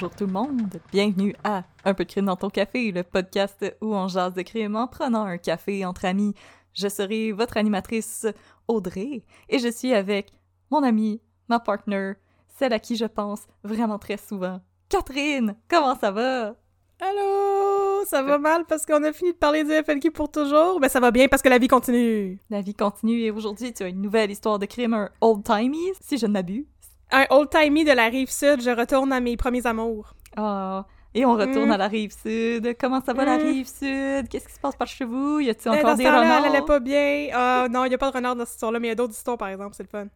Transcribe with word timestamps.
Bonjour 0.00 0.14
tout 0.14 0.26
le 0.26 0.32
monde, 0.32 0.80
bienvenue 0.92 1.34
à 1.42 1.64
Un 1.84 1.92
peu 1.92 2.04
de 2.04 2.08
crime 2.08 2.26
dans 2.26 2.36
ton 2.36 2.50
café, 2.50 2.92
le 2.92 3.02
podcast 3.02 3.76
où 3.80 3.96
on 3.96 4.06
jase 4.06 4.32
de 4.32 4.42
crime 4.42 4.76
en 4.76 4.86
prenant 4.86 5.24
un 5.24 5.38
café 5.38 5.84
entre 5.84 6.04
amis. 6.04 6.34
Je 6.72 6.86
serai 6.86 7.32
votre 7.32 7.56
animatrice 7.56 8.24
Audrey 8.68 9.24
et 9.48 9.58
je 9.58 9.66
suis 9.66 9.92
avec 9.92 10.30
mon 10.70 10.84
amie, 10.84 11.20
ma 11.48 11.58
partner, 11.58 12.12
celle 12.46 12.74
à 12.74 12.78
qui 12.78 12.94
je 12.94 13.06
pense 13.06 13.48
vraiment 13.64 13.98
très 13.98 14.18
souvent, 14.18 14.60
Catherine. 14.88 15.56
Comment 15.68 15.98
ça 15.98 16.12
va? 16.12 16.54
Allô, 17.00 18.04
ça 18.06 18.22
va 18.22 18.38
mal 18.38 18.66
parce 18.66 18.86
qu'on 18.86 19.02
a 19.02 19.12
fini 19.12 19.32
de 19.32 19.36
parler 19.36 19.64
du 19.64 19.72
FLQ 19.72 20.12
pour 20.12 20.30
toujours, 20.30 20.78
mais 20.78 20.88
ça 20.88 21.00
va 21.00 21.10
bien 21.10 21.26
parce 21.26 21.42
que 21.42 21.48
la 21.48 21.58
vie 21.58 21.66
continue. 21.66 22.40
La 22.50 22.60
vie 22.60 22.74
continue 22.74 23.22
et 23.22 23.32
aujourd'hui 23.32 23.72
tu 23.72 23.82
as 23.82 23.88
une 23.88 24.00
nouvelle 24.00 24.30
histoire 24.30 24.60
de 24.60 24.66
crime, 24.66 24.94
un 24.94 25.10
old-timey, 25.20 25.92
si 26.00 26.18
je 26.18 26.26
ne 26.26 26.34
m'abuse. 26.34 26.66
Un 27.10 27.24
old-timey 27.30 27.84
de 27.84 27.92
la 27.92 28.06
rive 28.08 28.30
sud, 28.30 28.60
je 28.62 28.70
retourne 28.70 29.12
à 29.12 29.20
mes 29.20 29.36
premiers 29.36 29.66
amours. 29.66 30.14
Ah, 30.36 30.84
et 31.14 31.24
on 31.24 31.32
retourne 31.34 31.68
Mm. 31.68 31.72
à 31.72 31.76
la 31.78 31.88
rive 31.88 32.12
sud. 32.12 32.76
Comment 32.78 33.00
ça 33.02 33.14
va 33.14 33.24
la 33.24 33.38
Mm. 33.38 33.42
rive 33.42 33.66
sud? 33.66 34.28
Qu'est-ce 34.28 34.46
qui 34.46 34.52
se 34.54 34.60
passe 34.60 34.76
par 34.76 34.86
chez 34.86 35.04
vous? 35.06 35.40
Y 35.40 35.48
a-t-il 35.50 35.72
Eh, 35.72 35.78
encore 35.78 35.90
dans 35.92 35.96
des 35.96 36.06
renards? 36.08 36.44
elle 36.44 36.54
allait 36.54 36.64
pas 36.66 36.80
bien. 36.80 37.28
Ah 37.32 37.66
non, 37.70 37.84
il 37.86 37.92
y 37.92 37.94
a 37.94 37.98
pas 37.98 38.10
de 38.10 38.16
renard 38.16 38.36
dans 38.36 38.44
cette 38.44 38.54
histoire-là, 38.54 38.78
mais 38.78 38.88
il 38.88 38.90
y 38.90 38.92
a 38.92 38.96
d'autres 38.96 39.14
histoires 39.14 39.38
par 39.38 39.48
exemple, 39.48 39.74
c'est 39.74 39.84
le 39.84 39.88
fun. 39.88 40.06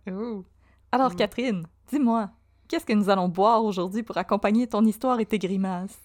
Alors 0.93 1.13
Mm. 1.13 1.17
Catherine, 1.17 1.67
dis-moi, 1.91 2.29
qu'est-ce 2.69 2.85
que 2.85 2.93
nous 2.93 3.09
allons 3.09 3.29
boire 3.29 3.65
aujourd'hui 3.65 4.03
pour 4.03 4.19
accompagner 4.19 4.67
ton 4.67 4.85
histoire 4.85 5.19
et 5.21 5.25
tes 5.27 5.39
grimaces? 5.39 5.99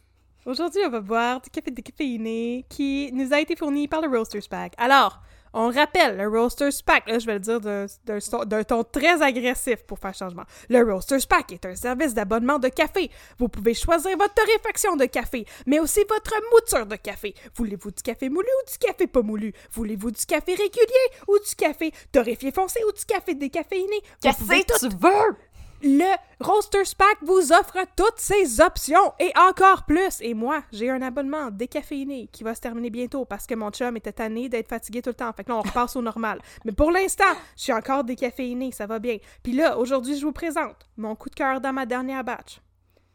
Aujourd'hui, 0.45 0.79
on 0.85 0.89
va 0.89 1.01
boire 1.01 1.41
du 1.41 1.49
café 1.49 1.69
décaféiné 1.71 2.65
qui 2.69 3.11
nous 3.13 3.33
a 3.33 3.41
été 3.41 3.57
fourni 3.57 3.89
par 3.89 3.99
le 3.99 4.07
Roasters 4.07 4.47
Pack. 4.49 4.73
Alors, 4.77 5.19
on 5.53 5.69
rappelle, 5.71 6.17
le 6.17 6.27
Roasters 6.27 6.71
Pack, 6.85 7.07
là, 7.09 7.19
je 7.19 7.25
vais 7.25 7.33
le 7.33 7.39
dire 7.39 7.59
d'un- 7.61 8.63
ton 8.63 8.83
très 8.83 9.21
agressif 9.21 9.83
pour 9.85 9.99
faire 9.99 10.13
changement. 10.13 10.43
Le 10.69 10.83
Roasters 10.83 11.25
Pack 11.27 11.51
est 11.53 11.65
un 11.65 11.75
service 11.75 12.13
d'abonnement 12.13 12.59
de 12.59 12.67
café. 12.69 13.09
Vous 13.39 13.47
pouvez 13.49 13.73
choisir 13.73 14.17
votre 14.17 14.33
torréfaction 14.33 14.95
de 14.95 15.05
café, 15.05 15.45
mais 15.65 15.79
aussi 15.79 16.01
votre 16.09 16.33
mouture 16.53 16.85
de 16.85 16.95
café. 16.95 17.33
Voulez-vous 17.55 17.91
du 17.91 18.01
café 18.03 18.29
moulu 18.29 18.47
ou 18.47 18.71
du 18.71 18.77
café 18.77 19.07
pas 19.07 19.21
moulu? 19.21 19.53
Voulez-vous 19.73 20.11
du 20.11 20.25
café 20.25 20.51
régulier 20.53 21.07
ou 21.27 21.37
du 21.39 21.55
café 21.55 21.91
torréfié 22.11 22.51
foncé 22.51 22.79
ou 22.87 22.91
du 22.91 23.05
café 23.05 23.33
décaféiné? 23.35 24.01
Qu'est-ce 24.21 24.37
que 24.39 24.89
tu 24.89 24.95
veux? 24.95 25.35
Le 25.81 26.15
Roasters 26.39 26.95
Pack 26.97 27.17
vous 27.21 27.51
offre 27.51 27.77
toutes 27.95 28.17
ces 28.19 28.61
options 28.61 29.13
et 29.19 29.31
encore 29.37 29.85
plus. 29.85 30.19
Et 30.21 30.33
moi, 30.33 30.63
j'ai 30.71 30.89
un 30.89 31.01
abonnement 31.01 31.51
décaféiné 31.51 32.27
qui 32.31 32.43
va 32.43 32.55
se 32.55 32.61
terminer 32.61 32.89
bientôt 32.89 33.25
parce 33.25 33.45
que 33.47 33.55
mon 33.55 33.69
chum 33.71 33.95
était 33.97 34.11
tanné 34.13 34.49
d'être 34.49 34.67
fatigué 34.69 35.01
tout 35.01 35.09
le 35.09 35.15
temps. 35.15 35.31
Fait 35.33 35.43
que 35.43 35.49
là, 35.49 35.57
on 35.57 35.61
repasse 35.61 35.95
au 35.95 36.01
normal. 36.01 36.41
Mais 36.65 36.71
pour 36.71 36.91
l'instant, 36.91 37.23
je 37.55 37.63
suis 37.63 37.73
encore 37.73 38.03
décaféiné, 38.03 38.71
ça 38.71 38.85
va 38.87 38.99
bien. 38.99 39.17
Puis 39.43 39.53
là, 39.53 39.77
aujourd'hui, 39.77 40.17
je 40.17 40.25
vous 40.25 40.31
présente 40.31 40.87
mon 40.97 41.15
coup 41.15 41.29
de 41.29 41.35
cœur 41.35 41.61
dans 41.61 41.73
ma 41.73 41.85
dernière 41.85 42.23
batch. 42.23 42.61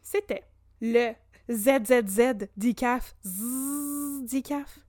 C'était 0.01 0.43
le 0.81 1.11
ZZZ 1.51 2.47
Decaf 2.57 3.15
Zzz, 3.25 4.23
Decaf 4.31 4.79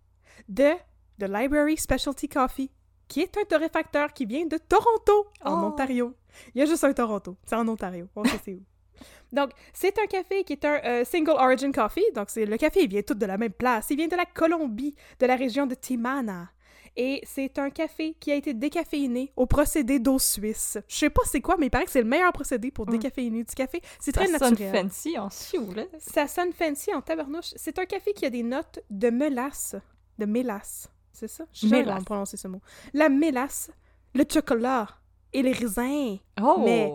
de 0.48 0.70
The 1.18 1.24
Library 1.28 1.76
Specialty 1.76 2.28
Coffee, 2.28 2.70
qui 3.08 3.20
est 3.20 3.36
un 3.36 3.44
torréfacteur 3.44 4.12
qui 4.12 4.26
vient 4.26 4.46
de 4.46 4.58
Toronto, 4.58 5.26
en 5.44 5.62
Oh. 5.62 5.66
Ontario. 5.66 6.14
Il 6.54 6.58
y 6.58 6.62
a 6.62 6.66
juste 6.66 6.84
un 6.84 6.92
Toronto. 6.92 7.36
C'est 7.44 7.56
en 7.56 7.66
Ontario. 7.68 8.08
On 8.16 8.24
sait 8.24 8.38
c'est 8.44 8.54
où. 8.54 8.62
Donc, 9.32 9.50
c'est 9.72 9.98
un 9.98 10.06
café 10.06 10.44
qui 10.44 10.52
est 10.54 10.64
un 10.64 10.80
euh, 10.84 11.04
single 11.04 11.32
origin 11.32 11.72
coffee. 11.72 12.04
Donc, 12.14 12.30
c'est 12.30 12.46
le 12.46 12.56
café, 12.56 12.82
il 12.84 12.88
vient 12.88 13.02
tout 13.02 13.14
de 13.14 13.26
la 13.26 13.36
même 13.36 13.52
place. 13.52 13.86
Il 13.90 13.96
vient 13.96 14.06
de 14.08 14.16
la 14.16 14.26
Colombie, 14.26 14.94
de 15.18 15.26
la 15.26 15.34
région 15.36 15.66
de 15.66 15.74
Timana. 15.74 16.50
Et 16.96 17.20
c'est 17.26 17.58
un 17.58 17.70
café 17.70 18.14
qui 18.20 18.30
a 18.30 18.36
été 18.36 18.54
décaféiné 18.54 19.32
au 19.34 19.46
procédé 19.46 19.98
d'eau 19.98 20.20
suisse. 20.20 20.78
Je 20.86 20.94
sais 20.94 21.10
pas 21.10 21.22
c'est 21.24 21.40
quoi, 21.40 21.56
mais 21.58 21.66
il 21.66 21.70
paraît 21.70 21.86
que 21.86 21.90
c'est 21.90 22.02
le 22.02 22.08
meilleur 22.08 22.32
procédé 22.32 22.70
pour 22.70 22.86
Mm. 22.86 22.90
décaféiner 22.92 23.42
du 23.42 23.52
café. 23.52 23.80
C'est 23.98 24.14
Ça 24.14 24.20
très 24.24 24.38
sonne 24.38 24.50
naturel. 24.50 24.72
fancy 24.84 25.18
en 25.18 25.28
sioux, 25.28 25.72
là. 25.74 25.82
Ça 25.98 26.28
sonne 26.28 26.52
fancy 26.52 26.94
en 26.94 27.02
tabarnouche. 27.02 27.52
C'est 27.56 27.80
un 27.80 27.84
café 27.86 28.12
qui 28.12 28.24
a 28.26 28.30
des 28.30 28.44
notes 28.44 28.78
de 28.90 29.10
mélasse. 29.10 29.74
De 30.18 30.24
mélasse. 30.26 30.88
C'est 31.12 31.26
ça? 31.26 31.44
Je 31.52 31.66
sais 31.66 31.82
pas 31.82 31.94
comment 31.94 32.04
prononcer 32.04 32.36
ce 32.36 32.46
mot. 32.46 32.60
La 32.92 33.08
mélasse, 33.08 33.72
le 34.14 34.22
chocolat 34.32 34.86
et 35.34 35.42
les 35.42 35.52
raisins. 35.52 36.16
Oh! 36.42 36.62
Mais- 36.64 36.92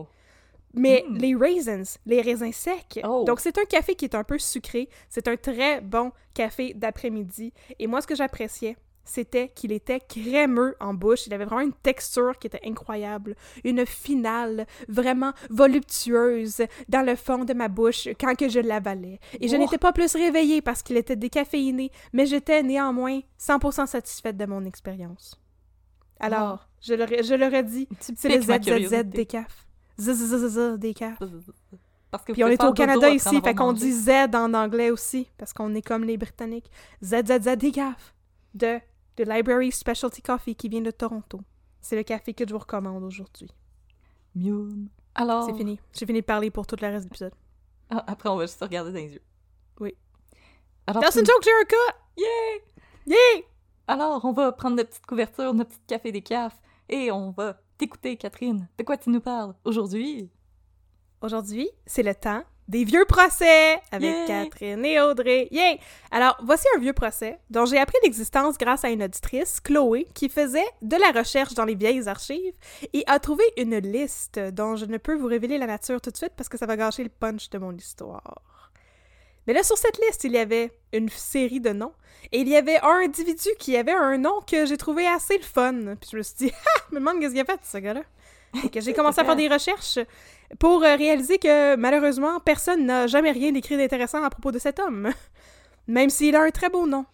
Mais 0.74 1.04
Mm. 1.10 1.18
les 1.18 1.36
raisins, 1.36 1.84
les 2.06 2.22
raisins 2.22 2.52
secs. 2.52 3.00
Oh. 3.04 3.24
Donc, 3.26 3.40
c'est 3.40 3.58
un 3.58 3.66
café 3.66 3.96
qui 3.96 4.06
est 4.06 4.14
un 4.14 4.24
peu 4.24 4.38
sucré. 4.38 4.88
C'est 5.10 5.28
un 5.28 5.36
très 5.36 5.82
bon 5.82 6.12
café 6.36 6.74
d'après-midi. 6.76 7.52
Et 7.80 7.88
moi, 7.88 8.02
ce 8.02 8.08
que 8.08 8.14
j'appréciais, 8.14 8.78
c'était 9.04 9.50
qu'il 9.50 9.72
était 9.72 10.00
crémeux 10.00 10.76
en 10.80 10.94
bouche. 10.94 11.26
Il 11.26 11.34
avait 11.34 11.46
vraiment 11.46 11.62
une 11.62 11.74
texture 11.74 12.38
qui 12.38 12.46
était 12.46 12.62
incroyable. 12.64 13.36
Une 13.64 13.84
finale 13.88 14.68
vraiment 14.88 15.34
voluptueuse 15.50 16.62
dans 16.88 17.02
le 17.04 17.16
fond 17.16 17.46
de 17.46 17.54
ma 17.54 17.68
bouche 17.68 18.08
quand 18.20 18.36
que 18.38 18.48
je 18.48 18.60
l'avalais. 18.60 19.20
Et 19.42 19.48
je 19.48 19.56
Oh. 19.56 19.60
n'étais 19.60 19.80
pas 19.80 19.92
plus 19.92 20.14
réveillée 20.16 20.62
parce 20.62 20.84
qu'il 20.84 20.98
était 20.98 21.16
décaféiné, 21.16 21.92
mais 22.14 22.28
j'étais 22.28 22.62
néanmoins 22.62 23.22
100% 23.40 23.88
satisfaite 23.88 24.38
de 24.38 24.46
mon 24.46 24.64
expérience. 24.66 25.40
Alors, 26.20 26.68
je 26.82 26.94
l'aurais 26.94 27.24
je 27.24 27.34
l'aurais 27.34 27.64
dit, 27.64 27.88
Tu 28.00 28.14
c'est 28.16 28.30
le 28.30 28.42
ZZZ 28.42 28.60
curiosité. 28.66 29.04
décaf. 29.04 29.68
ZZZ 30.00 30.78
décaf. 30.78 31.20
Parce 32.12 32.24
que 32.26 32.34
Puis 32.34 32.44
on 32.44 32.48
est 32.48 32.64
au 32.64 32.74
Canada 32.74 33.10
ici, 33.10 33.42
fait 33.42 33.54
qu'on 33.54 33.74
dit 33.74 33.92
Z 33.92 34.10
en 34.34 34.54
anglais 34.54 34.90
aussi, 34.90 35.30
parce 35.38 35.54
qu'on 35.54 35.74
est 35.76 35.82
comme 35.82 36.04
les 36.04 36.18
Britanniques. 36.18 36.70
ZZZ 37.04 37.56
décaf 37.58 38.16
de 38.54 38.80
The 39.16 39.28
Library 39.28 39.72
Specialty 39.72 40.22
Coffee 40.22 40.56
qui 40.56 40.70
vient 40.70 40.82
de 40.82 40.92
Toronto. 40.92 41.40
C'est 41.82 41.96
le 41.96 42.04
café 42.04 42.34
que 42.34 42.46
je 42.48 42.52
vous 42.54 42.60
recommande 42.60 43.04
aujourd'hui. 43.04 43.50
Miam. 44.36 44.90
Alors... 45.16 45.44
C'est 45.46 45.54
fini. 45.56 45.80
J'ai 45.98 46.06
fini 46.06 46.22
de 46.22 46.26
parler 46.26 46.50
pour 46.52 46.66
tout 46.68 46.76
le 46.82 46.88
reste 46.88 47.06
de 47.06 47.10
l'épisode. 47.10 47.34
Ah, 47.90 48.04
après, 48.08 48.30
on 48.30 48.36
va 48.36 48.46
juste 48.46 48.62
regarder 48.62 48.92
dans 48.92 48.98
les 48.98 49.14
yeux. 49.14 49.22
Oui. 49.80 49.96
Alors, 50.88 51.02
That's 51.04 51.14
tu- 51.14 51.20
a 51.20 51.24
joke, 51.24 51.68
cas! 51.68 51.76
Yeah! 52.18 52.26
Yeah! 53.08 53.44
Alors, 53.90 54.24
on 54.24 54.34
va 54.34 54.52
prendre 54.52 54.76
notre 54.76 54.90
petite 54.90 55.08
couverture, 55.08 55.52
notre 55.56 55.72
petit 55.72 55.88
café 55.88 56.12
des 56.12 56.22
cafes, 56.22 56.62
et 56.90 57.12
on 57.12 57.32
va 57.32 57.60
t'écouter, 57.80 58.18
Catherine. 58.18 58.68
De 58.78 58.84
quoi 58.84 58.98
tu 58.98 59.10
nous 59.10 59.20
parles 59.20 59.56
aujourd'hui? 59.66 60.30
Aujourd'hui, 61.22 61.68
c'est 61.88 62.04
le 62.04 62.14
temps 62.14 62.44
des 62.68 62.84
vieux 62.84 63.06
procès 63.06 63.82
avec! 63.92 64.28
Catherine 64.28 64.86
et 64.86 65.02
Audrey. 65.02 65.48
Yay! 65.50 65.80
Alors, 66.12 66.38
voici 66.44 66.68
un 66.76 66.80
vieux 66.80 66.94
procès 66.94 67.40
dont 67.50 67.66
j'ai 67.66 67.80
appris 67.80 67.98
l'existence 68.04 68.60
grâce 68.60 68.86
à 68.86 68.92
une 68.92 69.02
auditrice, 69.02 69.60
Chloé, 69.60 70.06
qui 70.14 70.30
faisait 70.30 70.70
de 70.84 70.96
la 70.96 71.20
recherche 71.20 71.56
dans 71.56 71.66
les 71.66 71.74
vieilles 71.74 72.08
archives 72.08 72.54
et 72.94 73.04
a 73.08 73.18
trouvé 73.18 73.44
une 73.58 73.80
liste 73.80 74.38
dont 74.38 74.76
je 74.76 74.86
ne 74.86 75.00
peux 75.00 75.16
vous 75.16 75.26
révéler 75.26 75.58
la 75.58 75.66
nature 75.66 76.00
tout 76.00 76.12
de 76.12 76.18
suite 76.18 76.34
parce 76.38 76.48
que 76.48 76.60
ça 76.60 76.68
va 76.68 76.78
gâcher 76.78 77.02
le 77.02 77.10
punch 77.10 77.50
de 77.50 77.58
mon 77.58 77.76
histoire. 77.76 78.44
Mais 79.50 79.56
là, 79.56 79.64
sur 79.64 79.80
cette 79.80 79.98
liste, 80.06 80.26
il 80.26 80.34
y 80.34 80.38
avait 80.38 80.72
une 80.94 81.10
série 81.10 81.60
de 81.60 81.72
noms. 81.72 81.94
Et 82.32 82.42
il 82.42 82.48
y 82.48 82.56
avait 82.56 82.80
un 82.82 83.00
individu 83.04 83.50
qui 83.58 83.76
avait 83.78 83.94
un 83.94 84.20
nom 84.20 84.42
que 84.46 84.68
j'ai 84.68 84.78
trouvé 84.78 85.08
assez 85.08 85.40
le 85.40 85.44
fun. 85.44 85.96
Puis 86.00 86.12
je 86.12 86.18
me 86.18 86.22
suis 86.22 86.36
dit, 86.38 86.52
ah, 86.78 86.82
me 86.92 87.00
demande 87.00 87.20
qu'est-ce 87.20 87.32
qu'il 87.32 87.42
a 87.42 87.46
fait, 87.46 87.60
ce 87.64 87.80
gars-là. 87.80 88.04
Que 88.72 88.80
j'ai 88.80 88.94
commencé 88.94 89.22
à 89.22 89.26
faire 89.26 89.36
des 89.36 89.48
recherches 89.48 89.98
pour 90.60 90.84
euh, 90.84 90.96
réaliser 90.96 91.40
que 91.40 91.76
malheureusement, 91.78 92.40
personne 92.40 92.86
n'a 92.86 93.08
jamais 93.08 93.32
rien 93.32 93.52
d'écrit 93.52 93.76
d'intéressant 93.76 94.24
à 94.24 94.30
propos 94.30 94.52
de 94.52 94.60
cet 94.60 94.78
homme. 94.80 95.10
Même 95.88 96.12
s'il 96.12 96.36
a 96.36 96.44
un 96.44 96.52
très 96.52 96.70
beau 96.70 96.86
nom. 96.86 97.08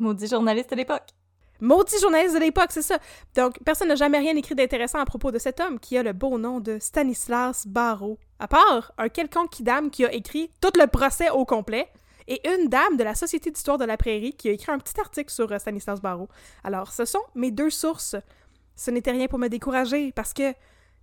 Maudit 0.00 0.26
journaliste 0.26 0.72
à 0.72 0.76
l'époque. 0.76 1.15
Maudit 1.60 1.98
journaliste 2.00 2.34
de 2.34 2.40
l'époque, 2.40 2.70
c'est 2.70 2.82
ça. 2.82 2.98
Donc, 3.34 3.58
personne 3.64 3.88
n'a 3.88 3.94
jamais 3.94 4.18
rien 4.18 4.36
écrit 4.36 4.54
d'intéressant 4.54 4.98
à 4.98 5.04
propos 5.04 5.30
de 5.30 5.38
cet 5.38 5.60
homme 5.60 5.78
qui 5.78 5.96
a 5.96 6.02
le 6.02 6.12
beau 6.12 6.38
nom 6.38 6.60
de 6.60 6.78
Stanislas 6.80 7.66
Barrault. 7.66 8.18
À 8.38 8.48
part 8.48 8.92
un 8.98 9.08
quelconque 9.08 9.62
dame 9.62 9.90
qui 9.90 10.04
a 10.04 10.12
écrit 10.12 10.50
tout 10.60 10.72
le 10.78 10.86
procès 10.86 11.30
au 11.30 11.44
complet 11.44 11.88
et 12.28 12.40
une 12.48 12.68
dame 12.68 12.96
de 12.96 13.04
la 13.04 13.14
Société 13.14 13.50
d'histoire 13.50 13.78
de 13.78 13.84
la 13.84 13.96
prairie 13.96 14.34
qui 14.34 14.48
a 14.48 14.52
écrit 14.52 14.72
un 14.72 14.78
petit 14.78 15.00
article 15.00 15.32
sur 15.32 15.50
euh, 15.50 15.58
Stanislas 15.58 16.00
Barrault. 16.00 16.28
Alors, 16.64 16.92
ce 16.92 17.04
sont 17.04 17.22
mes 17.34 17.50
deux 17.50 17.70
sources. 17.70 18.16
Ce 18.74 18.90
n'était 18.90 19.12
rien 19.12 19.26
pour 19.28 19.38
me 19.38 19.48
décourager 19.48 20.12
parce 20.12 20.34
que 20.34 20.52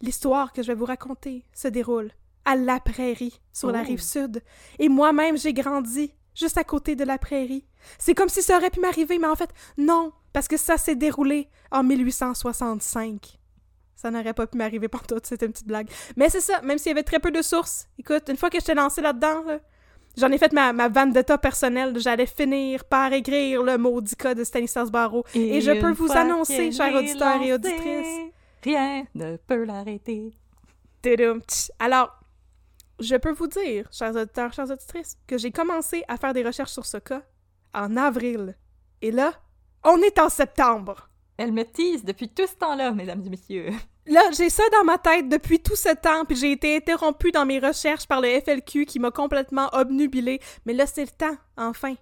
l'histoire 0.01 0.53
que 0.53 0.61
je 0.61 0.67
vais 0.67 0.75
vous 0.77 0.85
raconter 0.85 1.45
se 1.53 1.67
déroule 1.67 2.11
à 2.45 2.55
la 2.57 2.79
prairie, 2.81 3.39
sur 3.53 3.71
la 3.71 3.81
Oh. 3.81 3.85
rive 3.87 4.01
sud. 4.01 4.43
Et 4.77 4.89
moi-même, 4.89 5.37
j'ai 5.37 5.53
grandi 5.53 6.13
juste 6.35 6.57
à 6.57 6.63
côté 6.63 6.95
de 6.95 7.03
la 7.03 7.17
prairie. 7.17 7.65
C'est 7.97 8.13
comme 8.13 8.29
si 8.29 8.41
ça 8.41 8.57
aurait 8.57 8.69
pu 8.69 8.79
m'arriver, 8.79 9.17
mais 9.17 9.27
en 9.27 9.35
fait, 9.35 9.49
non, 9.77 10.11
parce 10.31 10.47
que 10.47 10.57
ça 10.57 10.77
s'est 10.77 10.95
déroulé 10.95 11.47
en 11.71 11.83
1865. 11.83 13.39
Ça 13.95 14.11
n'aurait 14.11 14.33
pas 14.33 14.47
pu 14.47 14.57
m'arriver 14.57 14.89
tout, 14.89 15.19
c'était 15.23 15.45
une 15.45 15.53
petite 15.53 15.67
blague. 15.67 15.89
Mais 16.17 16.29
c'est 16.29 16.41
ça, 16.41 16.61
même 16.61 16.77
s'il 16.77 16.89
y 16.89 16.91
avait 16.91 17.03
très 17.03 17.19
peu 17.19 17.31
de 17.31 17.41
sources. 17.41 17.87
Écoute, 17.97 18.23
une 18.27 18.37
fois 18.37 18.49
que 18.49 18.59
je 18.59 18.65
t'ai 18.65 18.73
lancé 18.73 19.01
là-dedans, 19.01 19.43
là, 19.43 19.59
j'en 20.17 20.31
ai 20.31 20.37
fait 20.37 20.51
ma, 20.51 20.73
ma 20.73 20.89
vendetta 20.89 21.37
personnelle. 21.37 21.97
J'allais 21.99 22.25
finir 22.25 22.83
par 22.85 23.13
écrire 23.13 23.63
le 23.63 23.77
maudit 23.77 24.15
cas 24.15 24.35
de 24.35 24.43
Stanislas 24.43 24.91
Barrault. 24.91 25.23
Et 25.33 25.61
je 25.61 25.71
peux 25.79 25.91
vous 25.91 26.11
annoncer, 26.11 26.71
chers 26.71 26.93
auditeurs 26.93 27.41
et 27.41 27.53
auditrices. 27.53 28.31
Rien 28.63 29.05
ne 29.15 29.37
peut 29.37 29.63
l'arrêter. 29.63 30.33
Alors, 31.79 32.22
je 32.99 33.15
peux 33.15 33.31
vous 33.31 33.47
dire, 33.47 33.87
chers 33.91 34.15
auditeurs, 34.15 34.53
chères 34.53 34.69
auditrices, 34.69 35.17
que 35.27 35.37
j'ai 35.37 35.51
commencé 35.51 36.03
à 36.07 36.17
faire 36.17 36.33
des 36.33 36.43
recherches 36.43 36.71
sur 36.71 36.85
ce 36.85 36.97
cas 36.97 37.23
en 37.73 37.97
avril. 37.97 38.55
Et 39.01 39.11
là, 39.11 39.33
on 39.83 40.01
est 40.01 40.19
en 40.19 40.29
septembre. 40.29 41.09
Elle 41.37 41.51
me 41.51 41.63
tease 41.63 42.05
depuis 42.05 42.29
tout 42.29 42.47
ce 42.47 42.55
temps-là, 42.55 42.91
mesdames 42.91 43.23
et 43.25 43.29
messieurs. 43.29 43.69
Là, 44.05 44.21
j'ai 44.35 44.49
ça 44.49 44.63
dans 44.71 44.83
ma 44.83 44.97
tête 44.97 45.29
depuis 45.29 45.61
tout 45.61 45.75
ce 45.75 45.93
temps, 45.95 46.25
puis 46.25 46.35
j'ai 46.35 46.51
été 46.51 46.75
interrompue 46.75 47.31
dans 47.31 47.45
mes 47.45 47.59
recherches 47.59 48.07
par 48.07 48.21
le 48.21 48.39
FLQ 48.41 48.85
qui 48.85 48.99
m'a 48.99 49.11
complètement 49.11 49.69
obnubilée. 49.73 50.39
Mais 50.65 50.73
là, 50.73 50.85
c'est 50.85 51.05
le 51.05 51.09
temps, 51.09 51.37
enfin, 51.57 51.95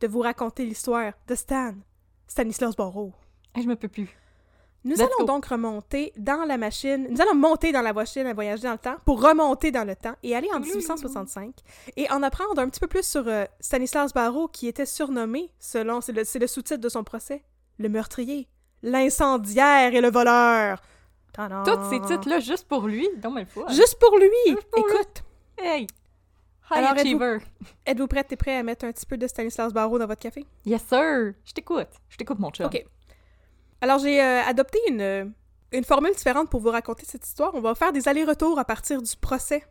de 0.00 0.06
vous 0.06 0.20
raconter 0.20 0.64
l'histoire 0.64 1.12
de 1.26 1.34
Stan, 1.34 1.74
Stanislas 2.28 2.76
Borrow. 2.76 3.12
Hey, 3.54 3.64
je 3.64 3.68
me 3.68 3.76
peux 3.76 3.88
plus. 3.88 4.08
Nous 4.84 4.92
Let's 4.92 5.00
allons 5.00 5.10
go. 5.20 5.24
donc 5.24 5.44
remonter 5.46 6.12
dans 6.16 6.44
la 6.46 6.56
machine, 6.56 7.08
nous 7.10 7.20
allons 7.20 7.34
monter 7.34 7.72
dans 7.72 7.82
la 7.82 7.92
machine 7.92 8.26
à 8.26 8.32
voyager 8.32 8.62
dans 8.62 8.72
le 8.72 8.78
temps 8.78 8.96
pour 9.04 9.20
remonter 9.20 9.70
dans 9.72 9.84
le 9.84 9.96
temps 9.96 10.14
et 10.22 10.36
aller 10.36 10.48
en 10.54 10.60
1865 10.60 11.52
et 11.96 12.08
en 12.10 12.22
apprendre 12.22 12.60
un 12.60 12.68
petit 12.68 12.78
peu 12.80 12.86
plus 12.86 13.04
sur 13.04 13.26
euh, 13.26 13.44
Stanislas 13.60 14.14
Barrault 14.14 14.46
qui 14.48 14.68
était 14.68 14.86
surnommé, 14.86 15.50
selon, 15.58 16.00
c'est 16.00 16.12
le, 16.12 16.46
sous-titre 16.46 16.80
de 16.80 16.88
son 16.88 17.02
procès, 17.02 17.42
le 17.78 17.88
meurtrier, 17.88 18.48
l'incendiaire 18.82 19.94
et 19.94 20.00
le 20.00 20.10
voleur. 20.10 20.80
Tadam! 21.32 21.64
Tous 21.64 21.90
ces 21.90 22.00
titres-là, 22.00 22.38
juste 22.40 22.66
pour 22.68 22.86
lui, 22.86 23.08
mais 23.34 23.40
le 23.40 23.46
fun. 23.46 23.66
Juste 23.70 23.98
pour 23.98 24.16
lui! 24.16 24.28
Juste 24.46 24.70
pour 24.70 24.86
lui. 24.86 24.94
Écoute, 24.94 25.22
Hey! 25.58 25.82
High 26.70 26.78
Alors, 26.84 26.90
êtes-vous- 26.98 27.22
achiever. 27.22 27.44
êtes-vous 27.86 28.06
prête 28.06 28.30
et 28.32 28.36
prêt 28.36 28.56
à 28.56 28.62
mettre 28.62 28.84
un 28.84 28.92
petit 28.92 29.06
peu 29.06 29.16
de 29.16 29.26
Stanislas 29.26 29.72
Barrault 29.72 29.98
dans 29.98 30.06
votre 30.06 30.20
café? 30.20 30.44
Yes, 30.66 30.82
sir! 30.88 31.32
Je 31.44 31.52
t'écoute. 31.52 31.88
Je 32.08 32.16
t'écoute, 32.16 32.38
mon 32.38 32.50
chum. 32.50 32.66
OK. 32.66 32.84
Alors, 33.80 33.98
j'ai 33.98 34.20
euh, 34.20 34.42
adopté 34.42 34.78
une, 34.88 35.00
euh, 35.00 35.24
une 35.72 35.84
formule 35.84 36.14
différente 36.14 36.50
pour 36.50 36.60
vous 36.60 36.70
raconter 36.70 37.04
cette 37.06 37.26
histoire. 37.26 37.54
On 37.54 37.60
va 37.60 37.74
faire 37.74 37.92
des 37.92 38.08
allers-retours 38.08 38.58
à 38.58 38.64
partir 38.64 39.00
du 39.00 39.16
procès. 39.16 39.64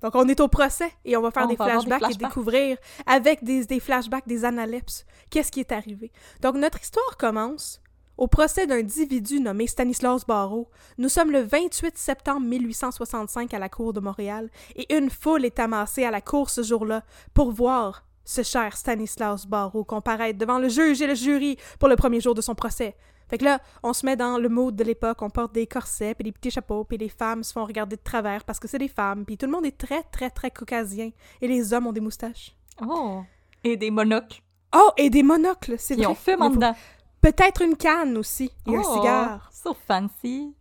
Donc, 0.00 0.14
on 0.14 0.28
est 0.28 0.40
au 0.40 0.48
procès 0.48 0.90
et 1.04 1.16
on 1.16 1.22
va 1.22 1.30
faire 1.30 1.44
On 1.44 1.48
des, 1.48 1.56
va 1.56 1.64
avoir 1.64 1.82
des 1.84 1.88
flashbacks 1.88 2.10
et 2.14 2.16
découvrir 2.16 2.76
avec 3.06 3.42
des, 3.42 3.64
des 3.64 3.80
flashbacks, 3.80 4.26
des 4.26 4.44
analepses, 4.44 5.06
qu'est-ce 5.30 5.50
qui 5.50 5.60
est 5.60 5.72
arrivé. 5.72 6.12
Donc, 6.42 6.56
notre 6.56 6.80
histoire 6.80 7.16
commence 7.16 7.80
au 8.16 8.26
procès 8.26 8.66
d'un 8.66 8.78
individu 8.78 9.40
nommé 9.40 9.66
Stanislas 9.66 10.24
Barrault. 10.26 10.70
Nous 10.98 11.08
sommes 11.08 11.30
le 11.30 11.40
28 11.40 11.96
septembre 11.96 12.46
1865 12.46 13.52
à 13.54 13.58
la 13.58 13.68
Cour 13.68 13.92
de 13.92 14.00
Montréal 14.00 14.50
et 14.76 14.94
une 14.94 15.10
foule 15.10 15.44
est 15.44 15.58
amassée 15.58 16.04
à 16.04 16.10
la 16.10 16.20
cour 16.20 16.50
ce 16.50 16.62
jour-là 16.62 17.02
pour 17.32 17.50
voir 17.50 18.04
ce 18.24 18.42
cher 18.42 18.76
Stanislas 18.76 19.46
Barrault 19.46 19.84
comparaître 19.84 20.38
devant 20.38 20.58
le 20.58 20.68
juge 20.68 21.02
et 21.02 21.06
le 21.06 21.14
jury 21.14 21.56
pour 21.78 21.88
le 21.88 21.96
premier 21.96 22.20
jour 22.20 22.34
de 22.34 22.40
son 22.40 22.54
procès. 22.54 22.96
Fait 23.28 23.38
que 23.38 23.44
là, 23.44 23.58
on 23.82 23.92
se 23.92 24.04
met 24.04 24.16
dans 24.16 24.38
le 24.38 24.48
mode 24.48 24.76
de 24.76 24.84
l'époque, 24.84 25.22
on 25.22 25.30
porte 25.30 25.54
des 25.54 25.66
corsets, 25.66 26.14
puis 26.14 26.24
des 26.24 26.32
petits 26.32 26.50
chapeaux, 26.50 26.84
puis 26.84 26.98
les 26.98 27.08
femmes 27.08 27.42
se 27.42 27.52
font 27.52 27.64
regarder 27.64 27.96
de 27.96 28.02
travers 28.02 28.44
parce 28.44 28.60
que 28.60 28.68
c'est 28.68 28.78
des 28.78 28.88
femmes, 28.88 29.24
puis 29.24 29.38
tout 29.38 29.46
le 29.46 29.52
monde 29.52 29.64
est 29.66 29.78
très, 29.78 30.02
très, 30.02 30.30
très 30.30 30.50
caucasien. 30.50 31.10
Et 31.40 31.48
les 31.48 31.72
hommes 31.72 31.86
ont 31.86 31.92
des 31.92 32.00
moustaches. 32.00 32.54
Oh! 32.86 33.22
Et 33.62 33.76
des 33.76 33.90
monocles. 33.90 34.40
Oh, 34.74 34.90
et 34.96 35.08
des 35.08 35.22
monocles, 35.22 35.76
c'est 35.78 35.94
vrai. 35.94 36.06
ont 36.06 36.14
fume 36.14 36.42
en. 36.42 36.50
Peut-être 37.20 37.62
une 37.62 37.76
canne 37.76 38.18
aussi, 38.18 38.50
et 38.66 38.76
un 38.76 38.82
Oh, 38.84 38.94
cigare. 38.94 39.50
So 39.52 39.74
fancy. 39.88 40.54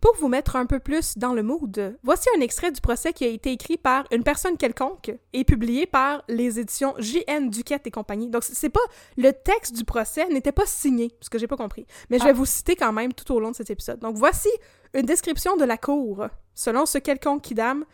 Pour 0.00 0.16
vous 0.16 0.28
mettre 0.28 0.56
un 0.56 0.64
peu 0.64 0.78
plus 0.78 1.18
dans 1.18 1.34
le 1.34 1.42
mood, 1.42 1.98
voici 2.02 2.26
un 2.34 2.40
extrait 2.40 2.72
du 2.72 2.80
procès 2.80 3.12
qui 3.12 3.24
a 3.24 3.28
été 3.28 3.52
écrit 3.52 3.76
par 3.76 4.06
une 4.10 4.22
personne 4.22 4.56
quelconque 4.56 5.12
et 5.34 5.44
publié 5.44 5.84
par 5.84 6.22
les 6.26 6.58
éditions 6.58 6.94
J.N. 6.98 7.50
Duquette 7.50 7.86
et 7.86 7.90
compagnie. 7.90 8.28
Donc, 8.30 8.42
c'est 8.44 8.70
pas... 8.70 8.80
Le 9.18 9.30
texte 9.32 9.76
du 9.76 9.84
procès 9.84 10.26
n'était 10.28 10.52
pas 10.52 10.64
signé, 10.64 11.12
ce 11.20 11.28
que 11.28 11.38
j'ai 11.38 11.46
pas 11.46 11.58
compris. 11.58 11.86
Mais 12.08 12.18
je 12.18 12.24
vais 12.24 12.30
Ah. 12.30 12.34
vous 12.34 12.46
citer 12.46 12.76
quand 12.76 12.92
même 12.94 13.12
tout 13.12 13.30
au 13.34 13.40
long 13.40 13.50
de 13.50 13.56
cet 13.56 13.68
épisode. 13.68 13.98
Donc, 14.00 14.16
voici 14.16 14.48
une 14.94 15.04
description 15.04 15.56
de 15.58 15.64
la 15.64 15.76
cour, 15.76 16.26
selon 16.54 16.86
ce 16.86 16.96
quelconque 16.96 17.42
qui 17.42 17.54
dame. 17.54 17.84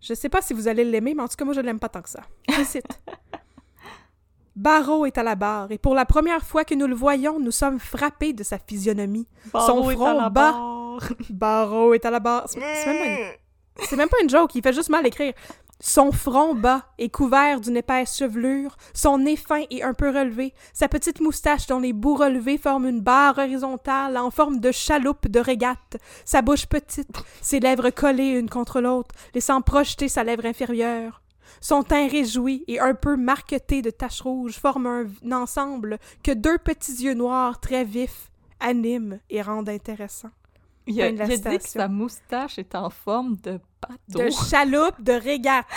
Je 0.00 0.14
sais 0.14 0.28
pas 0.28 0.42
si 0.42 0.54
vous 0.54 0.68
allez 0.68 0.84
l'aimer, 0.84 1.14
mais 1.14 1.22
en 1.24 1.28
tout 1.28 1.36
cas, 1.36 1.44
moi, 1.44 1.52
je 1.52 1.60
l'aime 1.60 1.80
pas 1.80 1.88
tant 1.88 2.02
que 2.02 2.10
ça. 2.10 2.20
Je 2.48 2.62
cite. 2.62 2.86
Barreau 4.56 5.04
est 5.06 5.16
à 5.18 5.22
la 5.22 5.34
barre, 5.36 5.70
et 5.72 5.78
pour 5.78 5.94
la 5.94 6.04
première 6.04 6.44
fois 6.44 6.64
que 6.64 6.74
nous 6.74 6.86
le 6.86 6.94
voyons, 6.94 7.40
nous 7.40 7.50
sommes 7.50 7.78
frappés 7.78 8.32
de 8.32 8.42
sa 8.44 8.58
physionomie. 8.58 9.26
Barreau 9.52 9.90
est 9.90 9.94
front 9.94 10.30
bas. 10.30 10.54
Barre. 11.00 11.12
Barreau 11.30 11.94
est 11.94 12.04
à 12.04 12.10
la 12.10 12.20
barre. 12.20 12.44
C'est 12.46 12.60
c'est 12.60 12.86
même, 12.92 12.98
pas 12.98 13.06
une- 13.06 13.86
c'est 13.86 13.96
même 13.96 14.08
pas 14.08 14.20
une 14.22 14.30
joke, 14.30 14.54
il 14.54 14.62
fait 14.62 14.72
juste 14.72 14.90
mal 14.90 15.06
écrire. 15.06 15.32
Son 15.82 16.12
front 16.12 16.54
bas 16.54 16.82
est 16.98 17.08
couvert 17.08 17.58
d'une 17.58 17.78
épaisse 17.78 18.18
chevelure, 18.18 18.76
son 18.92 19.16
nez 19.16 19.36
fin 19.36 19.62
et 19.70 19.82
un 19.82 19.94
peu 19.94 20.10
relevé, 20.10 20.52
sa 20.74 20.88
petite 20.88 21.20
moustache 21.22 21.66
dont 21.68 21.78
les 21.80 21.94
bouts 21.94 22.16
relevés 22.16 22.58
forment 22.58 22.86
une 22.88 23.00
barre 23.00 23.38
horizontale 23.38 24.18
en 24.18 24.30
forme 24.30 24.60
de 24.60 24.72
chaloupe 24.72 25.26
de 25.28 25.40
régate, 25.40 25.96
sa 26.26 26.42
bouche 26.42 26.66
petite, 26.66 27.08
ses 27.40 27.60
lèvres 27.60 27.88
collées 27.88 28.38
une 28.38 28.50
contre 28.50 28.82
l'autre, 28.82 29.14
laissant 29.34 29.62
projeter 29.62 30.08
sa 30.08 30.22
lèvre 30.22 30.44
inférieure. 30.44 31.22
Son 31.62 31.82
teint 31.82 32.08
réjoui 32.08 32.62
et 32.68 32.78
un 32.78 32.94
peu 32.94 33.16
marqueté 33.16 33.80
de 33.80 33.88
taches 33.90 34.20
rouges 34.20 34.58
forment 34.58 34.86
un, 34.86 35.06
un 35.26 35.32
ensemble 35.32 35.98
que 36.22 36.32
deux 36.32 36.58
petits 36.58 37.04
yeux 37.04 37.14
noirs 37.14 37.58
très 37.58 37.84
vifs 37.84 38.30
animent 38.60 39.18
et 39.30 39.40
rendent 39.40 39.70
intéressant. 39.70 40.28
Il 40.90 41.02
a, 41.02 41.10
de 41.10 41.16
il 41.16 41.22
a 41.22 41.50
dit 41.50 41.58
que 41.58 41.68
sa 41.68 41.88
moustache 41.88 42.58
est 42.58 42.74
en 42.74 42.90
forme 42.90 43.36
de 43.36 43.60
bateau. 43.80 44.24
De 44.24 44.30
chaloupe 44.30 45.00
de 45.02 45.12
régate. 45.12 45.66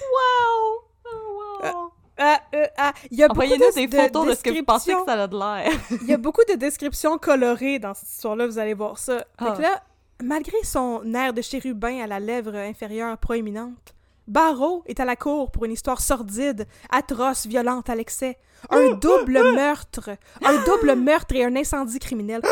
Wow! 0.00 0.82
Oh, 1.04 1.60
wow! 1.62 1.92
Ah, 2.18 2.40
euh, 2.54 2.66
ah, 2.78 2.92
Il 3.10 3.18
y 3.18 3.22
a 3.22 3.28
beaucoup 3.28 3.42
de, 3.42 3.74
des 3.74 3.86
de 3.86 3.94
photos 3.96 4.26
de 4.28 4.34
ce 4.34 4.42
que 4.42 4.50
vous 4.50 4.62
pensez 4.64 4.92
que 4.92 4.96
descriptions. 4.96 5.04
ça 5.04 5.22
a 5.22 5.26
de 5.26 5.36
l'air. 5.38 5.72
Il 6.02 6.06
y 6.08 6.12
a 6.14 6.16
beaucoup 6.16 6.40
de 6.48 6.54
descriptions 6.54 7.18
colorées 7.18 7.78
dans 7.78 7.92
cette 7.92 8.08
histoire-là, 8.08 8.46
vous 8.46 8.58
allez 8.58 8.72
voir 8.74 8.96
ça. 8.98 9.18
Fait 9.18 9.24
Ah. 9.38 9.54
que 9.56 9.62
là, 9.62 9.82
malgré 10.22 10.56
son 10.64 11.02
air 11.14 11.34
de 11.34 11.42
chérubin 11.42 12.00
à 12.02 12.06
la 12.06 12.18
lèvre 12.18 12.54
inférieure 12.56 13.18
proéminente, 13.18 13.94
Barreau 14.28 14.82
est 14.86 14.98
à 15.00 15.04
la 15.04 15.16
cour 15.16 15.50
pour 15.50 15.64
une 15.64 15.72
histoire 15.72 16.00
sordide, 16.00 16.66
atroce, 16.90 17.46
violente 17.46 17.88
à 17.90 17.94
l'excès. 17.94 18.38
Un 18.70 18.92
double 18.94 19.54
meurtre. 19.54 20.10
Un 20.44 20.62
double 20.64 20.94
meurtre 20.96 21.34
et 21.36 21.44
un 21.44 21.54
incendie 21.56 21.98
criminel. 21.98 22.42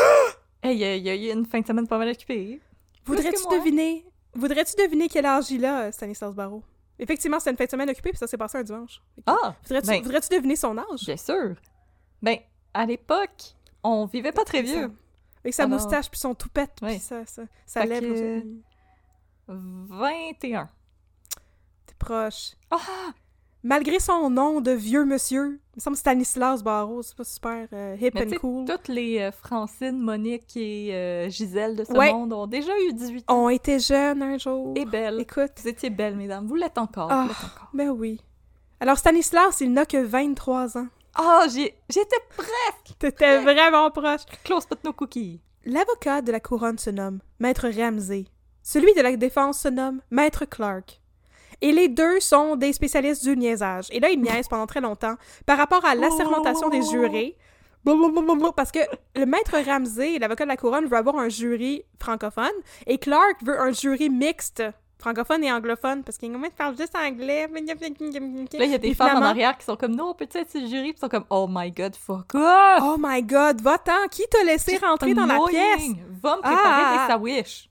Hey, 0.63 0.77
il 0.77 0.97
y, 0.97 1.01
y 1.01 1.09
a 1.11 1.15
eu 1.15 1.31
une 1.31 1.45
fin 1.45 1.59
de 1.59 1.67
semaine 1.67 1.87
pas 1.87 1.99
mal 1.99 2.09
occupée. 2.09 2.59
Voudrais-tu 3.05 3.43
deviner... 3.55 4.03
Voudrais-tu 4.33 4.73
deviner 4.75 5.07
quel 5.07 5.27
âge 5.27 5.51
il 5.51 5.63
a, 5.63 5.91
Stanislas 5.91 6.33
Barreau? 6.33 6.63
Effectivement, 6.97 7.37
c'était 7.39 7.51
une 7.51 7.57
fin 7.57 7.65
de 7.65 7.69
semaine 7.69 7.89
occupée, 7.91 8.09
puis 8.09 8.17
ça 8.17 8.25
s'est 8.25 8.37
passé 8.37 8.57
un 8.57 8.63
dimanche. 8.63 8.99
Ah! 9.27 9.53
Voudrais-tu 9.67 9.87
ben. 9.87 10.37
deviner 10.37 10.55
son 10.55 10.75
âge? 10.79 11.05
Bien 11.05 11.17
sûr. 11.17 11.53
Ben, 12.19 12.37
à 12.73 12.83
l'époque, 12.87 13.53
on 13.83 14.07
vivait 14.07 14.31
pas 14.31 14.43
très 14.43 14.63
vieux. 14.63 14.91
Avec 15.43 15.53
sa 15.53 15.65
Alors- 15.65 15.79
moustache, 15.79 16.09
puis 16.09 16.19
son 16.19 16.33
toupette, 16.33 16.79
Oui. 16.81 16.93
puis 16.93 16.99
sa, 16.99 17.23
sa 17.27 17.43
Fait 17.67 17.85
lèvre. 17.85 18.13
que- 18.15 18.39
ça. 19.47 19.53
21. 19.53 20.69
Proche. 21.99 22.53
Ah! 22.71 22.77
Malgré 23.63 23.99
son 23.99 24.29
nom 24.29 24.61
de 24.61 24.69
vieux 24.71 25.05
monsieur, 25.05 25.59
il 25.73 25.77
me 25.77 25.81
semble 25.81 25.97
Stanislas 25.97 26.61
Barrault, 26.61 27.01
c'est 27.01 27.15
pas 27.17 27.23
super 27.23 27.67
euh, 27.73 27.97
hip 27.99 28.11
Mais 28.13 28.31
and 28.35 28.37
cool. 28.39 28.65
toutes 28.65 28.87
les 28.89 29.17
euh, 29.19 29.31
Francine, 29.31 29.97
Monique 29.99 30.55
et 30.55 30.93
euh, 30.93 31.29
Gisèle 31.29 31.75
de 31.75 31.83
ce 31.83 31.91
Ouais. 31.91 32.13
monde 32.13 32.31
ont 32.33 32.45
déjà 32.45 32.71
eu 32.87 32.93
18 32.93 33.21
ans. 33.27 33.45
On 33.45 33.49
était 33.49 33.79
jeunes 33.79 34.21
un 34.21 34.37
jour. 34.37 34.73
Et 34.75 34.85
belles. 34.85 35.19
Écoute, 35.19 35.51
Vous 35.57 35.67
étiez 35.67 35.89
belles, 35.89 36.15
mesdames. 36.15 36.45
Vous 36.45 36.53
l'êtes 36.55 36.77
encore. 36.77 37.09
Vous 37.11 37.27
l'êtes 37.27 37.37
encore. 37.43 37.69
ben 37.73 37.89
oui. 37.89 38.21
Alors 38.79 38.99
Stanislas, 38.99 39.59
il 39.61 39.73
n'a 39.73 39.87
que 39.87 39.97
23 39.97 40.77
ans. 40.77 40.87
Ah, 41.15 41.47
j'ai- 41.51 41.73
j'étais 41.89 42.19
presque 42.37 42.99
T'étais 42.99 43.39
vraiment 43.41 43.89
proche. 43.89 44.25
close 44.43 44.67
but 44.69 44.83
no 44.83 44.93
cookie. 44.93 45.39
L'avocat 45.65 46.21
de 46.21 46.31
la 46.31 46.39
couronne 46.39 46.77
se 46.77 46.91
nomme 46.91 47.19
Maître 47.39 47.67
Ramsey. 47.69 48.25
Celui 48.61 48.93
de 48.93 49.01
la 49.01 49.15
défense 49.15 49.59
se 49.61 49.69
nomme 49.69 50.01
Maître 50.11 50.45
Clark. 50.45 51.01
Et 51.61 51.71
les 51.71 51.87
deux 51.87 52.19
sont 52.19 52.55
des 52.55 52.73
spécialistes 52.73 53.23
du 53.23 53.35
niaisage. 53.37 53.87
Et 53.91 53.99
là, 53.99 54.09
ils 54.09 54.21
niaisent 54.21 54.47
pendant 54.47 54.67
très 54.67 54.81
longtemps 54.81 55.15
par 55.45 55.57
rapport 55.57 55.83
à 55.85 55.95
l'assermentation 55.95 56.69
des 56.69 56.81
jurés. 56.81 57.37
Parce 58.55 58.71
que 58.71 58.79
le 59.15 59.25
maître 59.25 59.55
Ramsey, 59.65 60.17
l'avocat 60.19 60.45
de 60.45 60.49
la 60.49 60.57
couronne, 60.57 60.85
veut 60.87 60.97
avoir 60.97 61.17
un 61.17 61.29
jury 61.29 61.83
francophone 61.99 62.49
et 62.87 62.97
Clark 62.97 63.43
veut 63.43 63.59
un 63.59 63.71
jury 63.71 64.09
mixte, 64.09 64.63
francophone 64.97 65.43
et 65.43 65.51
anglophone, 65.51 66.03
parce 66.03 66.17
qu'il 66.17 66.31
parle 66.57 66.75
juste 66.77 66.95
anglais. 66.95 67.47
Là, 67.47 67.59
il 68.65 68.71
y 68.71 68.73
a 68.73 68.77
des 68.79 68.95
femmes 68.95 69.17
en 69.17 69.21
arrière 69.21 69.55
qui 69.57 69.65
sont 69.65 69.75
comme, 69.75 69.93
non, 69.95 70.15
peut-être 70.15 70.35
être 70.37 70.53
le 70.55 70.61
jury, 70.67 70.93
puis 70.93 70.93
ils 70.97 70.99
sont 70.99 71.09
comme, 71.09 71.25
oh 71.29 71.45
my 71.47 71.71
god, 71.71 71.95
fuck 71.95 72.33
off! 72.33 72.81
Oh 72.81 72.95
my 72.99 73.21
god, 73.21 73.61
va-t'en! 73.61 74.07
Qui 74.09 74.23
t'a 74.31 74.43
laissé 74.43 74.77
rentrer 74.77 75.13
dans 75.13 75.27
la 75.27 75.39
pièce? 75.47 75.89
Va 76.23 76.37
me 76.37 76.41
préparer 76.41 76.83
Ah! 76.85 77.05
tes 77.07 77.13
sandwichs. 77.13 77.69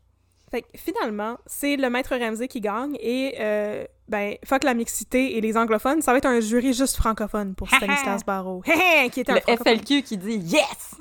Fait 0.51 0.63
que 0.63 0.69
finalement, 0.77 1.39
c'est 1.47 1.77
le 1.77 1.91
maître 1.91 2.17
Ramsey 2.17 2.49
qui 2.49 2.61
gagne 2.61 2.97
et 3.01 3.37
euh, 3.41 3.85
ben 4.09 4.37
fuck 4.45 4.63
la 4.63 4.75
mixité 4.75 5.37
et 5.37 5.41
les 5.41 5.57
anglophones, 5.57 6.03
ça 6.03 6.13
va 6.13 6.19
être 6.19 6.27
un 6.27 6.41
jury 6.41 6.73
juste 6.73 6.97
francophone 6.97 7.55
pour 7.55 7.69
Stanislas 7.69 8.23
hé, 8.67 9.11
qui 9.11 9.21
était 9.21 9.33
un 9.33 9.37
Le. 9.37 9.57
FLQ 9.57 10.03
qui 10.03 10.17
dit 10.19 10.37
yes! 10.37 10.95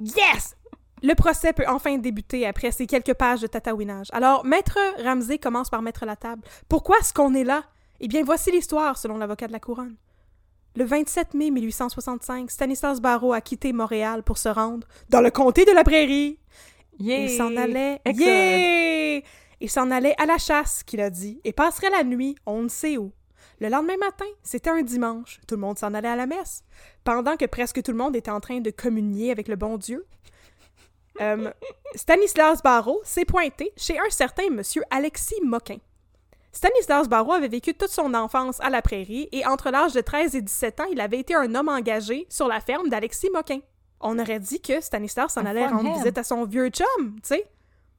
Yes! 0.00 0.56
Le 1.02 1.14
procès 1.14 1.52
peut 1.52 1.64
enfin 1.68 1.98
débuter 1.98 2.46
après 2.46 2.70
ces 2.70 2.86
quelques 2.86 3.14
pages 3.14 3.40
de 3.42 3.46
tatouinage. 3.46 4.06
Alors, 4.12 4.44
maître 4.44 4.78
Ramsey 5.02 5.38
commence 5.38 5.68
par 5.68 5.82
mettre 5.82 6.06
la 6.06 6.16
table. 6.16 6.42
Pourquoi 6.68 6.96
est-ce 6.98 7.12
qu'on 7.12 7.34
est 7.34 7.44
là? 7.44 7.64
Eh 8.00 8.08
bien, 8.08 8.22
voici 8.24 8.50
l'histoire 8.50 8.96
selon 8.96 9.18
l'avocat 9.18 9.46
de 9.46 9.52
la 9.52 9.60
couronne. 9.60 9.96
Le 10.76 10.84
27 10.84 11.34
mai 11.34 11.50
1865, 11.50 12.50
Stanislas 12.50 13.00
Barrault 13.00 13.32
a 13.32 13.40
quitté 13.40 13.72
Montréal 13.72 14.22
pour 14.22 14.38
se 14.38 14.48
rendre 14.48 14.88
dans 15.10 15.20
le 15.20 15.30
comté 15.30 15.64
de 15.64 15.72
la 15.72 15.84
Prairie. 15.84 16.38
Yeah! 16.98 17.18
Il 17.24 17.30
s'en 17.30 17.56
allait. 17.56 18.00
Yeah! 18.06 19.20
Il 19.60 19.70
s'en 19.70 19.90
allait 19.90 20.14
à 20.20 20.26
la 20.26 20.38
chasse, 20.38 20.82
qu'il 20.82 21.00
a 21.00 21.10
dit, 21.10 21.40
et 21.44 21.52
passerait 21.52 21.90
la 21.90 22.04
nuit, 22.04 22.34
on 22.46 22.62
ne 22.62 22.68
sait 22.68 22.96
où. 22.98 23.12
Le 23.60 23.68
lendemain 23.68 23.96
matin, 23.98 24.26
c'était 24.42 24.70
un 24.70 24.82
dimanche. 24.82 25.40
Tout 25.46 25.54
le 25.54 25.60
monde 25.60 25.78
s'en 25.78 25.94
allait 25.94 26.08
à 26.08 26.16
la 26.16 26.26
messe. 26.26 26.64
Pendant 27.04 27.36
que 27.36 27.44
presque 27.46 27.82
tout 27.82 27.92
le 27.92 27.96
monde 27.96 28.16
était 28.16 28.30
en 28.30 28.40
train 28.40 28.60
de 28.60 28.70
communier 28.70 29.30
avec 29.30 29.48
le 29.48 29.56
bon 29.56 29.76
Dieu, 29.78 30.04
Euh, 31.20 31.52
Stanislas 31.94 32.60
Barrault 32.60 33.00
s'est 33.04 33.24
pointé 33.24 33.72
chez 33.76 33.96
un 33.96 34.10
certain 34.10 34.50
monsieur 34.50 34.82
Alexis 34.90 35.40
Moquin. 35.44 35.78
Stanislas 36.50 37.08
Barrault 37.08 37.34
avait 37.34 37.46
vécu 37.46 37.72
toute 37.72 37.90
son 37.90 38.14
enfance 38.14 38.60
à 38.60 38.68
la 38.68 38.82
prairie 38.82 39.28
et 39.30 39.46
entre 39.46 39.70
l'âge 39.70 39.92
de 39.92 40.00
13 40.00 40.34
et 40.34 40.42
17 40.42 40.80
ans, 40.80 40.86
il 40.90 41.00
avait 41.00 41.20
été 41.20 41.34
un 41.36 41.54
homme 41.54 41.68
engagé 41.68 42.26
sur 42.28 42.48
la 42.48 42.60
ferme 42.60 42.88
d'Alexis 42.88 43.30
Moquin. 43.32 43.60
On 44.06 44.18
aurait 44.18 44.38
dit 44.38 44.60
que 44.60 44.80
Stanislas 44.80 45.32
s'en 45.32 45.44
allait 45.46 45.66
rendre 45.66 45.96
visite 45.96 46.18
à 46.18 46.22
son 46.22 46.44
vieux 46.44 46.68
chum, 46.68 47.16
tu 47.16 47.20
sais. 47.22 47.46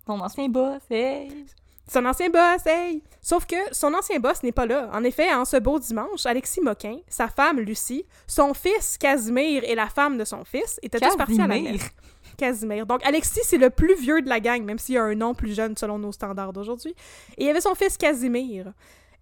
Ton 0.06 0.20
ancien 0.22 0.48
boss, 0.48 0.82
hey! 0.92 1.46
Son 1.92 2.06
ancien 2.06 2.30
boss, 2.30 2.66
hey! 2.68 3.02
Sauf 3.22 3.48
que 3.48 3.56
son 3.72 3.92
ancien 3.96 4.20
boss 4.20 4.44
n'est 4.44 4.52
pas 4.52 4.68
là. 4.68 4.88
En 4.94 5.04
effet, 5.04 5.34
en 5.34 5.46
ce 5.46 5.58
beau 5.58 5.80
dimanche, 5.80 6.28
Alexis 6.28 6.62
Moquin, 6.62 6.98
sa 7.10 7.28
femme 7.28 7.60
Lucie, 7.60 8.06
son 8.28 8.54
fils 8.54 9.00
Casimir 9.00 9.64
et 9.64 9.74
la 9.74 9.88
femme 9.88 10.18
de 10.20 10.26
son 10.26 10.46
fils 10.46 10.80
étaient 10.84 11.00
tous 11.00 11.16
partis 11.16 11.42
à 11.42 11.48
la 11.48 11.56
Casimir. 11.56 11.72
messe. 11.74 11.90
Casimir. 12.38 12.86
Donc 12.86 13.04
Alexis, 13.04 13.42
c'est 13.44 13.58
le 13.58 13.72
plus 13.72 13.96
vieux 13.96 14.22
de 14.22 14.30
la 14.30 14.40
gang, 14.40 14.64
même 14.64 14.78
s'il 14.78 14.98
a 14.98 15.04
un 15.04 15.16
nom 15.16 15.34
plus 15.34 15.56
jeune 15.56 15.76
selon 15.76 15.98
nos 15.98 16.12
standards 16.12 16.54
d'aujourd'hui. 16.54 16.94
Et 17.38 17.44
il 17.44 17.48
y 17.48 17.50
avait 17.50 17.62
son 17.62 17.74
fils 17.74 17.98
Casimir. 17.98 18.74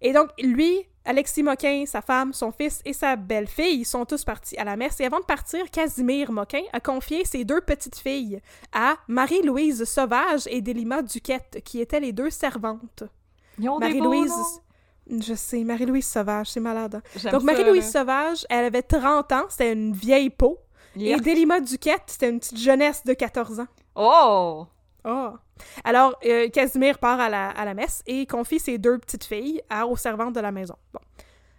Et 0.02 0.12
donc, 0.12 0.28
lui, 0.38 0.86
Alexis 1.06 1.42
Moquin, 1.42 1.84
sa 1.86 2.00
femme, 2.00 2.32
son 2.32 2.50
fils 2.50 2.80
et 2.86 2.94
sa 2.94 3.16
belle-fille 3.16 3.84
sont 3.84 4.06
tous 4.06 4.24
partis 4.24 4.56
à 4.56 4.64
la 4.64 4.76
messe. 4.76 4.98
Et 5.00 5.04
avant 5.04 5.20
de 5.20 5.24
partir, 5.24 5.70
Casimir 5.70 6.32
Moquin 6.32 6.62
a 6.72 6.80
confié 6.80 7.24
ses 7.26 7.44
deux 7.44 7.60
petites 7.60 7.98
filles 7.98 8.40
à 8.72 8.96
Marie-Louise 9.08 9.84
Sauvage 9.84 10.46
et 10.46 10.62
Delima 10.62 11.02
Duquette, 11.02 11.60
qui 11.64 11.80
étaient 11.80 12.00
les 12.00 12.12
deux 12.12 12.30
servantes. 12.30 13.04
Marie-Louise. 13.80 14.32
Je 15.10 15.34
sais, 15.34 15.62
Marie-Louise 15.62 16.06
Sauvage, 16.06 16.46
c'est 16.50 16.60
malade. 16.60 16.94
hein. 16.94 17.02
Donc, 17.32 17.42
Marie-Louise. 17.42 17.90
Sauvage, 17.92 18.46
elle 18.48 18.64
avait 18.64 18.80
30 18.82 19.32
ans, 19.32 19.44
c'était 19.50 19.72
une 19.74 19.92
vieille 19.92 20.30
peau. 20.30 20.58
Et. 20.96 21.16
Delima 21.20 21.60
Duquette, 21.60 22.04
c'était 22.06 22.30
une 22.30 22.40
petite 22.40 22.56
jeunesse 22.58 23.04
de 23.04 23.12
14 23.12 23.60
ans. 23.60 23.66
Oh! 23.94 24.66
Oh! 25.04 25.32
Alors, 25.84 26.18
euh, 26.24 26.48
Casimir 26.48 26.98
part 26.98 27.20
à 27.20 27.28
la, 27.28 27.50
à 27.50 27.64
la 27.64 27.74
messe 27.74 28.02
et 28.06 28.26
confie 28.26 28.58
ses 28.58 28.78
deux 28.78 28.98
petites 28.98 29.24
filles 29.24 29.62
à, 29.68 29.86
aux 29.86 29.96
servantes 29.96 30.34
de 30.34 30.40
la 30.40 30.50
maison. 30.50 30.76
Bon. 30.92 31.00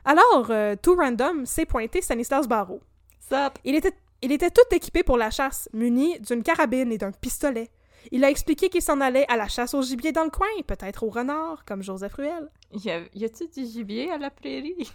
Alors, 0.04 0.48
euh, 0.50 0.75
tout 0.82 0.96
random, 0.96 1.46
s'est 1.46 1.66
pointé 1.66 2.02
Stanislas 2.02 2.48
Barrault. 2.48 2.82
Sup? 3.20 3.58
Il 3.64 3.75
était, 3.75 3.94
il 4.22 4.32
était 4.32 4.52
tout 4.52 4.62
équipé 4.72 5.04
pour 5.04 5.18
la 5.18 5.32
chasse, 5.32 5.70
muni 5.74 6.20
d'une 6.20 6.44
carabine 6.44 6.92
et 6.92 6.98
d'un 6.98 7.12
pistolet. 7.12 7.70
Il 8.12 8.24
a 8.24 8.30
expliqué 8.30 8.70
qu'il 8.70 8.84
s'en 8.84 9.02
allait 9.02 9.25
à 9.32 9.36
la 9.36 9.48
chasse 9.48 9.74
au 9.74 9.82
gibier 9.82 10.12
dans 10.12 10.24
le 10.24 10.30
coin, 10.30 10.48
peut-être 10.68 11.04
au 11.04 11.10
renard, 11.10 11.66
comme 11.66 11.82
Joseph 11.82 12.14
Ruel. 12.14 12.50
Y, 12.74 12.90
a, 12.92 13.02
y 13.16 13.25
a-tu 13.25 13.48
du 13.48 13.66
gibier 13.66 14.12
à 14.12 14.18
la 14.18 14.30
prairie? 14.30 14.92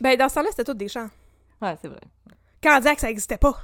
Ben, 0.00 0.16
dans 0.16 0.28
ce 0.28 0.36
temps-là, 0.36 0.48
c'était 0.50 0.64
tout 0.64 0.74
des 0.74 0.88
champs. 0.88 1.10
Ouais, 1.60 1.76
c'est 1.82 1.88
vrai. 1.88 2.00
Candiac, 2.62 3.00
ça 3.00 3.10
existait 3.10 3.36
pas. 3.36 3.58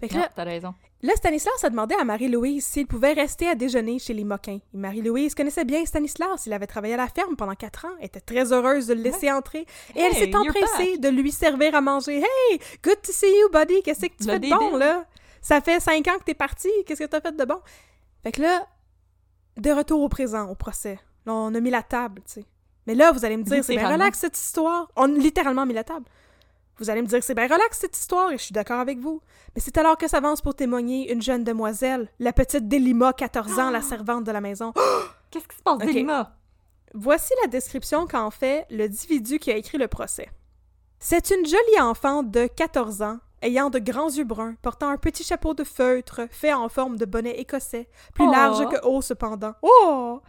Fait 0.00 0.08
que 0.08 0.14
Non, 0.14 0.20
là, 0.20 0.30
t'as 0.34 0.44
raison. 0.44 0.74
là, 1.02 1.12
Stanislas 1.16 1.64
a 1.64 1.70
demandé 1.70 1.94
à 1.98 2.04
Marie-Louise 2.04 2.64
s'il 2.66 2.86
pouvait 2.86 3.14
rester 3.14 3.48
à 3.48 3.54
déjeuner 3.54 3.98
chez 3.98 4.12
les 4.12 4.24
Moquins. 4.24 4.58
Et 4.74 4.76
Marie-Louise 4.76 5.34
connaissait 5.34 5.64
bien 5.64 5.84
Stanislas. 5.86 6.44
Il 6.46 6.52
avait 6.52 6.66
travaillé 6.66 6.94
à 6.94 6.98
la 6.98 7.08
ferme 7.08 7.34
pendant 7.36 7.54
quatre 7.54 7.86
ans, 7.86 7.96
était 8.00 8.20
très 8.20 8.52
heureuse 8.52 8.86
de 8.88 8.94
le 8.94 9.00
laisser 9.00 9.32
entrer. 9.32 9.66
Et 9.94 10.00
elle 10.00 10.12
s'est 10.14 10.34
empressée 10.36 10.98
de 10.98 11.08
lui 11.08 11.32
servir 11.32 11.74
à 11.74 11.80
manger. 11.80 12.18
Hey, 12.18 12.58
good 12.82 13.00
to 13.02 13.12
see 13.12 13.26
you, 13.40 13.48
buddy. 13.50 13.82
Qu'est-ce 13.82 14.00
que 14.06 14.16
tu 14.18 14.26
Le 14.26 14.32
fais 14.34 14.38
de 14.40 14.50
bon, 14.50 14.76
là? 14.76 15.06
Ça 15.40 15.60
fait 15.60 15.80
cinq 15.80 16.06
ans 16.08 16.18
que 16.18 16.24
t'es 16.24 16.34
parti. 16.34 16.68
Qu'est-ce 16.86 17.00
que 17.04 17.08
t'as 17.08 17.20
fait 17.22 17.34
de 17.34 17.44
bon? 17.44 17.60
Fait 18.22 18.32
que 18.32 18.42
là, 18.42 18.66
de 19.56 19.70
retour 19.70 20.02
au 20.02 20.08
présent, 20.10 20.48
au 20.50 20.54
procès. 20.54 20.98
Là, 21.24 21.32
on 21.32 21.54
a 21.54 21.60
mis 21.60 21.70
la 21.70 21.82
table, 21.82 22.20
tu 22.26 22.40
sais. 22.40 22.44
Mais 22.86 22.94
là, 22.94 23.12
vous 23.12 23.24
allez 23.24 23.36
me 23.36 23.42
dire, 23.42 23.64
c'est 23.64 23.74
bien 23.76 23.90
relax 23.92 24.18
cette 24.18 24.36
histoire. 24.38 24.90
On 24.94 25.04
a 25.12 25.18
littéralement 25.18 25.64
mis 25.66 25.72
la 25.74 25.82
table. 25.84 26.04
Vous 26.78 26.90
allez 26.90 27.00
me 27.02 27.06
dire, 27.06 27.22
c'est 27.22 27.34
bien 27.34 27.44
relax 27.46 27.78
cette 27.78 27.96
histoire, 27.96 28.32
et 28.32 28.38
je 28.38 28.42
suis 28.42 28.52
d'accord 28.52 28.80
avec 28.80 28.98
vous. 28.98 29.20
Mais 29.54 29.60
c'est 29.62 29.78
alors 29.78 29.96
que 29.96 30.08
s'avance 30.08 30.42
pour 30.42 30.54
témoigner 30.54 31.10
une 31.12 31.22
jeune 31.22 31.42
demoiselle, 31.42 32.08
la 32.18 32.32
petite 32.32 32.68
Delima, 32.68 33.12
14 33.14 33.58
ans, 33.58 33.70
la 33.70 33.80
servante 33.80 34.24
de 34.24 34.32
la 34.32 34.40
maison. 34.42 34.72
Qu'est-ce 35.30 35.48
qui 35.48 35.56
se 35.56 35.62
passe. 35.62 35.78
Delima? 35.78 36.36
Voici 36.94 37.32
la 37.42 37.48
description 37.48 38.06
qu'en 38.06 38.30
fait 38.30 38.66
l'individu 38.70 39.38
qui 39.38 39.50
a 39.50 39.56
écrit 39.56 39.78
le 39.78 39.88
procès. 39.88 40.28
C'est 40.98 41.30
une 41.30 41.44
jolie 41.44 41.80
enfant 41.80 42.22
de 42.22 42.46
14 42.46 43.02
ans, 43.02 43.18
ayant 43.42 43.68
de 43.70 43.78
grands 43.78 44.08
yeux 44.10 44.24
bruns, 44.24 44.54
portant 44.62 44.88
un 44.88 44.96
petit 44.96 45.24
chapeau 45.24 45.52
de 45.52 45.64
feutre 45.64 46.22
fait 46.30 46.52
en 46.54 46.68
forme 46.68 46.96
de 46.96 47.04
bonnet 47.04 47.38
écossais, 47.38 47.88
plus 48.14 48.26
Oh. 48.26 48.30
large 48.32 48.66
que 48.68 48.86
haut 48.86 49.02
cependant. 49.02 49.54
Oh! 49.62 50.20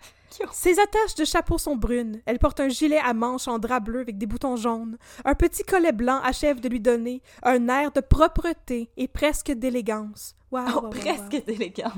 Ses 0.51 0.79
attaches 0.79 1.15
de 1.15 1.25
chapeau 1.25 1.57
sont 1.57 1.75
brunes. 1.75 2.21
Elle 2.25 2.39
porte 2.39 2.59
un 2.59 2.69
gilet 2.69 2.99
à 3.03 3.13
manches 3.13 3.47
en 3.47 3.59
drap 3.59 3.79
bleu 3.79 4.01
avec 4.01 4.17
des 4.17 4.25
boutons 4.25 4.55
jaunes. 4.55 4.97
Un 5.25 5.35
petit 5.35 5.63
collet 5.63 5.91
blanc 5.91 6.19
achève 6.23 6.59
de 6.59 6.67
lui 6.69 6.79
donner 6.79 7.21
un 7.43 7.67
air 7.69 7.91
de 7.91 8.01
propreté 8.01 8.89
et 8.97 9.07
presque 9.07 9.51
d'élégance. 9.51 10.35
Wow, 10.51 10.61
Oh, 10.67 10.71
wow, 10.75 10.81
wow, 10.83 10.89
presque 10.89 11.45
d'élégance. 11.45 11.91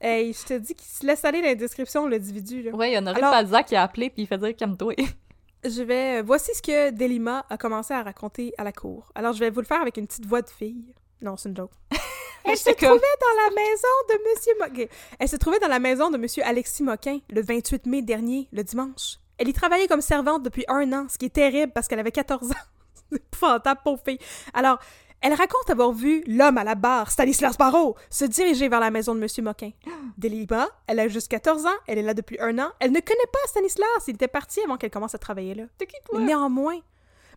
Hey, 0.00 0.32
je 0.32 0.44
te 0.44 0.54
dis 0.58 0.74
qu'il 0.74 0.90
se 0.90 1.06
laisse 1.06 1.24
aller 1.24 1.40
dans 1.40 1.48
la 1.48 1.54
description, 1.54 2.06
l'individu. 2.06 2.70
Ouais, 2.72 2.90
il 2.90 2.94
y 2.94 2.98
en 2.98 3.06
aurait 3.06 3.22
Alors- 3.22 3.64
qui 3.64 3.76
a 3.76 3.82
appelé 3.82 4.10
puis 4.10 4.22
il 4.22 4.26
fait 4.26 4.38
dire 4.38 4.54
calme-toi. 4.56 4.94
Je 5.66 5.82
vais. 5.82 6.20
Voici 6.20 6.50
ce 6.54 6.60
que 6.60 6.90
Delima 6.90 7.46
a 7.48 7.56
commencé 7.56 7.94
à 7.94 8.02
raconter 8.02 8.52
à 8.58 8.64
la 8.64 8.72
cour. 8.72 9.10
Alors, 9.14 9.32
je 9.32 9.38
vais 9.40 9.48
vous 9.48 9.60
le 9.60 9.66
faire 9.66 9.80
avec 9.80 9.96
une 9.96 10.06
petite 10.06 10.26
voix 10.26 10.42
de 10.42 10.50
fille. 10.50 10.92
Non, 11.22 11.38
c'est 11.38 11.48
une 11.48 11.56
joke. 11.56 11.70
Elle 12.44 12.56
se 12.58 12.70
trouvait 12.70 12.86
dans 12.88 13.44
la 13.44 13.50
maison 13.54 13.88
de 14.08 14.30
Monsieur 14.30 14.52
Moquin. 14.60 14.86
Elle 15.18 15.28
se 15.28 15.36
trouvait 15.36 15.58
dans 15.60 15.68
la 15.68 15.78
maison 15.78 16.10
de 16.10 16.18
Monsieur 16.18 16.44
Alexis 16.44 16.82
Moquin 16.82 17.18
le 17.30 17.42
28 17.42 17.86
mai 17.86 18.02
dernier, 18.02 18.48
le 18.52 18.62
dimanche. 18.62 19.18
Elle 19.38 19.48
y 19.48 19.52
travaillait 19.52 19.88
comme 19.88 20.00
servante 20.02 20.42
depuis 20.42 20.64
un 20.68 20.92
an, 20.92 21.06
ce 21.08 21.18
qui 21.18 21.26
est 21.26 21.34
terrible 21.34 21.72
parce 21.72 21.88
qu'elle 21.88 21.98
avait 21.98 22.12
14 22.12 22.50
ans. 22.50 22.54
c'est 23.10 23.16
épouvantable, 23.16 23.80
pauvre 23.82 24.02
fille. 24.04 24.18
Alors, 24.52 24.78
elle 25.20 25.32
raconte 25.32 25.70
avoir 25.70 25.90
vu 25.92 26.22
l'homme 26.26 26.58
à 26.58 26.64
la 26.64 26.74
barre, 26.74 27.10
Stanislas 27.10 27.56
Barrault, 27.56 27.96
se 28.10 28.26
diriger 28.26 28.68
vers 28.68 28.80
la 28.80 28.90
maison 28.90 29.14
de 29.14 29.20
Monsieur 29.20 29.42
Moquin. 29.42 29.70
Delima, 30.18 30.68
elle 30.86 31.00
a 31.00 31.08
juste 31.08 31.28
14 31.28 31.64
ans, 31.64 31.70
elle 31.86 31.98
est 31.98 32.02
là 32.02 32.12
depuis 32.12 32.38
un 32.40 32.58
an. 32.58 32.70
Elle 32.78 32.92
ne 32.92 33.00
connaît 33.00 33.30
pas 33.32 33.38
Stanislas, 33.46 33.88
il 34.06 34.16
était 34.16 34.28
parti 34.28 34.60
avant 34.60 34.76
qu'elle 34.76 34.90
commence 34.90 35.14
à 35.14 35.18
travailler 35.18 35.54
là. 35.54 35.64
Qui, 35.78 35.86
Mais 35.90 36.00
toi? 36.04 36.20
néanmoins, 36.20 36.78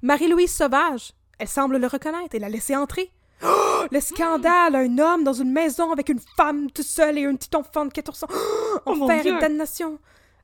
Marie-Louise 0.01 0.53
Sauvage, 0.53 1.13
elle 1.39 1.47
semble 1.47 1.77
le 1.77 1.87
reconnaître 1.87 2.35
et 2.35 2.39
la 2.39 2.49
laisser 2.49 2.75
entrer. 2.75 3.09
Oh, 3.43 3.83
le 3.91 3.99
scandale! 3.99 4.75
Un 4.75 4.97
homme 4.97 5.23
dans 5.23 5.33
une 5.33 5.51
maison 5.51 5.91
avec 5.91 6.09
une 6.09 6.19
femme 6.35 6.71
tout 6.71 6.83
seul 6.83 7.17
et 7.17 7.25
un 7.25 7.35
petit 7.35 7.55
enfant 7.55 7.85
de 7.85 7.91
14 7.91 8.23
ans. 8.23 8.27
Oh, 8.85 8.95
mon 8.95 9.05
Enfer 9.05 9.25
et 9.25 9.39
damnation! 9.39 9.99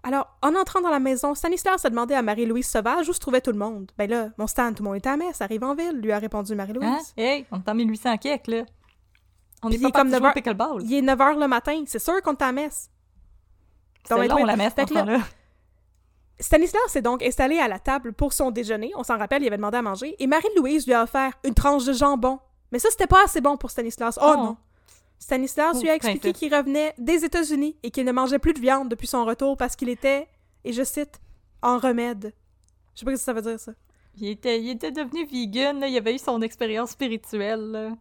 Alors, 0.05 0.27
en 0.41 0.53
entrant 0.55 0.81
dans 0.81 0.89
la 0.89 0.99
maison, 0.99 1.33
Stanislas 1.33 1.85
a 1.85 1.89
demandé 1.89 2.13
à 2.13 2.21
Marie-Louise 2.21 2.67
Sauvage 2.67 3.07
où 3.07 3.13
se 3.13 3.19
trouvait 3.19 3.39
tout 3.39 3.51
le 3.51 3.57
monde. 3.57 3.89
Ben 3.97 4.09
là, 4.09 4.29
mon 4.37 4.47
Stan, 4.47 4.73
tout 4.73 4.83
le 4.83 4.89
monde 4.89 4.97
est 4.97 5.07
à 5.07 5.15
messe, 5.15 5.41
arrive 5.41 5.63
en 5.63 5.75
ville, 5.75 5.97
lui 6.01 6.11
a 6.11 6.19
répondu 6.19 6.55
Marie-Louise. 6.55 6.87
Hein? 6.89 6.99
Hey, 7.15 7.45
on 7.51 7.59
est 7.59 7.69
en 7.69 7.73
1800 7.73 8.17
kek, 8.17 8.47
là. 8.47 8.63
On 9.63 9.69
est 9.69 9.75
Puis 9.77 9.83
pas 9.83 9.91
comme 9.91 10.09
parti 10.11 10.17
jouer 10.17 10.21
neuf 10.21 10.31
au 10.31 10.33
pickleball. 10.33 10.83
Il 10.83 10.93
est 10.93 11.01
9 11.01 11.17
h 11.19 11.39
le 11.39 11.47
matin, 11.47 11.83
c'est 11.87 11.99
sûr 11.99 12.21
qu'on 12.21 12.33
est 12.33 12.41
à 12.43 12.51
messe. 12.51 12.89
C'est 14.05 14.15
Donc, 14.15 14.27
long, 14.27 14.43
la 14.43 14.57
messe, 14.57 14.75
là- 14.75 14.85
temps-là. 14.85 15.19
Stanislas 16.37 16.81
s'est 16.89 17.01
donc 17.01 17.23
installé 17.23 17.59
à 17.59 17.69
la 17.69 17.79
table 17.79 18.11
pour 18.11 18.33
son 18.33 18.51
déjeuner. 18.51 18.91
On 18.97 19.03
s'en 19.03 19.17
rappelle, 19.17 19.43
il 19.43 19.47
avait 19.47 19.55
demandé 19.55 19.77
à 19.77 19.81
manger. 19.81 20.15
Et 20.19 20.27
Marie-Louise 20.27 20.85
lui 20.85 20.93
a 20.93 21.03
offert 21.03 21.31
une 21.45 21.53
tranche 21.53 21.85
de 21.85 21.93
jambon. 21.93 22.39
Mais 22.73 22.79
ça, 22.79 22.89
c'était 22.91 23.07
pas 23.07 23.23
assez 23.23 23.39
bon 23.39 23.55
pour 23.55 23.71
Stanislas. 23.71 24.19
Oh, 24.21 24.33
Oh. 24.33 24.35
non. 24.35 24.57
Stanislas 25.19 25.75
Oh, 25.77 25.81
lui 25.81 25.89
a 25.89 25.95
expliqué 25.95 26.33
qu'il 26.33 26.53
revenait 26.53 26.93
des 26.97 27.23
États-Unis 27.23 27.77
et 27.83 27.91
qu'il 27.91 28.03
ne 28.03 28.11
mangeait 28.11 28.39
plus 28.39 28.53
de 28.53 28.59
viande 28.59 28.89
depuis 28.89 29.07
son 29.07 29.23
retour 29.23 29.55
parce 29.55 29.77
qu'il 29.77 29.87
était, 29.87 30.27
et 30.65 30.73
je 30.73 30.83
cite, 30.83 31.21
en 31.61 31.77
remède. 31.77 32.33
Je 32.93 32.99
sais 32.99 33.05
pas 33.05 33.11
ce 33.11 33.15
que 33.17 33.21
ça 33.23 33.31
veut 33.33 33.41
dire, 33.41 33.57
ça. 33.59 33.71
Il 34.17 34.27
était, 34.27 34.59
il 34.61 34.69
était 34.71 34.91
devenu 34.91 35.25
vegan, 35.25 35.79
là. 35.79 35.87
il 35.87 35.97
avait 35.97 36.13
eu 36.15 36.19
son 36.19 36.41
expérience 36.41 36.89
spirituelle. 36.91 37.61
là. 37.71 37.91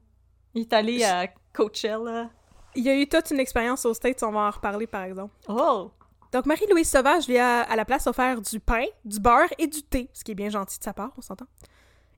Il 0.55 0.63
est 0.63 0.73
allé 0.73 1.05
à 1.05 1.29
Coachella. 1.53 2.29
Il 2.75 2.83
y 2.85 2.89
a 2.91 2.97
eu 2.99 3.07
toute 3.09 3.31
une 3.31 3.39
expérience 3.41 3.85
aux 3.87 3.95
States, 3.95 4.23
on 4.23 4.33
va 4.33 4.41
en 4.41 4.51
reparler, 4.51 4.87
par 4.87 5.03
exemple. 5.05 5.35
Oh! 5.49 5.91
Donc, 6.33 6.47
Marie-Louise 6.47 6.89
Sauvage 6.91 7.29
lui 7.29 7.39
a, 7.39 7.61
à 7.61 7.77
la 7.77 7.85
place, 7.85 8.07
offert 8.07 8.41
du 8.41 8.59
pain, 8.59 8.85
du 9.05 9.21
beurre 9.21 9.51
et 9.59 9.67
du 9.67 9.83
thé, 9.83 10.09
ce 10.15 10.25
qui 10.25 10.33
est 10.33 10.35
bien 10.35 10.49
gentil 10.49 10.79
de 10.79 10.85
sa 10.85 10.93
part, 10.95 11.13
on 11.19 11.21
s'entend. 11.21 11.47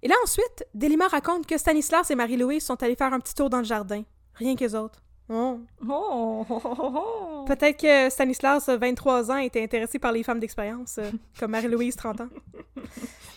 Et 0.05 0.09
là, 0.09 0.15
ensuite, 0.23 0.67
Delima 0.75 1.09
raconte 1.09 1.47
que 1.47 1.57
Stanislas 1.57 2.11
et 2.11 2.15
Marie-Louise 2.15 2.63
sont 2.63 2.81
allés 2.83 2.95
faire 2.95 3.13
un 3.15 3.21
petit 3.21 3.35
tour 3.35 3.49
dans 3.49 3.59
le 3.59 3.65
jardin. 3.65 4.03
Rien 4.35 4.55
qu'eux 4.55 4.75
autres. 4.75 5.03
Oh. 5.31 5.61
Oh! 5.89 7.45
Peut-être 7.47 7.81
que 7.81 8.11
Stanislas, 8.11 8.69
23 8.69 9.31
ans, 9.31 9.39
était 9.39 9.63
intéressé 9.63 9.99
par 9.99 10.13
les 10.13 10.23
femmes 10.23 10.41
d'expérience, 10.41 10.99
euh, 10.99 11.11
comme 11.41 11.53
Marie-Louise, 11.53 11.97
30 11.97 12.21
ans. 12.21 12.29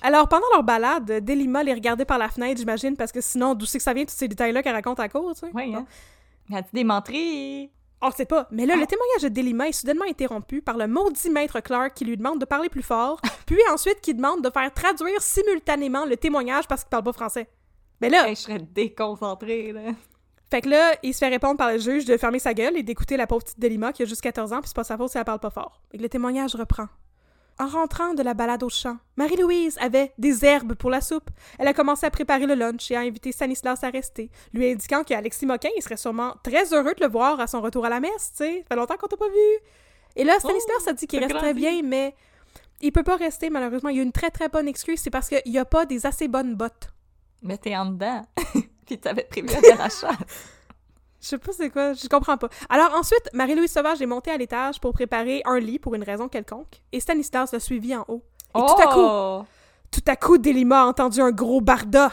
Alors, 0.01 0.27
pendant 0.27 0.45
leur 0.51 0.63
balade, 0.63 1.23
Delima 1.23 1.63
les 1.63 1.73
regardait 1.73 2.03
par 2.03 2.17
la 2.17 2.27
fenêtre, 2.27 2.59
j'imagine, 2.59 2.97
parce 2.97 3.13
que 3.13 3.21
sinon, 3.21 3.55
d'où 3.55 3.65
c'est 3.65 3.77
que 3.77 3.83
ça 3.85 3.93
vient, 3.93 4.03
tous 4.03 4.15
ces 4.15 4.27
détails-là 4.27 4.61
qu'elle 4.61 4.75
raconte 4.75 4.99
à 4.99 5.07
court, 5.07 5.33
tu 5.35 5.39
sais? 5.39 5.51
Oui, 5.53 5.73
hein? 5.73 5.85
Mais 6.49 6.57
as-tu 6.57 6.69
des? 6.73 7.71
On 8.01 8.11
sait 8.11 8.25
pas. 8.25 8.47
Mais 8.51 8.65
là, 8.67 8.75
le 8.75 8.85
témoignage 8.85 9.23
de 9.23 9.29
Delima 9.29 9.67
est 9.67 9.71
soudainement 9.71 10.05
interrompu 10.07 10.61
par 10.61 10.77
le 10.77 10.87
maudit 10.87 11.29
maître 11.31 11.59
Clark 11.61 11.93
qui 11.95 12.05
lui 12.05 12.15
demande 12.15 12.39
de 12.39 12.45
parler 12.45 12.69
plus 12.69 12.83
fort, 12.83 13.19
puis 13.47 13.57
ensuite 13.73 14.01
qui 14.01 14.13
demande 14.13 14.43
de 14.43 14.49
faire 14.51 14.71
traduire 14.73 15.19
simultanément 15.21 16.05
le 16.05 16.15
témoignage 16.15 16.67
parce 16.67 16.83
qu'il 16.83 16.89
parle 16.91 17.03
pas 17.03 17.13
français. 17.13 17.49
Mais 17.99 18.09
là, 18.09 18.27
Hey, 18.29 18.35
je 18.35 18.41
serais 18.41 18.59
déconcentrée, 18.59 19.71
là. 19.71 19.81
fait 20.51 20.61
que 20.61 20.69
là, 20.69 20.93
il 21.01 21.13
se 21.13 21.19
fait 21.19 21.29
répondre 21.29 21.57
par 21.57 21.71
le 21.71 21.79
juge 21.79 22.05
de 22.05 22.15
fermer 22.17 22.37
sa 22.39 22.53
gueule 22.53 22.77
et 22.77 22.83
d'écouter 22.83 23.17
la 23.17 23.25
pauvre 23.25 23.43
petite 23.43 23.59
Delima 23.59 23.91
qui 23.93 24.03
a 24.03 24.05
juste 24.05 24.21
14 24.21 24.53
ans, 24.53 24.59
puis 24.59 24.67
c'est 24.67 24.75
pas 24.75 24.83
sa 24.83 24.95
faute 24.97 25.09
si 25.09 25.17
elle 25.17 25.25
parle 25.25 25.39
pas 25.39 25.49
fort. 25.49 25.81
Et 25.91 25.97
le 25.97 26.07
témoignage 26.07 26.53
reprend. 26.55 26.85
En 27.59 27.67
rentrant 27.67 28.13
de 28.13 28.21
la 28.21 28.35
balade 28.35 28.61
au 28.61 28.69
champ, 28.69 28.97
Marie-Louise 29.15 29.77
avait 29.81 30.13
des 30.19 30.45
herbes 30.45 30.75
pour 30.75 30.91
la 30.91 31.01
soupe. 31.01 31.29
Elle 31.57 31.67
a 31.67 31.73
commencé 31.73 32.05
à 32.05 32.11
préparer 32.11 32.45
le 32.45 32.53
lunch 32.53 32.91
et 32.91 32.95
a 32.95 32.99
invité 32.99 33.31
Stanislas 33.31 33.83
à 33.83 33.89
rester, 33.89 34.29
lui 34.53 34.69
indiquant 34.69 35.03
qu'Alexis 35.03 35.47
Moquin 35.47 35.69
il 35.75 35.81
serait 35.81 35.97
sûrement 35.97 36.35
très 36.43 36.71
heureux 36.71 36.93
de 36.93 37.03
le 37.03 37.09
voir 37.09 37.39
à 37.39 37.47
son 37.47 37.61
retour 37.61 37.83
à 37.85 37.89
la 37.89 37.99
messe, 37.99 38.31
tu 38.37 38.43
sais. 38.43 38.65
fait 38.67 38.75
longtemps 38.75 38.95
qu'on 38.97 39.07
t'a 39.07 39.17
pas 39.17 39.29
vu. 39.29 39.69
Et 40.15 40.23
là, 40.23 40.33
Stanislas 40.39 40.83
Oh, 40.85 40.89
a 40.89 40.93
dit 40.93 41.07
qu'il 41.07 41.19
resterait 41.19 41.53
grandi. 41.53 41.59
bien, 41.59 41.81
mais 41.83 42.15
il 42.81 42.91
peut 42.91 43.03
pas 43.03 43.15
rester, 43.15 43.49
malheureusement. 43.49 43.89
Il 43.89 43.97
y 43.97 43.99
a 43.99 44.03
une 44.03 44.11
très 44.11 44.29
très 44.29 44.49
bonne 44.49 44.67
excuse, 44.67 44.99
c'est 44.99 45.09
parce 45.09 45.27
qu'il 45.29 45.41
y 45.51 45.57
a 45.57 45.65
pas 45.65 45.87
des 45.87 46.05
assez 46.05 46.27
bonnes 46.27 46.55
bottes. 46.55 46.89
Mais 47.41 47.57
t'es 47.57 47.75
en 47.75 47.87
dedans. 47.87 48.23
Puis 48.85 48.99
t'avais 48.99 49.23
prévu 49.23 49.47
un. 49.49 49.89
Je 51.21 51.27
sais 51.27 51.37
pas 51.37 51.51
c'est 51.51 51.69
quoi, 51.69 51.93
je 51.93 52.07
comprends 52.07 52.37
pas. 52.37 52.49
Alors 52.69 52.93
ensuite, 52.93 53.29
Marie-Louise 53.33 53.71
Sauvage 53.71 54.01
est 54.01 54.05
montée 54.05 54.31
à 54.31 54.37
l'étage 54.37 54.79
pour 54.79 54.93
préparer 54.93 55.41
un 55.45 55.59
lit 55.59 55.79
pour 55.79 55.95
une 55.95 56.03
raison 56.03 56.27
quelconque, 56.27 56.81
et 56.91 56.99
Stanislas 56.99 57.51
l'a 57.51 57.59
suivi 57.59 57.95
en 57.95 58.05
haut. 58.07 58.21
Et 58.55 58.59
tout 58.59 58.81
à 58.81 58.87
coup, 58.93 58.99
Oh! 59.01 59.45
tout 59.91 60.03
à 60.07 60.15
coup, 60.15 60.37
Delima 60.37 60.81
a 60.83 60.85
entendu 60.85 61.21
un 61.21 61.31
gros 61.31 61.59
barda. 61.61 62.11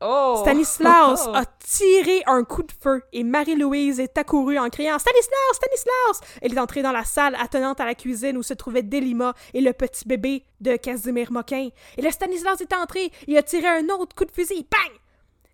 Oh! 0.00 0.36
Stanislas 0.40 1.26
a 1.34 1.44
tiré 1.58 2.22
un 2.26 2.44
coup 2.44 2.62
de 2.62 2.72
feu 2.78 3.02
et 3.12 3.24
Marie-Louise 3.24 4.00
est 4.00 4.18
accourue 4.18 4.58
en 4.58 4.68
criant 4.68 4.98
Stanislas, 4.98 5.32
Stanislas! 5.54 6.38
Elle 6.42 6.52
est 6.54 6.60
entrée 6.60 6.82
dans 6.82 6.92
la 6.92 7.04
salle 7.04 7.34
attenante 7.36 7.80
à 7.80 7.86
la 7.86 7.94
cuisine 7.94 8.36
où 8.36 8.42
se 8.42 8.52
trouvait 8.52 8.82
Delima 8.82 9.32
et 9.54 9.62
le 9.62 9.72
petit 9.72 10.06
bébé 10.06 10.44
de 10.60 10.76
Casimir 10.76 11.32
Moquin. 11.32 11.70
Et 11.96 12.02
là, 12.02 12.10
Stanislas 12.10 12.60
est 12.60 12.74
entré 12.74 13.10
et 13.26 13.38
a 13.38 13.42
tiré 13.42 13.68
un 13.68 13.88
autre 13.88 14.14
coup 14.14 14.26
de 14.26 14.32
fusil. 14.32 14.66
Bang! 14.70 14.98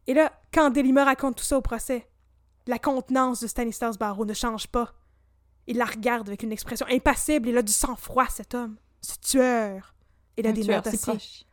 Et 0.09 0.14
là, 0.14 0.32
quand 0.52 0.70
Delima 0.70 1.04
raconte 1.04 1.37
tout 1.37 1.44
ça 1.44 1.56
au 1.56 1.61
procès, 1.61 2.09
la 2.67 2.79
contenance 2.79 3.40
de 3.40 3.47
Stanislas 3.47 3.99
Barreau 3.99 4.25
ne 4.25 4.35
change 4.35 4.69
pas. 4.69 4.93
Il 5.67 5.76
la 5.76 5.85
regarde 5.85 6.29
avec 6.29 6.43
une 6.43 6.52
expression 6.52 6.87
impassible. 6.90 7.49
Il 7.49 7.59
a 7.59 7.62
du 7.62 7.73
sang-froid, 7.73 8.26
cet 8.29 8.55
homme. 8.55 8.76
Ce 9.00 9.17
tueur. 9.19 9.95
Il 10.37 10.47
a 10.47 10.50
Un 10.50 10.52
des 10.52 10.62
tueur 10.62 10.83
nerfs 10.83 10.93
si 10.95 11.07
d'acier. 11.07 11.47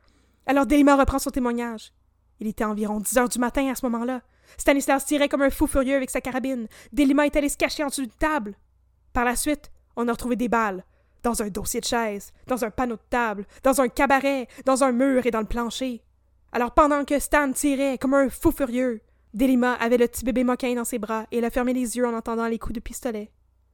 Alors 0.45 0.65
Delima 0.65 0.95
reprend 0.95 1.19
son 1.19 1.29
témoignage. 1.29 1.93
Il 2.39 2.47
était 2.47 2.63
environ 2.63 2.99
10 2.99 3.17
heures 3.17 3.29
du 3.29 3.39
matin 3.39 3.69
à 3.69 3.75
ce 3.75 3.85
moment-là. 3.85 4.21
Stanislas 4.57 5.05
tirait 5.05 5.27
comme 5.27 5.41
un 5.41 5.49
fou 5.49 5.67
furieux 5.67 5.95
avec 5.95 6.09
sa 6.09 6.21
carabine. 6.21 6.67
Delima 6.93 7.25
est 7.25 7.35
allé 7.35 7.49
se 7.49 7.57
cacher 7.57 7.83
en 7.83 7.87
dessous 7.87 8.01
d'une 8.01 8.11
table. 8.11 8.55
Par 9.13 9.25
la 9.25 9.35
suite, 9.35 9.71
on 9.95 10.07
a 10.07 10.11
retrouvé 10.11 10.35
des 10.35 10.47
balles. 10.47 10.85
Dans 11.23 11.41
un 11.41 11.49
dossier 11.49 11.81
de 11.81 11.85
chaise, 11.85 12.31
dans 12.45 12.63
un 12.63 12.69
panneau 12.69 12.95
de 12.95 13.01
table, 13.09 13.45
dans 13.63 13.81
un 13.81 13.89
cabaret, 13.89 14.47
dans 14.65 14.83
un 14.83 14.91
mur 14.91 15.25
et 15.25 15.31
dans 15.31 15.41
le 15.41 15.47
plancher. 15.47 16.03
Alors 16.51 16.73
pendant 16.73 17.03
que 17.03 17.19
Stan 17.19 17.51
tirait 17.51 17.97
comme 17.97 18.13
un 18.13 18.29
fou 18.29 18.51
furieux, 18.51 19.01
Delima 19.37 19.73
avait 19.73 19.99
le 19.99 20.07
petit 20.07 20.25
bébé 20.25 20.43
moquin 20.43 20.73
dans 20.73 20.83
ses 20.83 20.97
bras 20.97 21.27
et 21.31 21.37
elle 21.37 21.45
a 21.45 21.51
fermé 21.51 21.71
les 21.71 21.95
yeux 21.95 22.07
en 22.07 22.15
entendant 22.15 22.47
les 22.47 22.57
coups 22.57 22.73
de 22.73 22.79
pistolet. 22.79 23.31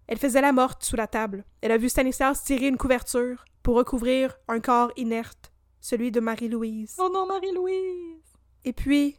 Elle 0.08 0.18
faisait 0.18 0.42
la 0.42 0.52
morte 0.52 0.84
sous 0.84 0.98
la 0.98 1.08
table. 1.08 1.46
Elle 1.62 1.72
a 1.72 1.78
vu 1.78 1.88
Stanislas 1.88 2.44
tirer 2.44 2.68
une 2.68 2.78
couverture 2.78 3.46
pour 3.64 3.78
recouvrir 3.78 4.38
un 4.50 4.60
corps 4.60 4.92
inerte, 4.98 5.54
celui 5.80 6.12
de 6.12 6.20
Marie-Louise. 6.20 6.98
Oh 7.00 7.10
non, 7.14 7.26
Marie-Louise! 7.28 8.20
Et 8.66 8.74
puis, 8.74 9.16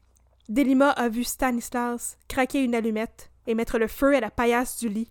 Delima 0.51 0.91
a 0.91 1.09
vu 1.09 1.25
Stanislas 1.25 2.19
craquer 2.29 2.63
une 2.63 2.75
allumette 2.75 3.31
et 3.47 3.55
mettre 3.55 3.79
le 3.79 3.89
feu 3.89 4.15
à 4.15 4.21
la 4.21 4.31
paillasse 4.31 4.79
du 4.81 4.91
lit. 4.91 5.11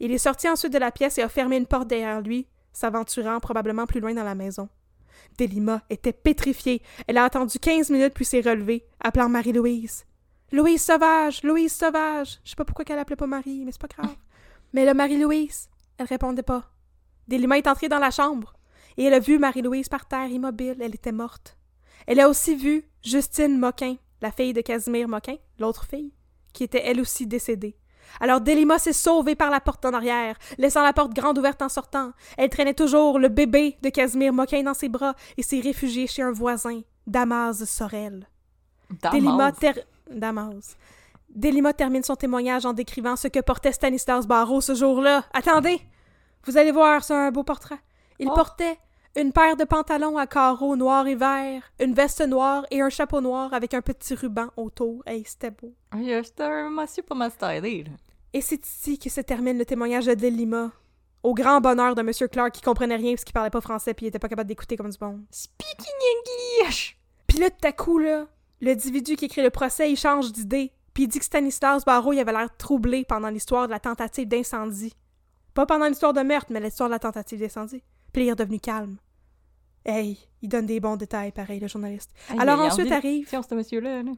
Il 0.00 0.12
est 0.12 0.18
sorti 0.18 0.48
ensuite 0.48 0.72
de 0.72 0.78
la 0.78 0.92
pièce 0.92 1.18
et 1.18 1.22
a 1.22 1.28
fermé 1.28 1.58
une 1.58 1.66
porte 1.66 1.88
derrière 1.88 2.22
lui, 2.22 2.46
s'aventurant 2.72 3.38
probablement 3.38 3.84
plus 3.84 4.00
loin 4.00 4.14
dans 4.14 4.24
la 4.24 4.34
maison. 4.34 4.70
Delima 5.36 5.82
était 5.90 6.14
pétrifiée. 6.14 6.80
Elle 7.06 7.18
a 7.18 7.24
attendu 7.24 7.58
quinze 7.58 7.90
minutes 7.90 8.14
puis 8.14 8.24
s'est 8.24 8.40
relevée, 8.40 8.86
appelant 8.98 9.28
Marie-Louise. 9.28 10.06
Louise 10.54 10.82
Sauvage! 10.84 11.42
Louise 11.42 11.72
Sauvage! 11.74 12.38
Je 12.44 12.50
sais 12.50 12.56
pas 12.56 12.64
pourquoi 12.64 12.84
qu'elle 12.84 12.98
appelait 13.00 13.16
pas 13.16 13.26
Marie, 13.26 13.64
mais 13.64 13.72
c'est 13.72 13.80
pas 13.80 13.88
grave. 13.88 14.14
mais 14.72 14.84
là, 14.84 14.94
Marie-Louise, 14.94 15.68
elle 15.98 16.06
répondait 16.06 16.44
pas. 16.44 16.62
Delima 17.26 17.58
est 17.58 17.66
entrée 17.66 17.88
dans 17.88 17.98
la 17.98 18.12
chambre 18.12 18.54
et 18.96 19.04
elle 19.04 19.14
a 19.14 19.18
vu 19.18 19.38
Marie-Louise 19.40 19.88
par 19.88 20.06
terre 20.06 20.28
immobile. 20.28 20.76
Elle 20.80 20.94
était 20.94 21.10
morte. 21.10 21.56
Elle 22.06 22.20
a 22.20 22.28
aussi 22.28 22.54
vu 22.54 22.84
Justine 23.02 23.58
Moquin, 23.58 23.96
la 24.20 24.30
fille 24.30 24.52
de 24.52 24.60
Casimir 24.60 25.08
Moquin, 25.08 25.36
l'autre 25.58 25.86
fille, 25.86 26.12
qui 26.52 26.62
était 26.62 26.82
elle 26.84 27.00
aussi 27.00 27.26
décédée. 27.26 27.76
Alors 28.20 28.40
Delima 28.40 28.78
s'est 28.78 28.92
sauvée 28.92 29.34
par 29.34 29.50
la 29.50 29.60
porte 29.60 29.84
en 29.86 29.92
arrière, 29.94 30.36
laissant 30.58 30.82
la 30.84 30.92
porte 30.92 31.14
grande 31.14 31.38
ouverte 31.38 31.62
en 31.62 31.68
sortant. 31.68 32.12
Elle 32.36 32.50
traînait 32.50 32.74
toujours 32.74 33.18
le 33.18 33.28
bébé 33.28 33.76
de 33.82 33.88
Casimir 33.88 34.32
Moquin 34.32 34.62
dans 34.62 34.74
ses 34.74 34.88
bras 34.90 35.14
et 35.36 35.42
s'est 35.42 35.58
réfugiée 35.60 36.06
chez 36.06 36.22
un 36.22 36.30
voisin, 36.30 36.82
Damas 37.08 37.64
Sorel. 37.64 38.28
Delima, 39.10 39.50
ter- 39.52 39.78
Damas. 40.14 40.76
Delima 41.28 41.72
termine 41.72 42.02
son 42.02 42.14
témoignage 42.16 42.64
en 42.64 42.72
décrivant 42.72 43.16
ce 43.16 43.28
que 43.28 43.40
portait 43.40 43.72
Stanislas 43.72 44.26
Barreau 44.26 44.60
ce 44.60 44.74
jour-là. 44.74 45.24
Attendez! 45.32 45.80
Vous 46.44 46.56
allez 46.58 46.72
voir, 46.72 47.02
c'est 47.02 47.14
un 47.14 47.30
beau 47.30 47.42
portrait. 47.42 47.78
Il 48.18 48.28
Oh. 48.30 48.34
portait 48.34 48.78
une 49.16 49.32
paire 49.32 49.56
de 49.56 49.64
pantalons 49.64 50.16
à 50.18 50.26
carreaux 50.26 50.76
noirs 50.76 51.06
et 51.06 51.14
verts, 51.14 51.62
une 51.80 51.94
veste 51.94 52.20
noire 52.26 52.66
et 52.70 52.80
un 52.80 52.90
chapeau 52.90 53.20
noir 53.20 53.52
avec 53.54 53.74
un 53.74 53.80
petit 53.80 54.14
ruban 54.14 54.48
autour. 54.56 55.02
Hey, 55.06 55.24
c'était 55.26 55.50
beau. 55.50 55.72
C'était 56.86 57.30
stylé, 57.30 57.84
là. 57.84 57.90
Et 58.32 58.40
c'est 58.40 58.64
ici 58.66 58.98
que 58.98 59.08
se 59.08 59.20
termine 59.20 59.56
le 59.58 59.64
témoignage 59.64 60.06
de 60.06 60.14
Delima. 60.14 60.72
Au 61.22 61.32
grand 61.34 61.60
bonheur 61.60 61.94
de 61.94 62.00
M. 62.02 62.10
Clark 62.30 62.52
qui 62.52 62.60
comprenait 62.60 62.96
rien 62.96 63.12
parce 63.14 63.24
qu'il 63.24 63.32
parlait 63.32 63.48
pas 63.50 63.60
français 63.60 63.94
puis 63.94 64.06
il 64.06 64.08
était 64.08 64.18
pas 64.18 64.28
capable 64.28 64.48
d'écouter 64.48 64.76
comme 64.76 64.90
du 64.90 64.98
bon. 64.98 65.20
Speaking 65.30 65.94
English! 66.60 66.98
Puis 67.26 67.38
là, 67.38 67.48
tout 67.50 67.66
à 67.66 67.72
coup, 67.72 67.98
là, 67.98 68.26
l'individu 68.64 69.16
qui 69.16 69.26
écrit 69.26 69.42
le 69.42 69.50
procès, 69.50 69.90
il 69.90 69.96
change 69.96 70.32
d'idée. 70.32 70.72
Puis 70.92 71.04
il 71.04 71.08
dit 71.08 71.18
que 71.18 71.24
Stanislas 71.24 71.84
Barreau, 71.84 72.12
il 72.12 72.20
avait 72.20 72.32
l'air 72.32 72.56
troublé 72.56 73.04
pendant 73.04 73.28
l'histoire 73.28 73.66
de 73.66 73.72
la 73.72 73.80
tentative 73.80 74.28
d'incendie. 74.28 74.94
Pas 75.52 75.66
pendant 75.66 75.86
l'histoire 75.86 76.12
de 76.12 76.20
meurtre, 76.20 76.48
mais 76.50 76.60
l'histoire 76.60 76.88
de 76.88 76.94
la 76.94 76.98
tentative 76.98 77.40
d'incendie. 77.40 77.82
Puis 78.12 78.24
il 78.24 78.28
est 78.28 78.32
redevenu 78.32 78.60
calme. 78.60 78.96
Hey, 79.84 80.18
il 80.40 80.48
donne 80.48 80.66
des 80.66 80.80
bons 80.80 80.96
détails, 80.96 81.32
pareil, 81.32 81.60
le 81.60 81.68
journaliste. 81.68 82.12
Hey, 82.30 82.38
Alors 82.38 82.60
ensuite 82.60 82.90
arrive... 82.90 83.28
Fion, 83.28 83.42
ce 83.42 83.54
monsieur-là, 83.54 84.02
là. 84.02 84.12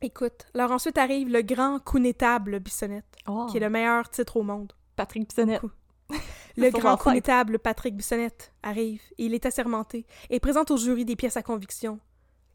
Écoute, 0.00 0.46
alors 0.54 0.70
ensuite 0.70 0.96
arrive 0.96 1.28
le 1.28 1.42
grand 1.42 1.80
connétable 1.80 2.60
Bissonnette, 2.60 3.16
Oh, 3.26 3.46
qui 3.50 3.56
est 3.56 3.60
le 3.60 3.68
meilleur 3.68 4.08
titre 4.08 4.36
au 4.36 4.42
monde. 4.42 4.72
Patrick 4.96 5.28
Bissonnette. 5.28 5.62
Le 6.56 6.70
grand 6.70 6.94
ancêtre. 6.94 7.04
connétable 7.04 7.58
Patrick 7.60 7.94
Bissonnette 7.94 8.52
arrive 8.64 9.00
et 9.18 9.26
il 9.26 9.34
est 9.34 9.46
assermenté 9.46 10.06
et 10.28 10.40
présente 10.40 10.72
au 10.72 10.76
jury 10.76 11.04
des 11.04 11.14
pièces 11.14 11.36
à 11.36 11.42
conviction. 11.42 12.00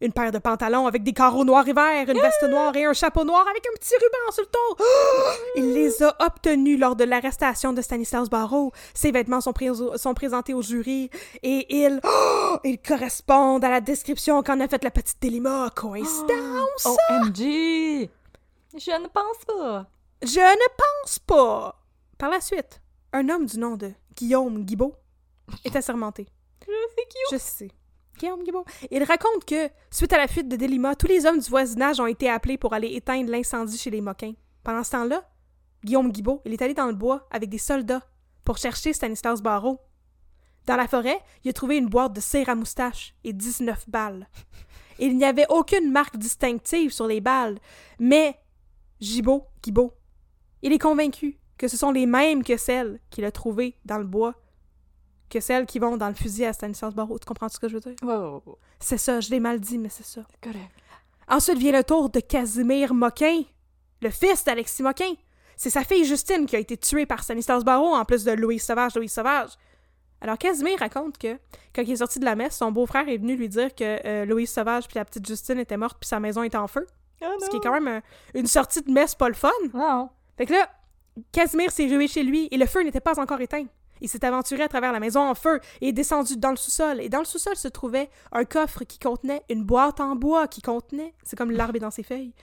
Une 0.04 0.12
paire 0.12 0.34
de 0.34 0.38
pantalons 0.38 0.86
avec 0.86 1.02
des 1.04 1.14
carreaux 1.14 1.46
noirs 1.46 1.66
et 1.66 1.72
verts, 1.72 2.10
une 2.10 2.20
veste 2.20 2.44
noire 2.44 2.76
et 2.76 2.84
un 2.84 2.92
chapeau 2.92 3.24
noir 3.24 3.48
avec 3.50 3.66
un 3.66 3.74
petit 3.80 3.94
ruban 3.96 4.32
sur 4.34 4.44
le 4.44 4.50
dos. 4.52 4.84
Il 5.56 5.74
les 5.74 6.04
a 6.04 6.14
obtenus 6.20 6.78
lors 6.78 6.98
de 6.98 7.06
l'arrestation 7.06 7.72
de 7.72 7.82
Stanislas 7.82 8.30
Barreau. 8.30 8.74
Ses 8.94 9.12
vêtements 9.12 9.40
sont, 9.40 9.54
prés- 9.54 9.70
sont 9.98 10.14
présentés 10.14 10.54
au 10.54 10.62
jury 10.62 11.10
et 11.42 11.66
ils, 11.74 12.02
ils 12.66 12.80
correspondent 12.80 13.64
à 13.64 13.70
la 13.70 13.80
description 13.80 14.44
qu'en 14.44 14.60
a 14.60 14.68
faite 14.68 14.84
la 14.84 14.92
petite 14.92 15.22
Delima. 15.22 15.70
Coïncidence? 15.74 16.86
OMG! 17.10 18.10
Je 18.76 19.02
ne 19.02 19.08
pense 19.08 19.46
pas. 19.48 19.86
Je 20.22 20.40
ne 20.40 20.68
pense 21.04 21.20
pas. 21.20 21.80
Par 22.18 22.30
la 22.30 22.42
suite, 22.42 22.82
un 23.14 23.30
homme 23.30 23.46
du 23.46 23.58
nom 23.58 23.78
de 23.78 23.92
Guillaume 24.18 24.66
Guibault 24.66 24.96
est 25.64 25.76
assermenté. 25.78 26.28
Je 26.68 26.72
sais 26.96 27.08
qui. 27.10 27.18
Je 27.32 27.38
sais. 27.38 27.72
Guillaume 28.18 28.44
Guibault. 28.44 28.66
Il 28.92 29.04
raconte 29.04 29.46
que, 29.46 29.70
suite 29.92 30.14
à 30.14 30.18
la 30.18 30.28
fuite 30.28 30.48
de 30.48 30.56
Delima, 30.56 30.96
tous 30.96 31.08
les 31.08 31.26
hommes 31.26 31.40
du 31.40 31.50
voisinage 31.50 32.00
ont 32.00 32.08
été 32.08 32.30
appelés 32.30 32.58
pour 32.58 32.74
aller 32.74 32.96
éteindre 32.96 33.32
l'incendie 33.32 33.78
chez 33.78 33.90
les 33.90 34.02
Moquins. 34.02 34.34
Pendant 34.64 34.84
ce 34.84 34.92
temps-là, 34.92 35.30
Guillaume 35.84 36.12
Guibault, 36.12 36.42
il 36.46 36.54
est 36.54 36.62
allé 36.62 36.74
dans 36.74 36.88
le 36.88 36.94
bois 36.94 37.28
avec 37.32 37.50
des 37.50 37.58
soldats 37.58 38.02
pour 38.46 38.58
chercher 38.58 38.94
Stanislas 38.94 39.42
Barreau. 39.42 39.80
Dans 40.66 40.78
la 40.78 40.88
forêt, 40.88 41.20
il 41.44 41.50
a 41.50 41.54
trouvé 41.54 41.78
une 41.78 41.90
boîte 41.90 42.14
de 42.14 42.22
cire 42.22 42.50
à 42.50 42.56
moustache 42.56 43.14
et 43.24 43.34
19 43.34 43.90
balles. 43.90 44.30
Il 45.00 45.18
n'y 45.18 45.26
avait 45.26 45.48
aucune 45.50 45.92
marque 45.92 46.18
distinctive 46.18 46.92
sur 46.92 47.08
les 47.08 47.20
balles, 47.20 47.58
mais 48.00 48.40
Gibault, 49.02 49.48
Guibault, 49.62 49.94
il 50.62 50.72
est 50.72 50.80
convaincu 50.80 51.40
que 51.58 51.68
ce 51.68 51.76
sont 51.76 51.92
les 51.92 52.06
mêmes 52.06 52.44
que 52.44 52.56
celles 52.56 53.00
qu'il 53.10 53.26
a 53.26 53.32
trouvées 53.32 53.78
dans 53.84 53.98
le 53.98 54.06
bois 54.06 54.36
que 55.34 55.40
celles 55.40 55.66
qui 55.66 55.80
vont 55.80 55.98
dans 55.98 56.08
le 56.08 56.14
fusil 56.14 56.46
à 56.46 56.54
Stanislas 56.54 56.94
Barreau. 56.94 57.18
Tu 57.20 57.26
comprends 57.26 57.50
ce 57.50 57.58
que 57.60 57.68
je 57.68 57.74
veux 57.76 57.80
dire? 57.80 57.96
Ouais, 58.04 58.16
ouais, 58.16 58.40
ouais. 58.46 58.54
C'est 58.80 58.98
ça, 58.98 59.20
je 59.20 59.30
l'ai 59.32 59.40
mal 59.40 59.60
dit, 59.60 59.78
mais 59.78 59.90
c'est 59.90 60.06
ça. 60.06 60.22
Correct. 60.42 60.70
Ensuite 61.28 61.58
vient 61.58 61.72
le 61.72 61.84
tour 61.84 62.10
de 62.10 62.20
Casimir 62.20 62.94
Moquin, 62.94 63.42
le 64.02 64.10
fils 64.10 64.44
d'Alexis 64.44 64.84
Moquin. 64.84 65.14
C'est 65.56 65.70
sa 65.70 65.84
fille 65.84 66.04
Justine 66.06 66.46
qui 66.46 66.56
a 66.56 66.60
été 66.60 66.78
tuée 66.78 67.06
par 67.06 67.24
Stanislas 67.24 67.64
Barreau, 67.64 67.94
en 67.96 68.06
plus 68.06 68.24
de 68.24 68.32
Louis 68.32 68.60
Sauvage, 68.60 68.96
Louis 68.96 69.10
Sauvage. 69.10 69.52
Alors 70.22 70.38
Casimir 70.38 70.80
raconte 70.80 71.18
que, 71.18 71.38
quand 71.76 71.82
il 71.82 71.92
est 71.92 71.98
sorti 71.98 72.20
de 72.20 72.26
la 72.26 72.36
messe, 72.36 72.58
son 72.58 72.72
beau-frère 72.72 73.08
est 73.10 73.18
venu 73.18 73.36
lui 73.36 73.50
dire 73.50 73.74
que 73.76 74.00
euh, 74.06 74.26
Louise 74.26 74.50
Sauvage 74.52 74.88
puis 74.88 74.96
la 74.98 75.06
petite 75.06 75.26
Justine 75.28 75.60
étaient 75.60 75.78
mortes 75.78 75.98
puis 76.00 76.08
sa 76.08 76.20
maison 76.20 76.44
était 76.44 76.58
en 76.58 76.68
feu. 76.68 76.86
Ah 77.22 77.32
Ce 77.42 77.50
qui 77.50 77.58
est 77.58 77.60
quand 77.60 77.74
même 77.74 77.88
un- 77.88 78.02
une 78.34 78.48
sortie 78.48 78.82
de 78.82 78.92
messe 78.92 79.16
pas 79.16 79.28
le 79.30 79.34
fun. 79.36 79.50
Non. 79.74 80.10
Fait 80.38 80.46
que 80.46 80.54
là, 80.54 80.70
Casimir 81.32 81.72
s'est 81.72 81.88
rué 81.88 82.08
chez 82.08 82.24
lui 82.24 82.48
et 82.52 82.58
le 82.58 82.66
feu 82.66 82.84
n'était 82.84 83.00
pas 83.02 83.20
encore 83.20 83.40
éteint. 83.42 83.66
Il 84.04 84.10
s'est 84.10 84.26
aventuré 84.26 84.64
à 84.64 84.68
travers 84.68 84.92
la 84.92 85.00
maison 85.00 85.22
en 85.22 85.34
feu 85.34 85.62
et 85.80 85.88
est 85.88 85.94
descendu 85.94 86.36
dans 86.36 86.52
le 86.52 86.58
sous-sol. 86.58 87.00
Et 87.00 87.08
dans 87.08 87.20
le 87.20 87.26
sous-sol 87.26 87.56
se 87.56 87.70
trouvait 87.70 88.10
un 88.34 88.44
coffre 88.44 88.84
qui 88.84 89.00
contenait 89.00 89.44
une 89.50 89.64
boîte 89.64 90.02
en 90.02 90.16
bois 90.16 90.50
qui 90.50 90.62
contenait. 90.62 91.16
C'est 91.24 91.38
comme 91.38 91.52
l'arbre 91.52 91.78
est 91.78 91.80
dans 91.80 91.90
ses 91.90 92.04
feuilles. 92.04 92.34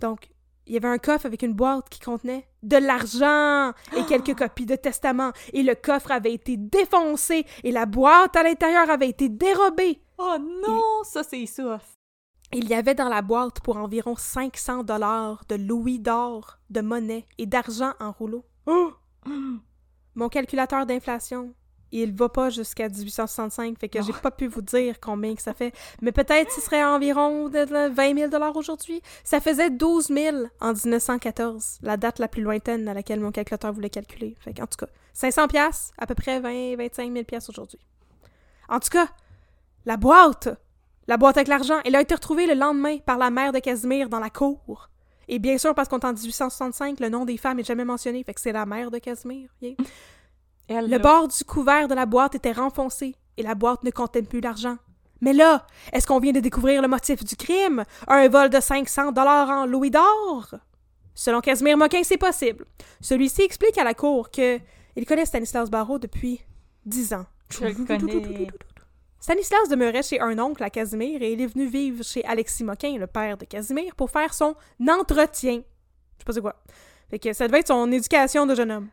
Donc, 0.00 0.28
il 0.66 0.74
y 0.74 0.76
avait 0.76 0.88
un 0.88 0.98
coffre 0.98 1.24
avec 1.24 1.42
une 1.42 1.54
boîte 1.54 1.88
qui 1.88 2.00
contenait 2.00 2.46
de 2.62 2.76
l'argent 2.76 3.72
et 3.96 4.04
quelques 4.06 4.36
copies 4.36 4.66
de 4.66 4.76
testament. 4.76 5.32
Et 5.54 5.62
le 5.62 5.74
coffre 5.74 6.10
avait 6.10 6.34
été 6.34 6.58
défoncé 6.58 7.46
et 7.62 7.72
la 7.72 7.86
boîte 7.86 8.36
à 8.36 8.42
l'intérieur 8.42 8.90
avait 8.90 9.08
été 9.08 9.30
dérobée. 9.30 10.02
Oh 10.18 10.36
non, 10.38 11.02
ça 11.04 11.22
c'est 11.22 11.46
ça. 11.46 11.80
Il 12.52 12.68
y 12.68 12.74
avait 12.74 12.94
dans 12.94 13.08
la 13.08 13.22
boîte 13.22 13.60
pour 13.60 13.78
environ 13.78 14.16
500 14.16 14.84
dollars 14.84 15.44
de 15.48 15.56
louis 15.56 15.98
d'or, 15.98 16.58
de 16.68 16.82
monnaie 16.82 17.26
et 17.38 17.46
d'argent 17.46 17.94
en 18.00 18.12
rouleau. 18.12 18.44
Oh! 18.66 18.92
Mon 20.14 20.28
calculateur 20.28 20.86
d'inflation, 20.86 21.54
il 21.90 22.12
va 22.12 22.28
pas 22.28 22.50
jusqu'à 22.50 22.88
1865, 22.88 23.78
fait 23.78 23.88
que 23.88 24.02
j'ai 24.02 24.12
pas 24.12 24.30
pu 24.30 24.48
vous 24.48 24.62
dire 24.62 24.98
combien 25.00 25.34
que 25.34 25.42
ça 25.42 25.54
fait. 25.54 25.72
Mais 26.02 26.12
peut-être 26.12 26.50
ce 26.50 26.60
serait 26.60 26.84
environ 26.84 27.48
de 27.48 27.88
20 27.88 28.16
000 28.16 28.30
dollars 28.30 28.56
aujourd'hui. 28.56 29.00
Ça 29.22 29.40
faisait 29.40 29.70
12 29.70 30.08
000 30.08 30.36
en 30.60 30.72
1914, 30.72 31.78
la 31.82 31.96
date 31.96 32.18
la 32.18 32.28
plus 32.28 32.42
lointaine 32.42 32.88
à 32.88 32.94
laquelle 32.94 33.20
mon 33.20 33.30
calculateur 33.30 33.72
voulait 33.72 33.90
calculer. 33.90 34.36
Fait 34.40 34.60
en 34.60 34.66
tout 34.66 34.76
cas, 34.78 34.88
500 35.12 35.48
pièces, 35.48 35.92
à 35.96 36.06
peu 36.06 36.14
près 36.14 36.40
20 36.40 36.76
25 36.76 37.12
000 37.12 37.24
pièces 37.24 37.48
aujourd'hui. 37.48 37.78
En 38.68 38.80
tout 38.80 38.90
cas, 38.90 39.06
la 39.86 39.96
boîte, 39.96 40.48
la 41.06 41.16
boîte 41.16 41.36
avec 41.36 41.48
l'argent, 41.48 41.78
elle 41.84 41.94
a 41.94 42.00
été 42.00 42.14
retrouvée 42.14 42.46
le 42.46 42.54
lendemain 42.54 42.98
par 42.98 43.18
la 43.18 43.30
mère 43.30 43.52
de 43.52 43.58
Casimir 43.58 44.08
dans 44.08 44.20
la 44.20 44.30
cour. 44.30 44.90
Et 45.28 45.38
bien 45.38 45.58
sûr, 45.58 45.74
parce 45.74 45.88
qu'on 45.88 45.98
est 45.98 46.04
en 46.04 46.12
1865, 46.12 47.00
le 47.00 47.08
nom 47.08 47.24
des 47.24 47.36
femmes 47.36 47.58
est 47.58 47.66
jamais 47.66 47.84
mentionné, 47.84 48.22
fait 48.24 48.34
que 48.34 48.40
c'est 48.40 48.52
la 48.52 48.66
mère 48.66 48.90
de 48.90 48.98
Casimir. 48.98 49.48
le 50.68 50.98
bord 50.98 51.28
du 51.28 51.44
couvert 51.44 51.88
de 51.88 51.94
la 51.94 52.06
boîte 52.06 52.34
était 52.34 52.52
renfoncé 52.52 53.14
et 53.36 53.42
la 53.42 53.54
boîte 53.54 53.82
ne 53.84 53.90
contenait 53.90 54.22
plus 54.22 54.40
l'argent. 54.40 54.76
Mais 55.20 55.32
là, 55.32 55.66
est-ce 55.92 56.06
qu'on 56.06 56.18
vient 56.18 56.32
de 56.32 56.40
découvrir 56.40 56.82
le 56.82 56.88
motif 56.88 57.24
du 57.24 57.36
crime? 57.36 57.84
Un 58.08 58.28
vol 58.28 58.50
de 58.50 58.60
500 58.60 59.12
dollars 59.12 59.48
en 59.48 59.66
louis 59.66 59.90
d'or? 59.90 60.54
Selon 61.14 61.40
Casimir 61.40 61.78
Moquin, 61.78 62.02
c'est 62.02 62.18
possible. 62.18 62.66
Celui-ci 63.00 63.42
explique 63.42 63.78
à 63.78 63.84
la 63.84 63.94
cour 63.94 64.30
que 64.30 64.58
il 64.96 65.06
connaît 65.06 65.24
Stanislas 65.24 65.70
Barrault 65.70 65.98
depuis 65.98 66.40
dix 66.84 67.14
ans. 67.14 67.26
Je 67.50 67.64
le 67.64 67.74
connais. 67.74 68.48
Stanislas 69.24 69.70
demeurait 69.70 70.02
chez 70.02 70.20
un 70.20 70.38
oncle 70.38 70.62
à 70.62 70.68
Casimir 70.68 71.22
et 71.22 71.32
il 71.32 71.40
est 71.40 71.46
venu 71.46 71.66
vivre 71.66 72.04
chez 72.04 72.22
Alexis 72.26 72.62
Moquin, 72.62 72.98
le 72.98 73.06
père 73.06 73.38
de 73.38 73.46
Casimir, 73.46 73.94
pour 73.94 74.10
faire 74.10 74.34
son 74.34 74.54
entretien. 74.86 75.62
Je 75.62 76.18
sais 76.18 76.24
pas 76.26 76.32
c'est 76.34 76.42
quoi. 76.42 76.62
Fait 77.08 77.18
que 77.18 77.32
ça 77.32 77.46
devait 77.46 77.60
être 77.60 77.68
son 77.68 77.90
éducation 77.90 78.44
de 78.44 78.54
jeune 78.54 78.70
homme. 78.70 78.90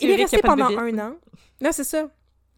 il 0.00 0.10
est 0.10 0.16
resté 0.16 0.38
pendant 0.42 0.66
un 0.66 0.98
an. 0.98 1.14
Non, 1.60 1.70
c'est 1.70 1.84
ça. 1.84 2.08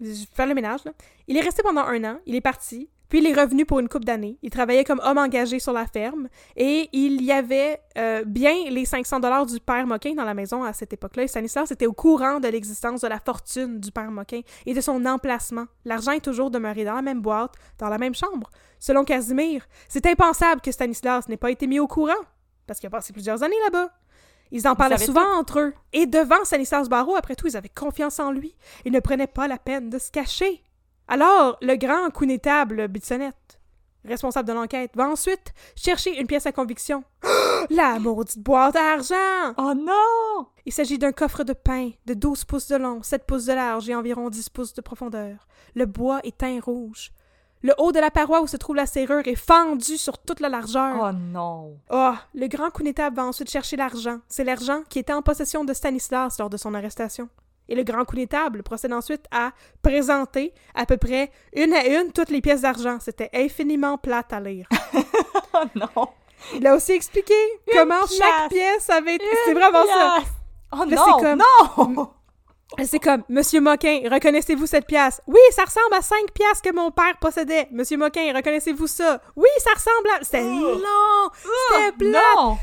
Je 0.00 0.06
vais 0.06 0.14
faire 0.32 0.46
le 0.46 0.54
ménage, 0.54 0.82
là. 0.86 0.92
Il 1.26 1.36
est 1.36 1.42
resté 1.42 1.62
pendant 1.62 1.82
un 1.82 2.02
an. 2.04 2.20
Il 2.24 2.34
est 2.34 2.40
parti. 2.40 2.88
Puis 3.08 3.18
il 3.20 3.26
est 3.26 3.40
revenu 3.40 3.64
pour 3.64 3.78
une 3.78 3.88
couple 3.88 4.04
d'années. 4.04 4.38
Il 4.42 4.50
travaillait 4.50 4.84
comme 4.84 5.00
homme 5.04 5.18
engagé 5.18 5.58
sur 5.58 5.72
la 5.72 5.86
ferme 5.86 6.28
et 6.56 6.88
il 6.92 7.22
y 7.22 7.32
avait 7.32 7.80
euh, 7.98 8.24
bien 8.24 8.54
les 8.68 8.84
500 8.84 9.20
dollars 9.20 9.46
du 9.46 9.60
père 9.60 9.86
Moquin 9.86 10.14
dans 10.14 10.24
la 10.24 10.34
maison 10.34 10.64
à 10.64 10.72
cette 10.72 10.92
époque-là. 10.92 11.24
Et 11.24 11.28
Stanislas 11.28 11.70
était 11.70 11.86
au 11.86 11.92
courant 11.92 12.40
de 12.40 12.48
l'existence 12.48 13.00
de 13.02 13.08
la 13.08 13.20
fortune 13.20 13.80
du 13.80 13.92
père 13.92 14.10
Moquin 14.10 14.40
et 14.66 14.74
de 14.74 14.80
son 14.80 15.04
emplacement. 15.06 15.66
L'argent 15.84 16.12
est 16.12 16.20
toujours 16.20 16.50
demeuré 16.50 16.84
dans 16.84 16.94
la 16.94 17.02
même 17.02 17.20
boîte, 17.20 17.54
dans 17.78 17.88
la 17.88 17.98
même 17.98 18.14
chambre. 18.14 18.50
Selon 18.78 19.04
Casimir, 19.04 19.66
c'est 19.88 20.06
impensable 20.06 20.60
que 20.60 20.72
Stanislas 20.72 21.28
n'ait 21.28 21.36
pas 21.36 21.50
été 21.50 21.66
mis 21.66 21.78
au 21.78 21.86
courant 21.86 22.12
parce 22.66 22.80
qu'il 22.80 22.88
a 22.88 22.90
passé 22.90 23.12
plusieurs 23.12 23.42
années 23.42 23.56
là-bas. 23.64 23.90
Ils 24.52 24.66
en 24.68 24.76
parlaient 24.76 24.98
souvent 24.98 25.38
entre 25.38 25.58
eux. 25.58 25.74
Et 25.92 26.06
devant 26.06 26.44
Stanislas 26.44 26.88
Barreau, 26.88 27.16
après 27.16 27.34
tout, 27.34 27.48
ils 27.48 27.56
avaient 27.56 27.68
confiance 27.68 28.20
en 28.20 28.30
lui. 28.30 28.54
Ils 28.84 28.92
ne 28.92 29.00
prenaient 29.00 29.26
pas 29.26 29.48
la 29.48 29.58
peine 29.58 29.90
de 29.90 29.98
se 29.98 30.10
cacher. 30.10 30.62
Alors, 31.08 31.56
le 31.62 31.76
grand 31.76 32.10
connétable 32.10 32.88
Bitsonnette, 32.88 33.60
responsable 34.04 34.48
de 34.48 34.54
l'enquête, 34.54 34.90
va 34.96 35.08
ensuite 35.08 35.54
chercher 35.76 36.18
une 36.18 36.26
pièce 36.26 36.46
à 36.46 36.52
conviction. 36.52 37.04
La 37.70 37.98
maudite 37.98 38.38
boîte 38.38 38.74
d'argent! 38.74 39.54
Oh 39.56 39.72
non! 39.74 40.48
Il 40.64 40.72
s'agit 40.72 40.98
d'un 40.98 41.12
coffre 41.12 41.44
de 41.44 41.52
pain 41.52 41.90
de 42.06 42.14
12 42.14 42.44
pouces 42.44 42.68
de 42.68 42.76
long, 42.76 43.02
7 43.02 43.24
pouces 43.24 43.46
de 43.46 43.52
large 43.52 43.88
et 43.88 43.94
environ 43.94 44.30
10 44.30 44.48
pouces 44.50 44.74
de 44.74 44.80
profondeur. 44.80 45.46
Le 45.74 45.86
bois 45.86 46.20
est 46.24 46.38
teint 46.38 46.60
rouge. 46.60 47.12
Le 47.62 47.72
haut 47.78 47.92
de 47.92 47.98
la 47.98 48.10
paroi 48.10 48.42
où 48.42 48.46
se 48.46 48.56
trouve 48.56 48.76
la 48.76 48.86
serrure 48.86 49.26
est 49.26 49.34
fendu 49.34 49.96
sur 49.96 50.18
toute 50.18 50.40
la 50.40 50.48
largeur. 50.48 50.96
Oh 51.00 51.12
non! 51.12 51.78
Oh, 51.90 52.14
le 52.34 52.46
grand 52.48 52.70
connétable 52.70 53.16
va 53.16 53.24
ensuite 53.24 53.50
chercher 53.50 53.76
l'argent. 53.76 54.18
C'est 54.28 54.44
l'argent 54.44 54.82
qui 54.88 54.98
était 54.98 55.12
en 55.12 55.22
possession 55.22 55.64
de 55.64 55.72
Stanislas 55.72 56.38
lors 56.38 56.50
de 56.50 56.56
son 56.56 56.74
arrestation. 56.74 57.28
Et 57.68 57.74
le 57.74 57.82
grand 57.82 58.04
coup 58.04 58.16
d'étable 58.16 58.62
procède 58.62 58.92
ensuite 58.92 59.24
à 59.30 59.52
présenter 59.82 60.52
à 60.74 60.86
peu 60.86 60.96
près 60.96 61.30
une 61.54 61.72
à 61.72 61.86
une 61.86 62.12
toutes 62.12 62.30
les 62.30 62.40
pièces 62.40 62.62
d'argent. 62.62 62.98
C'était 63.00 63.30
infiniment 63.34 63.98
plate 63.98 64.32
à 64.32 64.40
lire. 64.40 64.66
oh 65.54 65.64
non! 65.74 66.08
Il 66.54 66.66
a 66.66 66.76
aussi 66.76 66.92
expliqué 66.92 67.34
comment 67.72 68.06
chaque 68.06 68.50
pièce 68.50 68.88
avait 68.90 69.16
été. 69.16 69.24
C'est 69.44 69.54
vraiment 69.54 69.84
ça! 69.86 70.18
Oh 70.72 70.84
non! 70.86 71.18
Comme... 71.18 71.42
Non! 71.86 72.10
C'est 72.84 72.98
comme, 72.98 73.22
Monsieur 73.28 73.60
Moquin, 73.60 74.00
reconnaissez-vous 74.10 74.66
cette 74.66 74.86
pièce? 74.86 75.20
Oui, 75.26 75.38
ça 75.50 75.64
ressemble 75.64 75.94
à 75.94 76.02
cinq 76.02 76.32
pièces 76.34 76.60
que 76.60 76.74
mon 76.74 76.90
père 76.90 77.16
possédait. 77.20 77.68
Monsieur 77.70 77.96
Moquin, 77.96 78.32
reconnaissez-vous 78.34 78.88
ça? 78.88 79.20
Oui, 79.36 79.48
ça 79.58 79.70
ressemble 79.70 80.08
à. 80.10 80.24
C'était 80.24 80.42
long! 80.42 81.30
C'était 81.72 82.18
oh! 82.36 82.56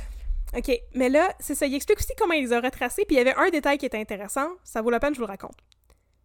OK, 0.55 0.71
mais 0.93 1.09
là, 1.09 1.33
c'est 1.39 1.55
ça. 1.55 1.65
Il 1.65 1.73
explique 1.73 1.99
aussi 1.99 2.13
comment 2.17 2.33
il 2.33 2.45
les 2.45 2.53
a 2.53 2.59
retracés, 2.59 3.05
puis 3.05 3.15
il 3.15 3.19
y 3.19 3.21
avait 3.21 3.35
un 3.35 3.49
détail 3.49 3.77
qui 3.77 3.85
était 3.85 3.99
intéressant. 3.99 4.49
Ça 4.63 4.81
vaut 4.81 4.89
la 4.89 4.99
peine, 4.99 5.13
je 5.13 5.19
vous 5.19 5.25
le 5.25 5.31
raconte. 5.31 5.57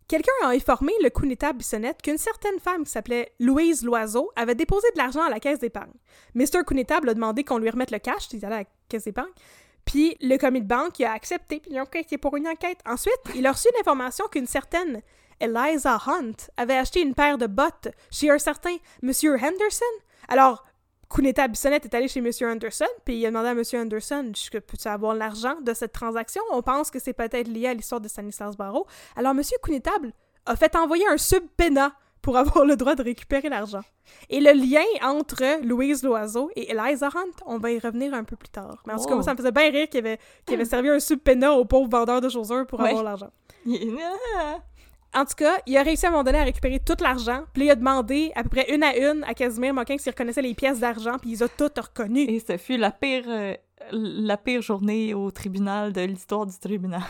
Quelqu'un 0.07 0.33
a 0.43 0.49
informé 0.49 0.93
le 1.03 1.11
Kunita 1.11 1.53
Bissonnette 1.53 2.01
qu'une 2.01 2.17
certaine 2.17 2.59
femme 2.61 2.85
qui 2.85 2.91
s'appelait 2.91 3.33
Louise 3.41 3.85
Loiseau 3.85 4.31
avait 4.37 4.55
déposé 4.55 4.87
de 4.95 4.99
l'argent 4.99 5.23
à 5.23 5.29
la 5.29 5.39
caisse 5.39 5.59
d'épargne. 5.59 5.93
Mr. 6.35 6.65
Kunita 6.67 6.97
a 6.97 7.15
demandé 7.15 7.45
qu'on 7.45 7.59
lui 7.59 7.69
remette 7.69 7.91
le 7.91 7.99
cash, 7.99 8.29
il 8.33 8.43
allait 8.45 8.55
à 8.55 8.59
la 8.61 8.65
caisse 8.89 9.05
d'épargne. 9.05 9.29
Puis 9.85 10.17
le 10.23 10.39
commis 10.39 10.63
de 10.63 10.67
banque 10.67 10.99
a 11.03 11.13
accepté, 11.13 11.61
puis 11.61 11.73
il 11.73 11.79
a 11.79 11.83
enquêté 11.83 12.17
pour 12.17 12.37
une 12.37 12.49
enquête. 12.49 12.79
Ensuite, 12.87 13.21
il 13.35 13.47
a 13.47 13.53
reçu 13.53 13.69
l'information 13.77 14.27
qu'une 14.29 14.47
certaine 14.47 15.03
Eliza 15.41 15.99
Hunt 16.07 16.37
avait 16.57 16.77
acheté 16.77 17.03
une 17.03 17.15
paire 17.15 17.39
de 17.39 17.47
bottes 17.47 17.89
chez 18.11 18.31
un 18.31 18.39
certain 18.39 18.77
Monsieur 19.03 19.35
Henderson. 19.35 19.85
Alors, 20.29 20.65
Kuneta 21.11 21.49
Bissonnette 21.49 21.87
est 21.87 21.95
allé 21.95 22.09
chez 22.09 22.21
M. 22.21 22.31
Anderson, 22.51 22.87
puis 23.05 23.19
il 23.19 23.27
a 23.27 23.31
demandé 23.31 23.49
à 23.49 23.53
M. 23.53 23.63
Anderson 23.83 24.33
Peux-tu 24.53 24.89
avoir 24.89 25.15
l'argent 25.15 25.57
de 25.63 25.73
cette 25.73 25.93
transaction? 25.93 26.43
On 26.51 26.63
pense 26.63 26.91
que 26.91 26.99
c'est 26.99 27.15
peut-être 27.15 27.49
lié 27.49 27.69
à 27.69 27.75
l'histoire 27.75 28.01
de 28.01 28.09
Stanislas 28.09 28.57
Barreau. 28.57 28.87
Alors, 29.17 29.33
M. 29.33 29.43
Kunetable 29.63 30.13
a 30.47 30.57
fait 30.57 30.77
envoyer 30.77 31.07
un 31.09 31.17
subpénat 31.17 31.93
pour 32.21 32.37
avoir 32.37 32.65
le 32.65 32.77
droit 32.77 32.95
de 32.95 33.03
récupérer 33.03 33.49
l'argent. 33.49 33.83
Et 34.29 34.41
le 34.41 34.53
lien 34.53 34.85
entre 35.03 35.65
Louise 35.65 36.03
Loiseau 36.03 36.51
et 36.57 36.71
Eliza 36.73 37.09
Hunt, 37.09 37.43
on 37.47 37.59
va 37.59 37.71
y 37.71 37.79
revenir 37.79 38.13
un 38.13 38.25
peu 38.25 38.37
plus 38.37 38.49
tard. 38.49 38.83
Mais 38.87 38.93
en 38.93 38.99
tout 38.99 39.05
cas, 39.05 39.15
moi, 39.15 39.23
ça 39.23 39.33
me 39.33 39.39
faisait 39.39 39.53
bien 39.53 39.71
rire 39.71 39.89
qu'il 39.89 40.01
avait, 40.01 40.19
avait 40.47 40.65
servi 40.65 40.89
un 40.91 41.01
subpénat 41.01 41.53
au 41.53 41.65
pauvre 41.65 41.89
vendeur 41.89 42.21
de 42.21 42.29
chaussures 42.29 42.67
pour 42.67 42.81
avoir 42.81 43.03
l'argent. 43.03 43.31
En 45.15 45.25
tout 45.25 45.35
cas, 45.37 45.59
il 45.67 45.77
a 45.77 45.83
réussi 45.83 46.07
à 46.07 46.09
un 46.09 46.13
moment 46.13 46.25
donné 46.25 46.39
à 46.39 46.45
récupérer 46.45 46.81
tout 46.81 46.97
l'argent. 47.01 47.45
Puis 47.55 47.65
il 47.65 47.71
a 47.71 47.75
demandé 47.75 48.33
à 48.35 48.43
peu 48.43 48.51
près 48.51 48.75
une 48.75 48.83
à 48.83 48.97
une 48.97 49.25
à 49.25 49.35
Casimir 49.35 49.73
Moquin 49.73 49.97
s'il 49.99 50.11
reconnaissait 50.11 50.43
les 50.43 50.55
pièces 50.55 50.81
d'argent, 50.81 51.17
puis 51.19 51.31
ils 51.31 51.45
ont 51.45 51.49
toutes 51.57 51.79
reconnues. 51.79 52.29
Et 52.29 52.41
ce 52.41 52.57
fut 52.57 52.77
la 52.77 52.91
pire, 52.91 53.25
euh, 53.27 53.55
la 53.93 54.37
pire 54.37 54.61
journée 54.63 55.15
au 55.15 55.31
tribunal 55.31 55.93
de 55.93 56.03
l'histoire 56.03 56.47
du 56.47 56.59
tribunal. 56.59 57.03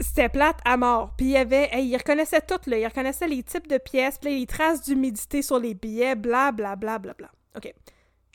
C'était 0.00 0.28
plate 0.28 0.58
à 0.64 0.76
mort. 0.76 1.14
Puis 1.16 1.26
il 1.26 1.32
y 1.32 1.36
avait, 1.36 1.70
il 1.80 1.96
reconnaissait 1.96 2.40
tout, 2.40 2.58
là. 2.66 2.78
Il 2.78 2.84
reconnaissait 2.84 3.28
les 3.28 3.42
types 3.44 3.68
de 3.68 3.78
pièces, 3.78 4.18
puis 4.18 4.40
les 4.40 4.46
traces 4.46 4.82
d'humidité 4.82 5.40
sur 5.40 5.58
les 5.58 5.74
billets, 5.74 6.16
bla 6.16 6.50
bla 6.50 6.74
bla 6.74 6.98
bla 6.98 7.14
bla. 7.14 7.30
OK. 7.56 7.72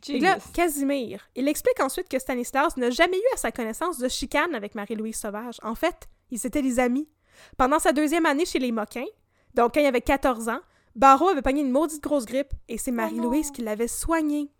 Et 0.07 0.19
là, 0.19 0.37
Casimir, 0.53 1.27
il 1.35 1.49
explique 1.49 1.81
ensuite 1.81 2.07
que 2.07 2.17
Stanislas 2.17 2.77
n'a 2.77 2.89
jamais 2.89 3.17
eu 3.17 3.33
à 3.33 3.37
sa 3.37 3.51
connaissance 3.51 3.99
de 3.99 4.07
chicane 4.07 4.55
avec 4.55 4.73
Marie-Louise 4.73 5.17
Sauvage. 5.17 5.57
En 5.61 5.75
fait, 5.75 6.07
ils 6.31 6.45
étaient 6.45 6.61
des 6.61 6.79
amis. 6.79 7.09
Pendant 7.57 7.79
sa 7.79 7.91
deuxième 7.91 8.25
année 8.25 8.45
chez 8.45 8.59
les 8.59 8.71
Moquins, 8.71 9.05
donc 9.53 9.73
quand 9.73 9.81
il 9.81 9.85
avait 9.85 10.01
14 10.01 10.49
ans, 10.49 10.59
Barreau 10.95 11.29
avait 11.29 11.41
pogné 11.41 11.61
une 11.61 11.71
maudite 11.71 12.03
grosse 12.03 12.25
grippe 12.25 12.53
et 12.67 12.77
c'est 12.77 12.91
oh 12.91 12.95
Marie-Louise 12.95 13.51
qui 13.51 13.61
l'avait 13.61 13.87
soigné. 13.87 14.51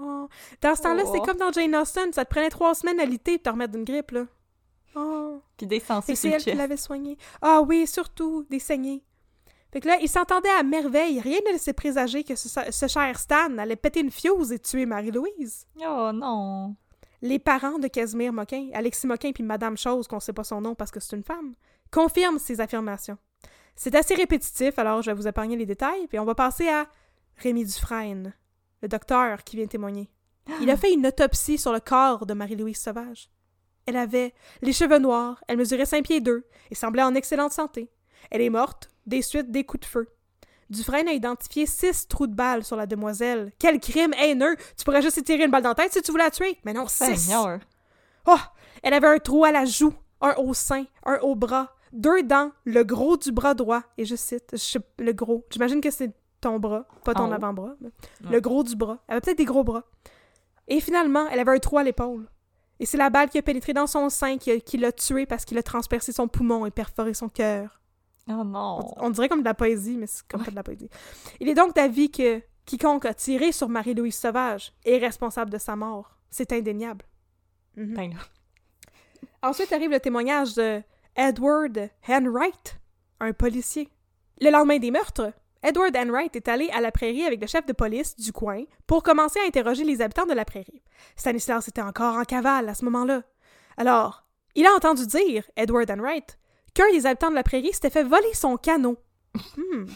Oh. 0.00 0.28
Dans 0.60 0.74
ce 0.74 0.82
temps-là, 0.82 1.04
c'est 1.04 1.18
oh. 1.18 1.22
comme 1.22 1.36
dans 1.36 1.52
Jane 1.52 1.74
Austen, 1.74 2.12
ça 2.12 2.24
te 2.24 2.30
prenait 2.30 2.50
trois 2.50 2.74
semaines 2.74 3.00
à 3.00 3.04
lutter 3.04 3.38
pour 3.38 3.44
te 3.44 3.50
remettre 3.50 3.72
d'une 3.72 3.84
grippe, 3.84 4.12
là. 4.12 4.26
Oh. 4.94 5.42
Puis 5.56 5.66
des 5.66 5.76
Et 5.76 6.14
c'est 6.14 6.28
elle 6.28 6.42
qui 6.42 6.54
l'avait 6.54 6.76
soigné. 6.76 7.18
Ah 7.42 7.60
oui, 7.62 7.86
surtout, 7.86 8.44
des 8.48 8.58
saignées. 8.58 9.02
Fait 9.72 9.80
que 9.80 9.88
là, 9.88 9.98
il 10.00 10.08
s'entendait 10.08 10.48
à 10.58 10.62
merveille. 10.62 11.20
Rien 11.20 11.38
ne 11.46 11.52
laissait 11.52 11.74
présager 11.74 12.24
que 12.24 12.36
ce, 12.36 12.48
ce, 12.70 12.86
cher 12.86 13.18
Stan 13.18 13.58
allait 13.58 13.76
péter 13.76 14.00
une 14.00 14.10
fuse 14.10 14.50
et 14.50 14.58
tuer 14.58 14.86
Marie-Louise. 14.86 15.66
Oh 15.80 16.10
non! 16.12 16.74
Les 17.20 17.38
parents 17.38 17.78
de 17.78 17.88
Casimir 17.88 18.32
Moquin, 18.32 18.70
Alexis 18.72 19.06
Moquin 19.06 19.32
puis 19.32 19.42
Madame 19.42 19.76
Chose, 19.76 20.06
qu'on 20.06 20.20
sait 20.20 20.32
pas 20.32 20.44
son 20.44 20.60
nom 20.60 20.74
parce 20.74 20.90
que 20.90 21.00
c'est 21.00 21.16
une 21.16 21.24
femme, 21.24 21.54
confirment 21.90 22.38
ces 22.38 22.60
affirmations. 22.60 23.18
C'est 23.76 23.94
assez 23.94 24.14
répétitif, 24.14 24.78
alors 24.78 25.02
je 25.02 25.10
vais 25.10 25.16
vous 25.16 25.28
épargner 25.28 25.56
les 25.56 25.66
détails, 25.66 26.06
puis 26.08 26.18
on 26.18 26.24
va 26.24 26.34
passer 26.34 26.68
à 26.68 26.86
Rémi 27.36 27.64
Dufresne, 27.64 28.34
le 28.82 28.88
docteur 28.88 29.44
qui 29.44 29.56
vient 29.56 29.66
témoigner. 29.66 30.10
Il 30.60 30.70
a 30.70 30.76
fait 30.76 30.92
une 30.92 31.06
autopsie 31.06 31.58
sur 31.58 31.72
le 31.72 31.80
corps 31.80 32.26
de 32.26 32.34
Marie-Louise 32.34 32.80
Sauvage. 32.80 33.30
Elle 33.86 33.96
avait 33.96 34.34
les 34.62 34.72
cheveux 34.72 34.98
noirs, 34.98 35.42
elle 35.46 35.58
mesurait 35.58 35.86
5 35.86 36.04
pieds 36.04 36.20
2 36.20 36.44
et 36.70 36.74
semblait 36.74 37.02
en 37.02 37.14
excellente 37.14 37.52
santé. 37.52 37.90
Elle 38.30 38.40
est 38.42 38.50
morte 38.50 38.90
des 39.06 39.22
suites 39.22 39.50
des 39.50 39.64
coups 39.64 39.82
de 39.82 39.86
feu. 39.86 40.08
Dufresne 40.70 41.08
a 41.08 41.12
identifié 41.12 41.64
six 41.64 42.06
trous 42.08 42.26
de 42.26 42.34
balles 42.34 42.64
sur 42.64 42.76
la 42.76 42.86
demoiselle. 42.86 43.52
Quel 43.58 43.80
crime 43.80 44.12
haineux! 44.14 44.56
Tu 44.76 44.84
pourrais 44.84 45.00
juste 45.00 45.24
tirer 45.24 45.44
une 45.44 45.50
balle 45.50 45.62
dans 45.62 45.70
la 45.70 45.74
tête 45.74 45.92
si 45.92 46.02
tu 46.02 46.10
voulais 46.10 46.24
la 46.24 46.30
tuer. 46.30 46.58
Mais 46.64 46.74
non, 46.74 46.86
six! 46.86 47.30
Oh! 48.26 48.36
Elle 48.82 48.92
avait 48.92 49.06
un 49.06 49.18
trou 49.18 49.44
à 49.44 49.52
la 49.52 49.64
joue, 49.64 49.94
un 50.20 50.34
au 50.34 50.52
sein, 50.52 50.84
un 51.04 51.18
au 51.20 51.34
bras, 51.34 51.74
deux 51.92 52.22
dents, 52.22 52.52
le 52.64 52.82
gros 52.84 53.16
du 53.16 53.32
bras 53.32 53.54
droit, 53.54 53.82
et 53.96 54.04
je 54.04 54.16
cite, 54.16 54.50
je- 54.54 54.78
le 55.02 55.12
gros, 55.12 55.44
j'imagine 55.50 55.80
que 55.80 55.90
c'est 55.90 56.12
ton 56.40 56.58
bras, 56.58 56.86
pas 57.04 57.14
ton 57.14 57.32
avant-bras, 57.32 57.74
le 58.30 58.40
gros 58.40 58.62
du 58.62 58.76
bras. 58.76 58.98
Elle 59.08 59.14
avait 59.14 59.20
peut-être 59.22 59.38
des 59.38 59.44
gros 59.44 59.64
bras. 59.64 59.84
Et 60.68 60.80
finalement, 60.80 61.26
elle 61.30 61.40
avait 61.40 61.52
un 61.56 61.58
trou 61.58 61.78
à 61.78 61.82
l'épaule. 61.82 62.28
Et 62.80 62.86
c'est 62.86 62.98
la 62.98 63.10
balle 63.10 63.28
qui 63.28 63.38
a 63.38 63.42
pénétré 63.42 63.72
dans 63.72 63.86
son 63.88 64.08
sein 64.08 64.36
qui, 64.38 64.76
l'a 64.76 64.92
tué 64.92 65.26
parce 65.26 65.44
qu'il 65.44 65.58
a 65.58 65.62
transpercé 65.62 66.12
son 66.12 66.28
poumon 66.28 66.64
et 66.66 66.70
perforé 66.70 67.12
son 67.14 67.28
cœur. 67.28 67.80
Oh 68.28 68.44
non. 68.44 68.94
On, 68.98 69.06
on 69.06 69.10
dirait 69.10 69.28
comme 69.28 69.40
de 69.40 69.44
la 69.46 69.54
poésie, 69.54 69.96
mais 69.96 70.06
c'est 70.06 70.26
comme 70.28 70.44
pas 70.44 70.50
de 70.50 70.56
la 70.56 70.62
poésie. 70.62 70.88
Il 71.40 71.48
est 71.48 71.54
donc 71.54 71.74
d'avis 71.74 72.10
que 72.10 72.40
quiconque 72.66 73.06
a 73.06 73.14
tiré 73.14 73.50
sur 73.50 73.68
Marie-Louise 73.68 74.14
Sauvage 74.14 74.72
est 74.84 74.98
responsable 74.98 75.50
de 75.50 75.58
sa 75.58 75.74
mort. 75.74 76.18
C'est 76.30 76.52
indéniable. 76.52 77.04
Là. 77.76 77.84
Ensuite 79.42 79.72
arrive 79.72 79.90
le 79.90 80.00
témoignage 80.00 80.54
de 80.54 80.82
Edward 81.18 81.90
Enright, 82.08 82.78
un 83.18 83.32
policier. 83.32 83.88
Le 84.40 84.50
lendemain 84.50 84.78
des 84.78 84.92
meurtres, 84.92 85.32
Edward 85.64 85.96
Enright 85.96 86.36
est 86.36 86.46
allé 86.46 86.70
à 86.70 86.80
la 86.80 86.92
prairie 86.92 87.24
avec 87.24 87.40
le 87.40 87.48
chef 87.48 87.66
de 87.66 87.72
police 87.72 88.14
du 88.14 88.32
coin 88.32 88.62
pour 88.86 89.02
commencer 89.02 89.40
à 89.40 89.46
interroger 89.48 89.82
les 89.82 90.00
habitants 90.00 90.26
de 90.26 90.32
la 90.32 90.44
prairie. 90.44 90.80
Stanislas 91.16 91.66
était 91.66 91.82
encore 91.82 92.14
en 92.14 92.22
cavale 92.22 92.68
à 92.68 92.74
ce 92.74 92.84
moment-là. 92.84 93.22
Alors, 93.76 94.28
il 94.54 94.64
a 94.64 94.72
entendu 94.72 95.08
dire, 95.08 95.42
Edward 95.56 95.90
Enright, 95.90 96.38
qu'un 96.72 96.88
des 96.92 97.04
habitants 97.04 97.30
de 97.30 97.34
la 97.34 97.42
prairie 97.42 97.72
s'était 97.72 97.90
fait 97.90 98.04
voler 98.04 98.32
son 98.34 98.56
canot. 98.56 98.98
Hmm. 99.56 99.86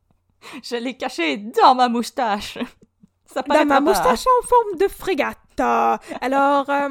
Je 0.62 0.76
l'ai 0.76 0.96
caché 0.96 1.36
dans 1.36 1.74
ma 1.74 1.90
moustache. 1.90 2.56
Ça 3.26 3.42
Dans 3.42 3.66
ma 3.66 3.80
moustache 3.80 4.24
en 4.26 4.46
forme 4.46 4.78
de 4.78 4.88
frégate. 4.88 5.38
Alors, 6.22 6.68
euh, 6.70 6.88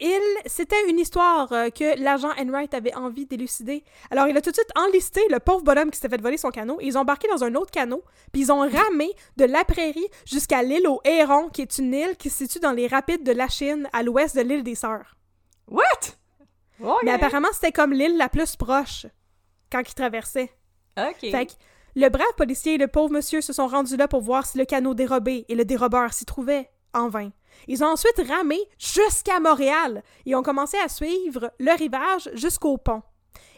il, 0.00 0.20
c'était 0.46 0.88
une 0.88 0.98
histoire 0.98 1.52
euh, 1.52 1.70
que 1.70 2.00
l'agent 2.02 2.30
Enright 2.38 2.72
avait 2.74 2.94
envie 2.94 3.26
d'élucider. 3.26 3.84
Alors, 4.10 4.28
il 4.28 4.36
a 4.36 4.40
tout 4.40 4.50
de 4.50 4.56
suite 4.56 4.70
enlisté 4.76 5.20
le 5.30 5.38
pauvre 5.38 5.62
bonhomme 5.62 5.90
qui 5.90 5.96
s'était 5.96 6.14
fait 6.14 6.22
voler 6.22 6.36
son 6.36 6.50
canot. 6.50 6.78
Ils 6.80 6.96
ont 6.96 7.02
embarqué 7.02 7.28
dans 7.28 7.44
un 7.44 7.54
autre 7.54 7.70
canot, 7.70 8.02
puis 8.32 8.42
ils 8.42 8.52
ont 8.52 8.60
ramé 8.60 9.10
de 9.36 9.44
la 9.44 9.64
prairie 9.64 10.06
jusqu'à 10.24 10.62
l'île 10.62 10.88
aux 10.88 11.00
Hérons, 11.04 11.48
qui 11.48 11.62
est 11.62 11.78
une 11.78 11.92
île 11.94 12.16
qui 12.16 12.30
se 12.30 12.38
situe 12.38 12.60
dans 12.60 12.72
les 12.72 12.86
rapides 12.86 13.24
de 13.24 13.32
la 13.32 13.48
Chine, 13.48 13.88
à 13.92 14.02
l'ouest 14.02 14.36
de 14.36 14.42
l'île 14.42 14.62
des 14.62 14.74
Sœurs. 14.74 15.16
What? 15.68 15.84
Mais 17.04 17.10
apparemment, 17.12 17.48
c'était 17.52 17.72
comme 17.72 17.92
l'île 17.92 18.16
la 18.16 18.28
plus 18.28 18.56
proche 18.56 19.06
quand 19.70 19.82
ils 19.86 19.94
traversaient. 19.94 20.50
Ok. 20.98 21.30
Fait 21.30 21.46
que 21.46 21.52
le 21.94 22.08
brave 22.08 22.34
policier 22.36 22.74
et 22.74 22.78
le 22.78 22.88
pauvre 22.88 23.12
monsieur 23.12 23.40
se 23.40 23.52
sont 23.52 23.66
rendus 23.66 23.96
là 23.96 24.08
pour 24.08 24.20
voir 24.20 24.46
si 24.46 24.58
le 24.58 24.64
canot 24.64 24.94
dérobé 24.94 25.44
et 25.48 25.54
le 25.54 25.64
dérobeur 25.64 26.12
s'y 26.12 26.24
trouvaient. 26.24 26.70
En 26.92 27.08
vain. 27.08 27.30
Ils 27.68 27.82
ont 27.84 27.88
ensuite 27.88 28.20
ramé 28.28 28.58
jusqu'à 28.78 29.40
Montréal 29.40 30.02
et 30.26 30.34
ont 30.34 30.42
commencé 30.42 30.76
à 30.78 30.88
suivre 30.88 31.52
le 31.58 31.76
rivage 31.76 32.30
jusqu'au 32.34 32.78
pont. 32.78 33.02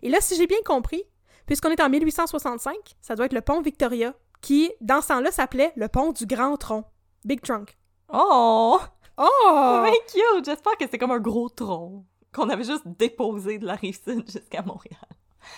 Et 0.02 0.08
là, 0.08 0.20
si 0.20 0.36
j'ai 0.36 0.46
bien 0.46 0.60
compris, 0.64 1.02
puisqu'on 1.46 1.70
est 1.70 1.80
en 1.82 1.88
1865, 1.88 2.74
ça 3.00 3.14
doit 3.14 3.26
être 3.26 3.32
le 3.32 3.40
pont 3.40 3.60
Victoria, 3.60 4.14
qui, 4.40 4.70
dans 4.80 5.00
ce 5.00 5.08
temps-là, 5.08 5.30
s'appelait 5.30 5.72
le 5.76 5.88
pont 5.88 6.12
du 6.12 6.26
Grand 6.26 6.56
Tronc. 6.56 6.84
Big 7.24 7.40
Trunk. 7.40 7.76
Oh! 8.12 8.80
Oh! 9.16 9.84
C'est 9.86 10.12
cute! 10.18 10.44
J'espère 10.44 10.76
que 10.76 10.84
c'est 10.90 10.98
comme 10.98 11.12
un 11.12 11.20
gros 11.20 11.48
tronc 11.48 12.04
qu'on 12.34 12.48
avait 12.48 12.64
juste 12.64 12.86
déposé 12.86 13.58
de 13.58 13.66
la 13.66 13.74
rive 13.74 14.00
sud 14.02 14.28
jusqu'à 14.28 14.62
Montréal. 14.62 14.98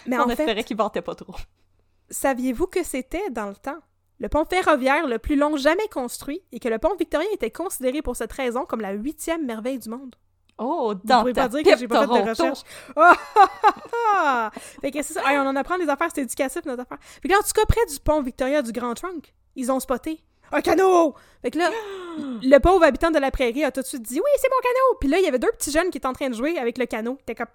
Mais 0.06 0.18
On 0.18 0.22
en 0.22 0.28
espérait 0.28 0.64
qu'il 0.64 0.76
ventait 0.76 1.02
pas 1.02 1.14
trop. 1.14 1.34
saviez-vous 2.10 2.66
que 2.66 2.82
c'était, 2.82 3.30
dans 3.30 3.46
le 3.46 3.54
temps, 3.56 3.78
le 4.24 4.30
pont 4.30 4.46
ferroviaire 4.46 5.06
le 5.06 5.18
plus 5.18 5.36
long 5.36 5.58
jamais 5.58 5.86
construit 5.88 6.40
et 6.50 6.58
que 6.58 6.70
le 6.70 6.78
pont 6.78 6.96
Victoria 6.98 7.28
était 7.34 7.50
considéré 7.50 8.00
pour 8.00 8.16
cette 8.16 8.32
raison 8.32 8.64
comme 8.64 8.80
la 8.80 8.92
huitième 8.92 9.44
merveille 9.44 9.78
du 9.78 9.90
monde? 9.90 10.16
Oh, 10.56 10.94
Vous 10.94 11.06
dans 11.06 11.20
pouvez 11.20 11.34
ta 11.34 11.42
pas 11.42 11.48
dire 11.48 11.62
que 11.62 11.78
j'ai 11.78 11.86
pas 11.86 12.06
fait 12.08 12.22
de 12.22 12.30
recherche. 12.30 12.60
Ah. 12.96 14.50
Fait 14.80 14.90
que 14.90 15.02
c'est 15.02 15.12
ça. 15.12 15.30
Hey, 15.30 15.36
on 15.36 15.42
en 15.42 15.54
apprend 15.56 15.76
des 15.76 15.90
affaires, 15.90 16.08
c'est 16.14 16.22
éducatif, 16.22 16.64
notre 16.64 16.80
affaire. 16.82 16.96
Fait 17.02 17.28
que 17.28 17.34
là, 17.34 17.38
en 17.38 17.42
tout 17.42 17.52
cas, 17.54 17.66
près 17.66 17.84
du 17.84 18.00
pont 18.00 18.22
Victoria 18.22 18.62
du 18.62 18.72
Grand 18.72 18.94
Trunk, 18.94 19.34
ils 19.56 19.70
ont 19.70 19.78
spoté 19.78 20.24
un 20.52 20.60
canot! 20.60 21.14
Fait 21.42 21.50
que 21.50 21.58
là, 21.58 21.70
le 22.16 22.58
pauvre 22.58 22.84
habitant 22.84 23.10
de 23.10 23.18
la 23.18 23.30
prairie 23.30 23.64
a 23.64 23.70
tout 23.70 23.82
de 23.82 23.86
suite 23.86 24.02
dit 24.02 24.20
«Oui, 24.24 24.30
c'est 24.40 24.48
mon 24.48 24.60
canot!» 24.62 24.98
Puis 25.00 25.08
là, 25.08 25.18
il 25.18 25.24
y 25.24 25.28
avait 25.28 25.38
deux 25.38 25.50
petits 25.52 25.70
jeunes 25.70 25.90
qui 25.90 25.98
étaient 25.98 26.06
en 26.06 26.12
train 26.12 26.28
de 26.30 26.34
jouer 26.34 26.58
avec 26.58 26.78
le 26.78 26.86
canot. 26.86 27.18
T'es 27.26 27.34
comme... 27.34 27.46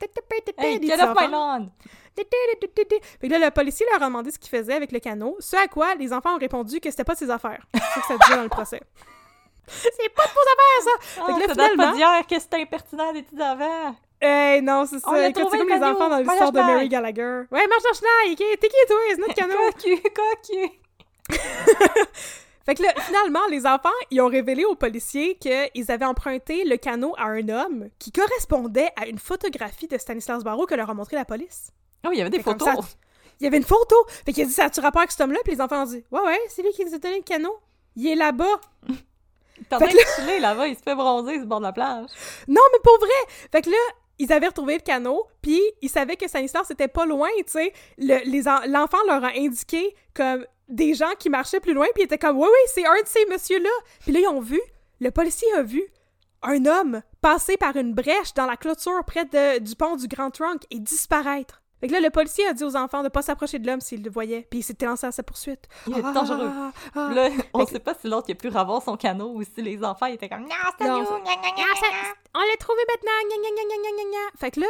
Hey, 0.57 0.81
get 0.81 1.01
off 1.01 1.17
my 1.19 1.27
lawn! 1.29 1.71
Fait 2.15 2.25
que 2.25 3.27
là, 3.27 3.39
le 3.39 3.51
policier 3.51 3.85
leur 3.91 4.01
a 4.03 4.05
demandé 4.07 4.31
ce 4.31 4.39
qu'ils 4.39 4.49
faisaient 4.49 4.73
avec 4.73 4.91
le 4.91 4.99
canot, 4.99 5.37
ce 5.39 5.55
à 5.55 5.67
quoi 5.67 5.95
les 5.95 6.11
enfants 6.11 6.35
ont 6.35 6.39
répondu 6.39 6.79
que 6.79 6.91
c'était 6.91 7.03
pas 7.03 7.15
ses 7.15 7.29
affaires. 7.29 7.65
C'est 7.73 8.01
que 8.01 8.07
ça 8.07 8.17
disait 8.17 8.35
dans 8.35 8.43
le 8.43 8.49
procès. 8.49 8.81
c'est 9.67 10.09
pas 10.13 10.25
de 10.25 10.31
vos 10.31 10.41
affaires, 10.41 10.83
ça! 10.83 11.21
Ah, 11.21 11.25
Fait 11.27 11.33
que 11.33 11.39
là, 11.39 11.47
ça 11.47 11.47
date 11.47 11.57
pas 11.57 11.71
finalement- 11.71 11.95
d'hier 11.95 12.27
que 12.27 12.39
c'était 12.39 12.57
impertinent 12.57 13.13
des 13.13 13.23
petits 13.23 13.41
avant. 13.41 13.95
Hey, 14.21 14.61
non, 14.61 14.85
c'est 14.85 14.99
ça. 14.99 15.09
c'est 15.15 15.33
comme 15.33 15.53
le 15.53 15.75
les 15.77 15.83
enfants 15.83 16.09
dans 16.09 16.17
l'histoire 16.17 16.51
de 16.51 16.59
Mary. 16.59 16.89
Gallagher. 16.89 17.43
Ouais, 17.51 17.65
marche 17.67 17.83
en! 17.87 18.29
Qui- 18.29 18.35
T'es 18.35 18.67
qui, 18.67 18.85
toi? 18.87 18.97
C'est 19.11 19.17
notre 19.17 19.33
canot! 19.33 19.71
Cocu, 19.71 20.01
cocu! 20.01 20.79
Fait 22.69 22.75
que 22.75 22.83
là, 22.83 22.93
finalement, 22.99 23.39
les 23.49 23.65
enfants, 23.65 23.89
ils 24.11 24.21
ont 24.21 24.27
révélé 24.27 24.63
aux 24.63 24.75
policiers 24.75 25.39
qu'ils 25.39 25.91
avaient 25.91 26.05
emprunté 26.05 26.65
le 26.65 26.77
canot 26.77 27.15
à 27.17 27.23
un 27.23 27.49
homme 27.49 27.89
qui 27.97 28.11
correspondait 28.11 28.91
à 28.95 29.07
une 29.07 29.17
photographie 29.17 29.87
de 29.87 29.97
Stanislas 29.97 30.43
Barreau 30.43 30.67
que 30.67 30.75
leur 30.75 30.87
a 30.87 30.93
montré 30.93 31.15
la 31.15 31.25
police. 31.25 31.71
Oh, 32.05 32.11
il 32.13 32.19
y 32.19 32.21
avait 32.21 32.29
des 32.29 32.37
Fait 32.37 32.43
photos! 32.43 32.67
ça, 32.67 32.75
Il 33.39 33.45
y 33.45 33.47
avait 33.47 33.57
une 33.57 33.63
photo! 33.63 33.95
Fait 34.23 34.33
qu'il 34.33 34.43
a 34.43 34.45
dit, 34.45 34.53
ça 34.53 34.65
a-tu 34.65 34.81
rapport 34.81 35.01
avec 35.01 35.09
cet 35.09 35.21
homme-là? 35.21 35.39
Puis 35.43 35.53
les 35.55 35.61
enfants 35.61 35.81
ont 35.81 35.87
dit, 35.87 36.03
ouais, 36.11 36.21
ouais, 36.21 36.39
c'est 36.49 36.61
lui 36.61 36.69
qui 36.73 36.85
nous 36.85 36.93
a 36.93 36.99
donné 36.99 37.17
le 37.17 37.23
canot. 37.23 37.57
Il 37.95 38.05
est 38.05 38.13
là-bas. 38.13 38.61
T'as 39.69 39.79
Fait 39.79 39.87
bien 39.87 40.03
que 40.03 40.21
chillé 40.21 40.39
là-bas, 40.39 40.67
il 40.67 40.75
se 40.75 40.83
fait 40.83 40.93
bronzer 40.93 41.31
sur 41.33 41.41
le 41.41 41.47
bord 41.47 41.61
de 41.61 41.65
la 41.65 41.73
plage. 41.73 42.11
Non, 42.47 42.61
mais 42.71 42.79
pour 42.83 42.99
vrai! 42.99 43.33
Fait 43.51 43.63
que 43.63 43.71
là, 43.71 43.77
ils 44.19 44.31
avaient 44.31 44.47
retrouvé 44.47 44.75
le 44.75 44.81
canot, 44.81 45.25
puis 45.41 45.61
ils 45.81 45.89
savaient 45.89 46.17
que 46.17 46.27
Stanislas 46.27 46.69
était 46.69 46.87
pas 46.87 47.05
loin, 47.05 47.29
tu 47.37 47.43
sais. 47.47 47.73
Le- 47.97 48.67
L'enfant 48.69 48.97
leur 49.07 49.23
a 49.23 49.31
indiqué 49.35 49.95
comme 50.13 50.45
des 50.67 50.93
gens 50.93 51.11
qui 51.17 51.29
marchaient 51.29 51.59
plus 51.59 51.73
loin, 51.73 51.87
puis 51.95 52.03
ils 52.03 52.05
étaient 52.05 52.17
comme 52.17 52.37
«Oui, 52.39 52.47
oui, 52.47 52.71
c'est 52.73 52.85
un 52.85 53.01
de 53.01 53.07
ces 53.07 53.25
messieurs-là!» 53.25 53.69
Puis 54.01 54.11
là, 54.11 54.19
ils 54.19 54.27
ont 54.27 54.41
vu, 54.41 54.61
le 54.99 55.09
policier 55.09 55.47
a 55.53 55.63
vu 55.63 55.83
un 56.43 56.65
homme 56.65 57.01
passer 57.21 57.57
par 57.57 57.75
une 57.75 57.93
brèche 57.93 58.33
dans 58.35 58.45
la 58.45 58.55
clôture 58.55 59.03
près 59.05 59.25
du 59.59 59.75
pont 59.75 59.95
du 59.95 60.07
Grand 60.07 60.31
Trunk 60.31 60.61
et 60.69 60.79
disparaître. 60.79 61.58
Fait 61.79 61.87
que 61.87 61.93
là, 61.93 61.99
le 62.01 62.09
policier 62.09 62.45
a 62.47 62.53
dit 62.53 62.63
aux 62.63 62.75
enfants 62.75 63.03
de 63.03 63.09
pas 63.09 63.21
s'approcher 63.21 63.57
de 63.59 63.65
l'homme 63.67 63.79
s'ils 63.81 64.03
le 64.03 64.09
voyaient, 64.09 64.45
puis 64.49 64.59
il 64.59 64.63
s'était 64.63 64.85
lancé 64.85 65.07
à 65.07 65.11
sa 65.11 65.23
poursuite. 65.23 65.67
Il 65.87 65.97
est 65.97 66.01
Ah, 66.03 66.11
dangereux. 66.11 66.49
ah, 66.51 66.71
ah. 66.95 67.09
Là, 67.13 67.29
on 67.53 67.63
que- 67.65 67.71
sait 67.71 67.79
pas 67.79 67.93
si 67.93 68.07
l'autre 68.07 68.25
il 68.29 68.33
a 68.33 68.35
pu 68.35 68.49
son 68.83 68.97
canot 68.97 69.29
ou 69.33 69.43
si 69.43 69.61
les 69.61 69.83
enfants 69.83 70.07
étaient 70.07 70.27
comme 70.29 70.41
Non, 70.41 70.47
c'est 70.77 70.87
nous! 70.87 71.05
ça- 71.05 71.19
gna, 71.19 71.35
gna, 71.35 71.51
gna, 71.51 71.75
ça- 71.75 71.89
gna. 71.89 72.13
on 72.35 72.39
l'a 72.39 72.57
trouvé 72.59 72.81
maintenant! 72.87 74.29
Fait 74.37 74.51
que 74.51 74.59
là, 74.59 74.67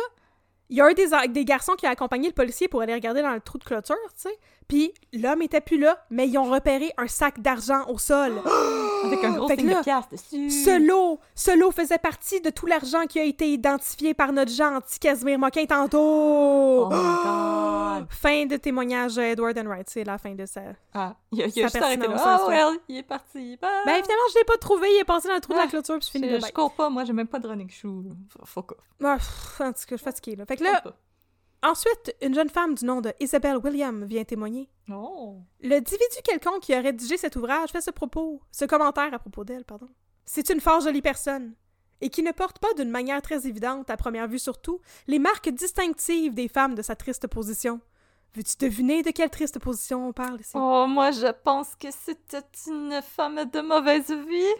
il 0.69 0.77
y 0.77 0.81
a 0.81 0.85
un 0.85 0.93
des, 0.93 1.07
des 1.29 1.45
garçons 1.45 1.73
qui 1.73 1.87
a 1.87 1.89
accompagné 1.89 2.27
le 2.27 2.33
policier 2.33 2.67
pour 2.67 2.81
aller 2.81 2.93
regarder 2.93 3.21
dans 3.23 3.33
le 3.33 3.41
trou 3.41 3.57
de 3.57 3.63
clôture, 3.63 3.95
tu 4.15 4.21
sais. 4.29 4.37
Puis 4.69 4.93
l'homme 5.13 5.41
était 5.41 5.59
plus 5.61 5.79
là, 5.79 6.05
mais 6.11 6.27
ils 6.27 6.37
ont 6.37 6.49
repéré 6.49 6.91
un 6.97 7.07
sac 7.07 7.41
d'argent 7.41 7.85
au 7.89 7.97
sol. 7.97 8.33
Avec 9.03 9.23
un 9.23 9.31
gros 9.31 9.47
signe 9.49 9.67
de 9.69 9.81
pièce 9.81 10.07
dessus. 10.11 10.49
Ce 10.51 10.77
lot, 10.79 11.19
ce 11.33 11.57
lot 11.57 11.71
faisait 11.71 11.97
partie 11.97 12.39
de 12.39 12.49
tout 12.51 12.65
l'argent 12.67 13.05
qui 13.07 13.19
a 13.19 13.23
été 13.23 13.51
identifié 13.51 14.13
par 14.13 14.31
notre 14.31 14.51
gentil 14.51 14.99
Casimir 14.99 15.39
Moquin 15.39 15.65
tantôt. 15.65 15.97
Oh 15.99 16.89
my 16.91 16.95
god! 16.97 18.07
Fin 18.11 18.45
de 18.45 18.57
témoignage 18.57 19.17
à 19.17 19.29
Edward 19.29 19.57
Enright, 19.57 19.89
c'est 19.89 20.03
la 20.03 20.17
fin 20.17 20.33
de 20.35 20.45
ça. 20.45 20.61
Ah, 20.93 21.15
il 21.31 21.41
a, 21.43 21.47
il 21.47 21.63
a 21.63 21.67
Sa 21.69 21.79
juste 21.79 21.83
arrêté 21.83 22.07
là. 22.07 22.45
well, 22.47 22.79
il 22.87 22.97
est 22.97 23.03
parti. 23.03 23.57
Bye. 23.57 23.69
Ben 23.85 23.93
finalement, 24.03 24.23
je 24.33 24.37
l'ai 24.39 24.45
pas 24.45 24.57
trouvé, 24.57 24.87
il 24.95 24.99
est 25.01 25.03
passé 25.05 25.27
dans 25.27 25.33
le 25.35 25.41
trou 25.41 25.53
de 25.53 25.57
la 25.57 25.63
Ah, 25.63 25.67
clôture 25.67 25.97
puis 25.99 26.09
je, 26.13 26.19
de 26.35 26.39
je 26.45 26.51
cours 26.53 26.73
pas, 26.73 26.89
moi, 26.89 27.03
j'ai 27.05 27.13
même 27.13 27.27
pas 27.27 27.39
de 27.39 27.47
running 27.47 27.69
shoe. 27.69 28.03
Fuck 28.45 28.73
off. 28.73 28.77
Ah, 29.03 29.15
pff, 29.17 29.61
en 29.61 29.67
tout 29.67 29.73
cas, 29.73 29.79
je 29.91 29.95
suis 29.95 30.03
fatiguée, 30.05 30.35
là. 30.35 30.45
Fait 30.45 30.57
que 30.57 30.63
là. 30.63 30.81
Ensuite, 31.63 32.15
une 32.21 32.35
jeune 32.35 32.49
femme 32.49 32.75
du 32.75 32.85
nom 32.85 33.01
de 33.01 33.13
Isabelle 33.19 33.57
William 33.57 34.05
vient 34.05 34.23
témoigner. 34.23 34.69
Oh. 34.91 35.37
Le 35.61 35.75
individu 35.75 36.15
quelconque 36.23 36.61
qui 36.61 36.73
a 36.73 36.81
rédigé 36.81 37.17
cet 37.17 37.35
ouvrage 37.35 37.69
fait 37.69 37.81
ce 37.81 37.91
propos, 37.91 38.41
ce 38.51 38.65
commentaire 38.65 39.13
à 39.13 39.19
propos 39.19 39.43
d'elle, 39.43 39.65
pardon. 39.65 39.89
C'est 40.25 40.49
une 40.49 40.61
fort 40.61 40.81
jolie 40.81 41.01
personne, 41.01 41.53
et 42.01 42.09
qui 42.09 42.23
ne 42.23 42.31
porte 42.31 42.59
pas 42.59 42.73
d'une 42.75 42.89
manière 42.89 43.21
très 43.21 43.47
évidente, 43.47 43.89
à 43.89 43.97
première 43.97 44.27
vue 44.27 44.39
surtout, 44.39 44.79
les 45.07 45.19
marques 45.19 45.49
distinctives 45.49 46.33
des 46.33 46.47
femmes 46.47 46.75
de 46.75 46.81
sa 46.81 46.95
triste 46.95 47.27
position. 47.27 47.81
Veux-tu 48.35 48.57
deviner 48.59 49.01
de 49.01 49.09
quelle 49.09 49.31
triste 49.31 49.59
position 49.59 50.07
on 50.07 50.13
parle 50.13 50.39
ici? 50.39 50.51
Oh, 50.53 50.85
moi, 50.87 51.11
je 51.11 51.31
pense 51.43 51.75
que 51.75 51.87
c'était 51.91 52.45
une 52.67 53.01
femme 53.01 53.43
de 53.45 53.61
mauvaise 53.61 54.11
vie. 54.11 54.53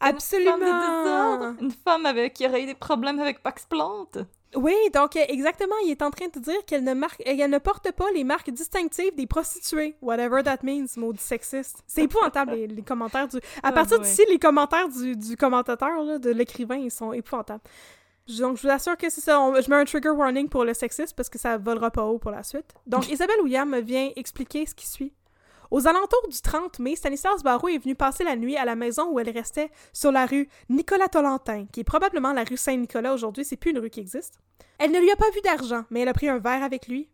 femme 0.00 0.10
de 0.10 0.16
Absolument! 0.16 0.56
désordre. 0.58 1.54
Une 1.60 1.70
femme 1.70 2.06
avec, 2.06 2.34
qui 2.34 2.46
aurait 2.46 2.62
eu 2.62 2.66
des 2.66 2.74
problèmes 2.74 3.20
avec 3.20 3.42
Pax 3.42 3.66
Plante. 3.66 4.18
Oui, 4.54 4.74
donc 4.92 5.16
euh, 5.16 5.20
exactement, 5.28 5.74
il 5.84 5.90
est 5.90 6.02
en 6.02 6.10
train 6.10 6.26
de 6.28 6.38
dire 6.38 6.64
qu'elle 6.66 6.84
ne, 6.84 6.92
marque, 6.94 7.22
elle 7.24 7.48
ne 7.48 7.58
porte 7.58 7.90
pas 7.92 8.10
les 8.12 8.22
marques 8.24 8.50
distinctives 8.50 9.14
des 9.14 9.26
prostituées, 9.26 9.96
whatever 10.02 10.42
that 10.42 10.58
means, 10.62 10.86
maudit 10.96 11.20
sexiste. 11.22 11.82
C'est 11.86 12.02
épouvantable, 12.02 12.52
les, 12.52 12.66
les 12.66 12.82
commentaires 12.82 13.28
du... 13.28 13.38
À 13.38 13.40
Ah, 13.62 13.72
partir 13.72 13.98
ouais. 13.98 14.04
d'ici, 14.04 14.22
les 14.28 14.38
commentaires 14.38 14.88
du, 14.88 15.16
du 15.16 15.36
commentateur, 15.36 16.02
là, 16.04 16.18
de 16.18 16.30
l'écrivain, 16.30 16.76
ils 16.76 16.90
sont 16.90 17.12
épouvantables. 17.12 17.62
Donc, 18.38 18.56
je 18.56 18.62
vous 18.62 18.68
assure 18.68 18.96
que 18.96 19.10
c'est 19.10 19.20
ça. 19.20 19.40
on- 19.40 19.60
je 19.60 19.68
mets 19.68 19.76
un 19.76 19.84
trigger 19.84 20.10
warning 20.10 20.48
pour 20.48 20.64
le 20.64 20.74
sexisme 20.74 21.14
parce 21.16 21.28
que 21.28 21.38
ça 21.38 21.56
volera 21.58 21.90
pas 21.90 22.04
haut 22.04 22.18
pour 22.18 22.30
la 22.30 22.42
suite. 22.44 22.72
Donc, 22.86 23.08
Isabelle 23.10 23.40
William 23.42 23.74
vient 23.80 24.10
expliquer 24.16 24.64
ce 24.66 24.74
qui 24.74 24.86
suit. 24.86 25.12
Aux 25.72 25.88
alentours 25.88 26.28
du 26.28 26.38
30 26.38 26.80
mai, 26.80 26.96
Stanislas 26.96 27.42
Barreau 27.42 27.68
est 27.68 27.78
venu 27.78 27.94
passer 27.94 28.24
la 28.24 28.36
nuit 28.36 28.58
à 28.58 28.66
la 28.66 28.76
maison 28.76 29.10
où 29.10 29.18
elle 29.18 29.30
restait 29.30 29.70
sur 29.94 30.12
la 30.12 30.26
rue 30.26 30.50
Nicolas-Tolentin, 30.68 31.64
qui 31.72 31.80
est 31.80 31.84
probablement 31.84 32.34
la 32.34 32.44
rue 32.44 32.58
Saint-Nicolas 32.58 33.14
aujourd'hui, 33.14 33.42
c'est 33.42 33.56
plus 33.56 33.70
une 33.70 33.78
rue 33.78 33.88
qui 33.88 34.00
existe. 34.00 34.38
Elle 34.78 34.90
ne 34.90 35.00
lui 35.00 35.10
a 35.10 35.16
pas 35.16 35.30
vu 35.34 35.40
d'argent, 35.40 35.86
mais 35.88 36.00
elle 36.00 36.08
a 36.08 36.12
pris 36.12 36.28
un 36.28 36.40
verre 36.40 36.62
avec 36.62 36.88
lui. 36.88 37.08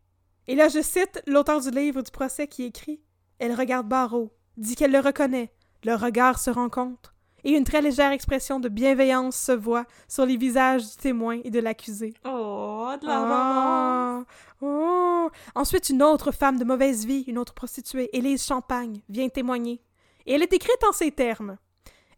Et 0.48 0.56
là, 0.56 0.66
je 0.66 0.82
cite 0.82 1.22
l'auteur 1.28 1.60
du 1.60 1.70
livre 1.70 2.02
du 2.02 2.10
procès 2.10 2.48
qui 2.48 2.64
écrit 2.64 3.00
Elle 3.38 3.54
regarde 3.54 3.86
Barreau, 3.86 4.36
dit 4.56 4.74
qu'elle 4.74 4.90
le 4.90 4.98
reconnaît, 4.98 5.52
leur 5.84 6.00
regard 6.00 6.40
se 6.40 6.50
rencontre, 6.50 7.14
et 7.44 7.52
une 7.52 7.64
très 7.64 7.80
légère 7.82 8.12
expression 8.12 8.60
de 8.60 8.68
bienveillance 8.68 9.36
se 9.36 9.52
voit 9.52 9.84
sur 10.08 10.26
les 10.26 10.36
visages 10.36 10.90
du 10.90 10.96
témoin 10.96 11.40
et 11.44 11.50
de 11.50 11.60
l'accusé. 11.60 12.14
Oh, 12.24 12.90
de 13.00 13.06
la 13.06 13.18
Ah. 13.20 14.24
Oh. 14.60 15.30
Ensuite, 15.54 15.88
une 15.90 16.02
autre 16.02 16.32
femme 16.32 16.58
de 16.58 16.64
mauvaise 16.64 17.06
vie, 17.06 17.24
une 17.26 17.38
autre 17.38 17.54
prostituée, 17.54 18.10
Élise 18.16 18.44
Champagne, 18.44 19.00
vient 19.08 19.28
témoigner. 19.28 19.80
Et 20.26 20.34
elle 20.34 20.42
est 20.42 20.52
écrite 20.52 20.82
en 20.88 20.92
ces 20.92 21.10
termes. 21.12 21.56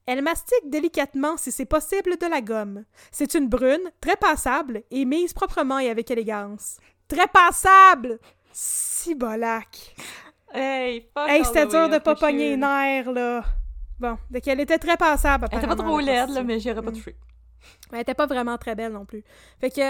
Elle 0.07 0.23
mastique 0.23 0.69
délicatement, 0.71 1.37
si 1.37 1.53
c'est 1.53 1.67
possible, 1.67 2.17
de 2.17 2.27
la 2.27 2.41
gomme. 2.41 2.85
C'est 3.13 3.35
une 3.35 3.49
brune, 3.49 3.93
très 4.01 4.17
passable, 4.17 4.83
et 4.91 5.05
mise 5.05 5.33
proprement 5.33 5.79
et 5.79 5.91
avec 5.91 6.11
élégance. 6.11 6.79
Très 7.07 7.29
passable! 7.29 8.19
Si 8.53 9.15
bolac! 9.15 9.95
Hey, 10.53 11.09
fuck 11.15 11.29
Hey, 11.29 11.45
c'était 11.45 11.67
dur 11.67 11.89
de 11.89 11.99
pas 11.99 12.17
pogner 12.17 12.51
les 12.51 12.57
nerfs, 12.57 13.13
là. 13.13 13.45
Bon, 14.01 14.17
donc 14.31 14.49
elle 14.49 14.61
était 14.61 14.79
très 14.79 14.97
passable, 14.97 15.47
Elle 15.53 15.59
était 15.59 15.67
pas 15.67 15.77
trop 15.77 15.99
la 16.01 16.05
laide, 16.27 16.31
là, 16.31 16.43
mais 16.43 16.59
j'y 16.59 16.71
aurais 16.71 16.83
pas 16.83 16.91
Mm. 16.91 16.95
touché. 16.95 17.17
Mais 17.93 17.99
elle 17.99 18.03
était 18.03 18.15
pas 18.15 18.27
vraiment 18.27 18.57
très 18.57 18.75
belle 18.75 18.93
non 18.93 19.05
plus. 19.05 19.23
Fait 19.61 19.71
que, 19.71 19.83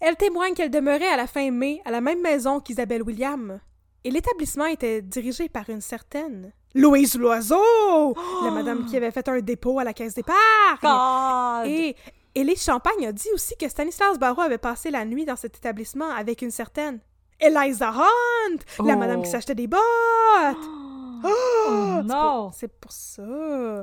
elle 0.00 0.16
témoigne 0.16 0.54
qu'elle 0.54 0.70
demeurait 0.70 1.08
à 1.08 1.16
la 1.16 1.26
fin 1.26 1.50
mai 1.50 1.82
à 1.84 1.90
la 1.90 2.00
même 2.00 2.22
maison 2.22 2.60
qu'Isabelle 2.60 3.02
William. 3.02 3.60
Et 4.04 4.10
l'établissement 4.10 4.64
était 4.66 5.02
dirigé 5.02 5.48
par 5.48 5.68
une 5.68 5.80
certaine 5.82 6.52
Louise 6.74 7.16
Loiseau, 7.18 8.14
la 8.44 8.50
madame 8.50 8.86
qui 8.86 8.96
avait 8.96 9.10
fait 9.10 9.28
un 9.28 9.40
dépôt 9.40 9.78
à 9.80 9.84
la 9.84 9.92
caisse 9.92 10.14
d'épargne. 10.14 10.38
God! 10.80 11.66
Et 11.66 11.96
Élise 12.34 12.62
Champagne 12.62 13.06
a 13.06 13.12
dit 13.12 13.28
aussi 13.34 13.56
que 13.56 13.68
Stanislas 13.68 14.18
Barreau 14.18 14.42
avait 14.42 14.58
passé 14.58 14.90
la 14.90 15.04
nuit 15.04 15.24
dans 15.24 15.36
cet 15.36 15.56
établissement 15.56 16.08
avec 16.10 16.40
une 16.42 16.50
certaine 16.52 17.00
Eliza 17.40 17.90
Hunt, 17.90 18.56
la 18.86 18.94
Oh. 18.94 18.96
madame 18.98 19.22
qui 19.22 19.30
s'achetait 19.30 19.54
des 19.54 19.66
bottes. 19.66 19.80
Oh, 19.82 20.87
C'est 21.22 22.02
non! 22.04 22.44
pour- 22.46 22.54
C'est 22.54 22.68
pour 22.68 22.92
ça. 22.92 23.22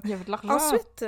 Il 0.03 0.09
y 0.09 0.13
avait 0.13 0.23
de 0.25 0.31
l'argent. 0.31 0.53
Ensuite, 0.53 1.05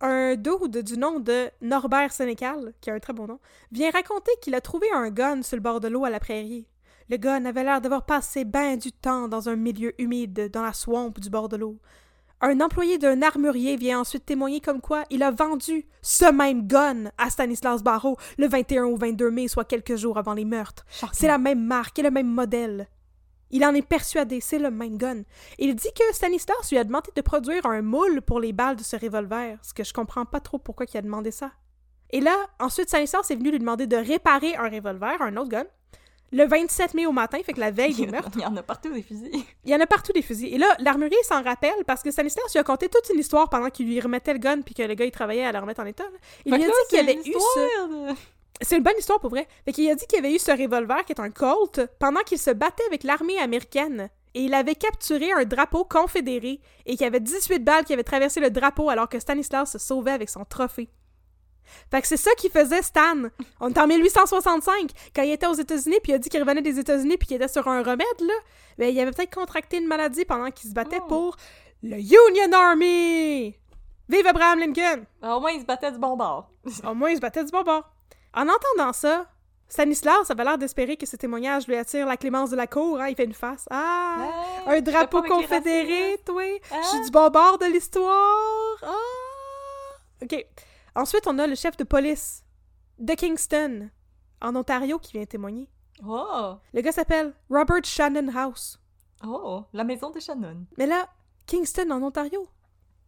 un 0.00 0.36
dude 0.36 0.78
du 0.78 0.96
nom 0.98 1.18
de 1.20 1.48
Norbert 1.60 2.12
Sénécal, 2.12 2.72
qui 2.80 2.90
a 2.90 2.94
un 2.94 3.00
très 3.00 3.12
bon 3.12 3.26
nom, 3.26 3.38
vient 3.72 3.90
raconter 3.90 4.30
qu'il 4.40 4.54
a 4.54 4.60
trouvé 4.60 4.86
un 4.94 5.10
gun 5.10 5.42
sur 5.42 5.56
le 5.56 5.62
bord 5.62 5.80
de 5.80 5.88
l'eau 5.88 6.04
à 6.04 6.10
la 6.10 6.20
prairie. 6.20 6.66
Le 7.10 7.16
gun 7.16 7.44
avait 7.46 7.64
l'air 7.64 7.80
d'avoir 7.80 8.04
passé 8.04 8.44
ben 8.44 8.76
du 8.76 8.92
temps 8.92 9.28
dans 9.28 9.48
un 9.48 9.56
milieu 9.56 9.94
humide, 10.00 10.50
dans 10.52 10.62
la 10.62 10.72
swamp 10.74 11.10
du 11.18 11.30
bord 11.30 11.48
de 11.48 11.56
l'eau. 11.56 11.78
Un 12.40 12.60
employé 12.60 12.98
d'un 12.98 13.22
armurier 13.22 13.76
vient 13.76 13.98
ensuite 14.00 14.24
témoigner 14.26 14.60
comme 14.60 14.80
quoi 14.80 15.02
il 15.10 15.24
a 15.24 15.32
vendu 15.32 15.86
ce 16.02 16.30
même 16.30 16.68
gun 16.68 17.06
à 17.18 17.30
Stanislas 17.30 17.82
Barreau 17.82 18.16
le 18.36 18.46
21 18.46 18.84
ou 18.84 18.96
22 18.96 19.30
mai, 19.32 19.48
soit 19.48 19.64
quelques 19.64 19.96
jours 19.96 20.18
avant 20.18 20.34
les 20.34 20.44
meurtres. 20.44 20.84
C'est 21.12 21.26
la 21.26 21.38
même 21.38 21.64
marque 21.64 21.98
et 21.98 22.02
le 22.02 22.12
même 22.12 22.28
modèle. 22.28 22.88
Il 23.50 23.64
en 23.64 23.74
est 23.74 23.86
persuadé, 23.86 24.40
c'est 24.40 24.58
le 24.58 24.70
même 24.70 24.98
gun. 24.98 25.22
Il 25.58 25.74
dit 25.74 25.88
que 25.94 26.14
Stanislas 26.14 26.70
lui 26.70 26.78
a 26.78 26.84
demandé 26.84 27.10
de 27.14 27.20
produire 27.22 27.64
un 27.66 27.82
moule 27.82 28.20
pour 28.22 28.40
les 28.40 28.52
balles 28.52 28.76
de 28.76 28.82
ce 28.82 28.96
revolver, 28.96 29.58
ce 29.62 29.72
que 29.72 29.84
je 29.84 29.92
comprends 29.92 30.24
pas 30.26 30.40
trop 30.40 30.58
pourquoi 30.58 30.86
il 30.92 30.96
a 30.98 31.02
demandé 31.02 31.30
ça. 31.30 31.50
Et 32.10 32.20
là, 32.20 32.34
ensuite, 32.60 32.88
Stanislas 32.88 33.30
est 33.30 33.36
venu 33.36 33.50
lui 33.50 33.58
demander 33.58 33.86
de 33.86 33.96
réparer 33.96 34.56
un 34.56 34.68
revolver, 34.68 35.20
un 35.20 35.36
autre 35.36 35.50
gun, 35.50 35.64
le 36.30 36.44
27 36.46 36.92
mai 36.94 37.06
au 37.06 37.12
matin, 37.12 37.38
fait 37.42 37.54
que 37.54 37.60
la 37.60 37.70
veille 37.70 37.94
des 37.94 38.06
meurtres. 38.06 38.30
Il 38.34 38.42
y 38.42 38.46
en 38.46 38.56
a 38.56 38.62
partout 38.62 38.92
des 38.92 39.02
fusils. 39.02 39.30
Il 39.64 39.70
y 39.70 39.74
en 39.74 39.80
a 39.80 39.86
partout 39.86 40.12
des 40.12 40.22
fusils. 40.22 40.52
Et 40.52 40.58
là, 40.58 40.66
l'armurier 40.78 41.16
s'en 41.24 41.42
rappelle 41.42 41.84
parce 41.86 42.02
que 42.02 42.10
Stanislas 42.10 42.44
lui 42.52 42.58
a 42.58 42.64
conté 42.64 42.88
toute 42.88 43.08
une 43.12 43.20
histoire 43.20 43.48
pendant 43.48 43.70
qu'il 43.70 43.86
lui 43.86 44.00
remettait 44.00 44.34
le 44.34 44.38
gun 44.38 44.60
puis 44.60 44.74
que 44.74 44.82
le 44.82 44.94
gars 44.94 45.06
il 45.06 45.10
travaillait 45.10 45.44
à 45.44 45.52
le 45.52 45.58
remettre 45.58 45.80
en 45.80 45.86
état. 45.86 46.04
là. 46.04 46.18
Il 46.44 46.52
Fait 46.52 46.58
lui 46.58 46.64
a 46.64 46.68
dit 46.68 46.72
qu'il 46.90 46.98
avait 46.98 47.14
eu 47.14 47.32
ce... 47.32 48.14
C'est 48.60 48.76
une 48.76 48.82
bonne 48.82 48.98
histoire 48.98 49.20
pour 49.20 49.30
vrai. 49.30 49.46
Fait 49.64 49.72
qu'il 49.72 49.88
a 49.90 49.94
dit 49.94 50.06
qu'il 50.06 50.18
avait 50.18 50.34
eu 50.34 50.38
ce 50.38 50.50
revolver 50.50 51.04
qui 51.04 51.12
est 51.12 51.20
un 51.20 51.30
Colt 51.30 51.80
pendant 51.98 52.20
qu'il 52.22 52.38
se 52.38 52.50
battait 52.50 52.84
avec 52.86 53.04
l'armée 53.04 53.38
américaine. 53.38 54.10
Et 54.34 54.42
il 54.42 54.54
avait 54.54 54.74
capturé 54.74 55.32
un 55.32 55.44
drapeau 55.44 55.84
confédéré 55.84 56.60
et 56.86 56.92
qu'il 56.92 57.02
y 57.02 57.04
avait 57.04 57.20
18 57.20 57.60
balles 57.64 57.84
qui 57.84 57.92
avaient 57.92 58.02
traversé 58.04 58.40
le 58.40 58.50
drapeau 58.50 58.90
alors 58.90 59.08
que 59.08 59.18
Stanislas 59.18 59.70
se 59.72 59.78
sauvait 59.78 60.10
avec 60.12 60.28
son 60.28 60.44
trophée. 60.44 60.90
Fait 61.90 62.00
que 62.00 62.08
c'est 62.08 62.16
ça 62.16 62.30
qu'il 62.36 62.50
faisait 62.50 62.82
Stan. 62.82 63.14
On 63.60 63.68
est 63.70 63.78
en 63.78 63.86
1865, 63.86 64.90
quand 65.14 65.22
il 65.22 65.32
était 65.32 65.46
aux 65.46 65.52
États-Unis, 65.54 65.98
puis 66.02 66.12
il 66.12 66.14
a 66.14 66.18
dit 66.18 66.28
qu'il 66.30 66.40
revenait 66.40 66.62
des 66.62 66.78
États-Unis, 66.78 67.18
puis 67.18 67.26
qu'il 67.28 67.36
était 67.36 67.48
sur 67.48 67.68
un 67.68 67.82
remède, 67.82 68.06
là. 68.20 68.32
Ben, 68.78 68.88
il 68.94 68.98
avait 69.00 69.10
peut-être 69.12 69.34
contracté 69.34 69.76
une 69.78 69.86
maladie 69.86 70.24
pendant 70.24 70.50
qu'il 70.50 70.68
se 70.70 70.74
battait 70.74 71.00
Oh. 71.02 71.08
pour 71.08 71.36
le 71.82 71.96
Union 71.96 72.52
Army! 72.54 73.54
Vive 74.08 74.26
Abraham 74.26 74.60
Lincoln! 74.60 75.04
Ah, 75.20 75.36
Au 75.36 75.40
moins, 75.40 75.50
il 75.50 75.60
se 75.60 75.66
battait 75.66 75.92
du 75.92 75.98
bon 75.98 76.16
bord. 76.16 76.50
Au 76.88 76.94
moins, 76.94 77.10
il 77.10 77.16
se 77.16 77.20
battait 77.20 77.44
du 77.44 77.50
bon 77.50 77.62
bord. 77.62 77.90
En 78.38 78.46
entendant 78.46 78.92
ça, 78.92 79.26
Stanislas 79.66 80.30
avait 80.30 80.44
l'air 80.44 80.58
d'espérer 80.58 80.96
que 80.96 81.06
ce 81.06 81.16
témoignage 81.16 81.66
lui 81.66 81.74
attire 81.74 82.06
la 82.06 82.16
clémence 82.16 82.50
de 82.50 82.56
la 82.56 82.68
cour. 82.68 83.00
Hein? 83.00 83.08
Il 83.08 83.16
fait 83.16 83.24
une 83.24 83.34
face. 83.34 83.66
Ah! 83.68 84.30
Hey, 84.64 84.78
un 84.78 84.80
drapeau 84.80 85.22
confédéré, 85.22 86.20
toi! 86.24 86.44
Je 86.70 86.86
suis 86.86 87.00
du 87.00 87.10
bon 87.10 87.30
bord 87.30 87.58
de 87.58 87.64
l'histoire! 87.64 88.76
Ah! 88.84 90.22
OK. 90.22 90.46
Ensuite, 90.94 91.26
on 91.26 91.36
a 91.40 91.48
le 91.48 91.56
chef 91.56 91.76
de 91.76 91.82
police 91.82 92.44
de 93.00 93.12
Kingston, 93.14 93.90
en 94.40 94.54
Ontario, 94.54 95.00
qui 95.00 95.14
vient 95.14 95.26
témoigner. 95.26 95.68
Oh! 96.06 96.54
Le 96.72 96.80
gars 96.80 96.92
s'appelle 96.92 97.34
Robert 97.50 97.84
Shannon 97.84 98.32
House. 98.32 98.78
Oh! 99.26 99.64
La 99.72 99.82
maison 99.82 100.10
de 100.10 100.20
Shannon. 100.20 100.64
Mais 100.76 100.86
là, 100.86 101.08
Kingston 101.46 101.90
en 101.90 102.04
Ontario. 102.04 102.46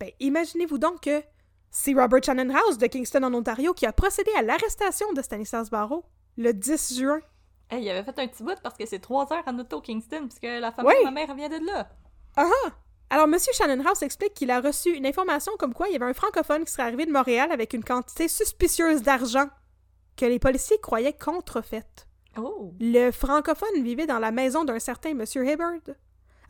Ben, 0.00 0.10
imaginez-vous 0.18 0.78
donc 0.78 1.02
que 1.02 1.22
c'est 1.70 1.92
Robert 1.94 2.22
Shannon 2.24 2.54
House 2.54 2.78
de 2.78 2.86
Kingston 2.86 3.22
en 3.22 3.34
Ontario 3.34 3.72
qui 3.74 3.86
a 3.86 3.92
procédé 3.92 4.30
à 4.36 4.42
l'arrestation 4.42 5.12
de 5.12 5.22
Stanislas 5.22 5.70
Barreau 5.70 6.04
le 6.36 6.52
10 6.52 6.98
juin. 6.98 7.20
Hey, 7.70 7.84
il 7.84 7.90
avait 7.90 8.02
fait 8.02 8.18
un 8.18 8.26
petit 8.26 8.42
bout 8.42 8.58
parce 8.62 8.76
que 8.76 8.84
c'est 8.86 8.98
trois 8.98 9.32
heures 9.32 9.44
en 9.46 9.58
auto 9.58 9.80
Kingston, 9.80 10.22
puisque 10.26 10.42
la 10.42 10.72
famille 10.72 10.90
Oui. 10.92 10.98
de 11.00 11.04
ma 11.04 11.10
mère 11.12 11.34
vient 11.34 11.48
de 11.48 11.64
là. 11.64 11.88
Ah 12.36 12.48
ah! 12.66 12.70
Alors, 13.10 13.26
M. 13.26 13.36
Shannon 13.52 13.84
House 13.86 14.02
explique 14.02 14.34
qu'il 14.34 14.50
a 14.50 14.60
reçu 14.60 14.90
une 14.90 15.06
information 15.06 15.52
comme 15.58 15.74
quoi 15.74 15.88
il 15.88 15.92
y 15.92 15.96
avait 15.96 16.04
un 16.10 16.14
francophone 16.14 16.64
qui 16.64 16.72
serait 16.72 16.84
arrivé 16.84 17.06
de 17.06 17.12
Montréal 17.12 17.50
avec 17.52 17.72
une 17.72 17.84
quantité 17.84 18.28
suspicieuse 18.28 19.02
d'argent 19.02 19.48
que 20.16 20.26
les 20.26 20.38
policiers 20.38 20.78
croyaient 20.80 21.12
contrefaite. 21.16 22.06
Oh! 22.36 22.72
Le 22.80 23.10
francophone 23.10 23.82
vivait 23.82 24.06
dans 24.06 24.18
la 24.20 24.30
maison 24.32 24.64
d'un 24.64 24.78
certain 24.78 25.10
M. 25.10 25.24
Hibbard. 25.36 25.94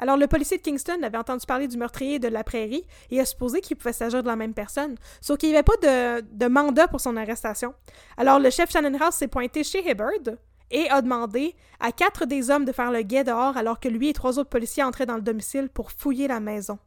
Alors, 0.02 0.16
le 0.16 0.26
policier 0.26 0.56
de 0.56 0.62
Kingston 0.62 1.02
avait 1.02 1.18
entendu 1.18 1.44
parler 1.44 1.68
du 1.68 1.76
meurtrier 1.76 2.18
de 2.18 2.26
la 2.26 2.42
prairie 2.42 2.86
et 3.10 3.20
a 3.20 3.26
supposé 3.26 3.60
qu'il 3.60 3.76
pouvait 3.76 3.92
s'agir 3.92 4.22
de 4.22 4.28
la 4.28 4.34
même 4.34 4.54
personne, 4.54 4.94
sauf 5.20 5.36
qu'il 5.36 5.50
n'y 5.50 5.54
avait 5.54 5.62
pas 5.62 5.76
de, 6.22 6.48
mandat 6.48 6.88
pour 6.88 7.02
son 7.02 7.18
arrestation. 7.18 7.74
Alors, 8.16 8.38
le 8.38 8.48
chef 8.48 8.70
Shannon 8.70 8.98
House 8.98 9.16
s'est 9.16 9.28
pointé 9.28 9.62
chez 9.62 9.86
Hibbard 9.86 10.38
et 10.70 10.88
a 10.88 11.02
demandé 11.02 11.54
à 11.80 11.92
quatre 11.92 12.24
des 12.24 12.50
hommes 12.50 12.64
de 12.64 12.72
faire 12.72 12.90
le 12.90 13.02
guet 13.02 13.24
dehors 13.24 13.58
alors 13.58 13.78
que 13.78 13.88
lui 13.88 14.08
et 14.08 14.12
trois 14.14 14.38
autres 14.38 14.48
policiers 14.48 14.82
entraient 14.82 15.04
dans 15.04 15.16
le 15.16 15.22
domicile 15.22 15.68
pour 15.68 15.92
fouiller 15.92 16.28
la 16.28 16.40
maison. 16.40 16.78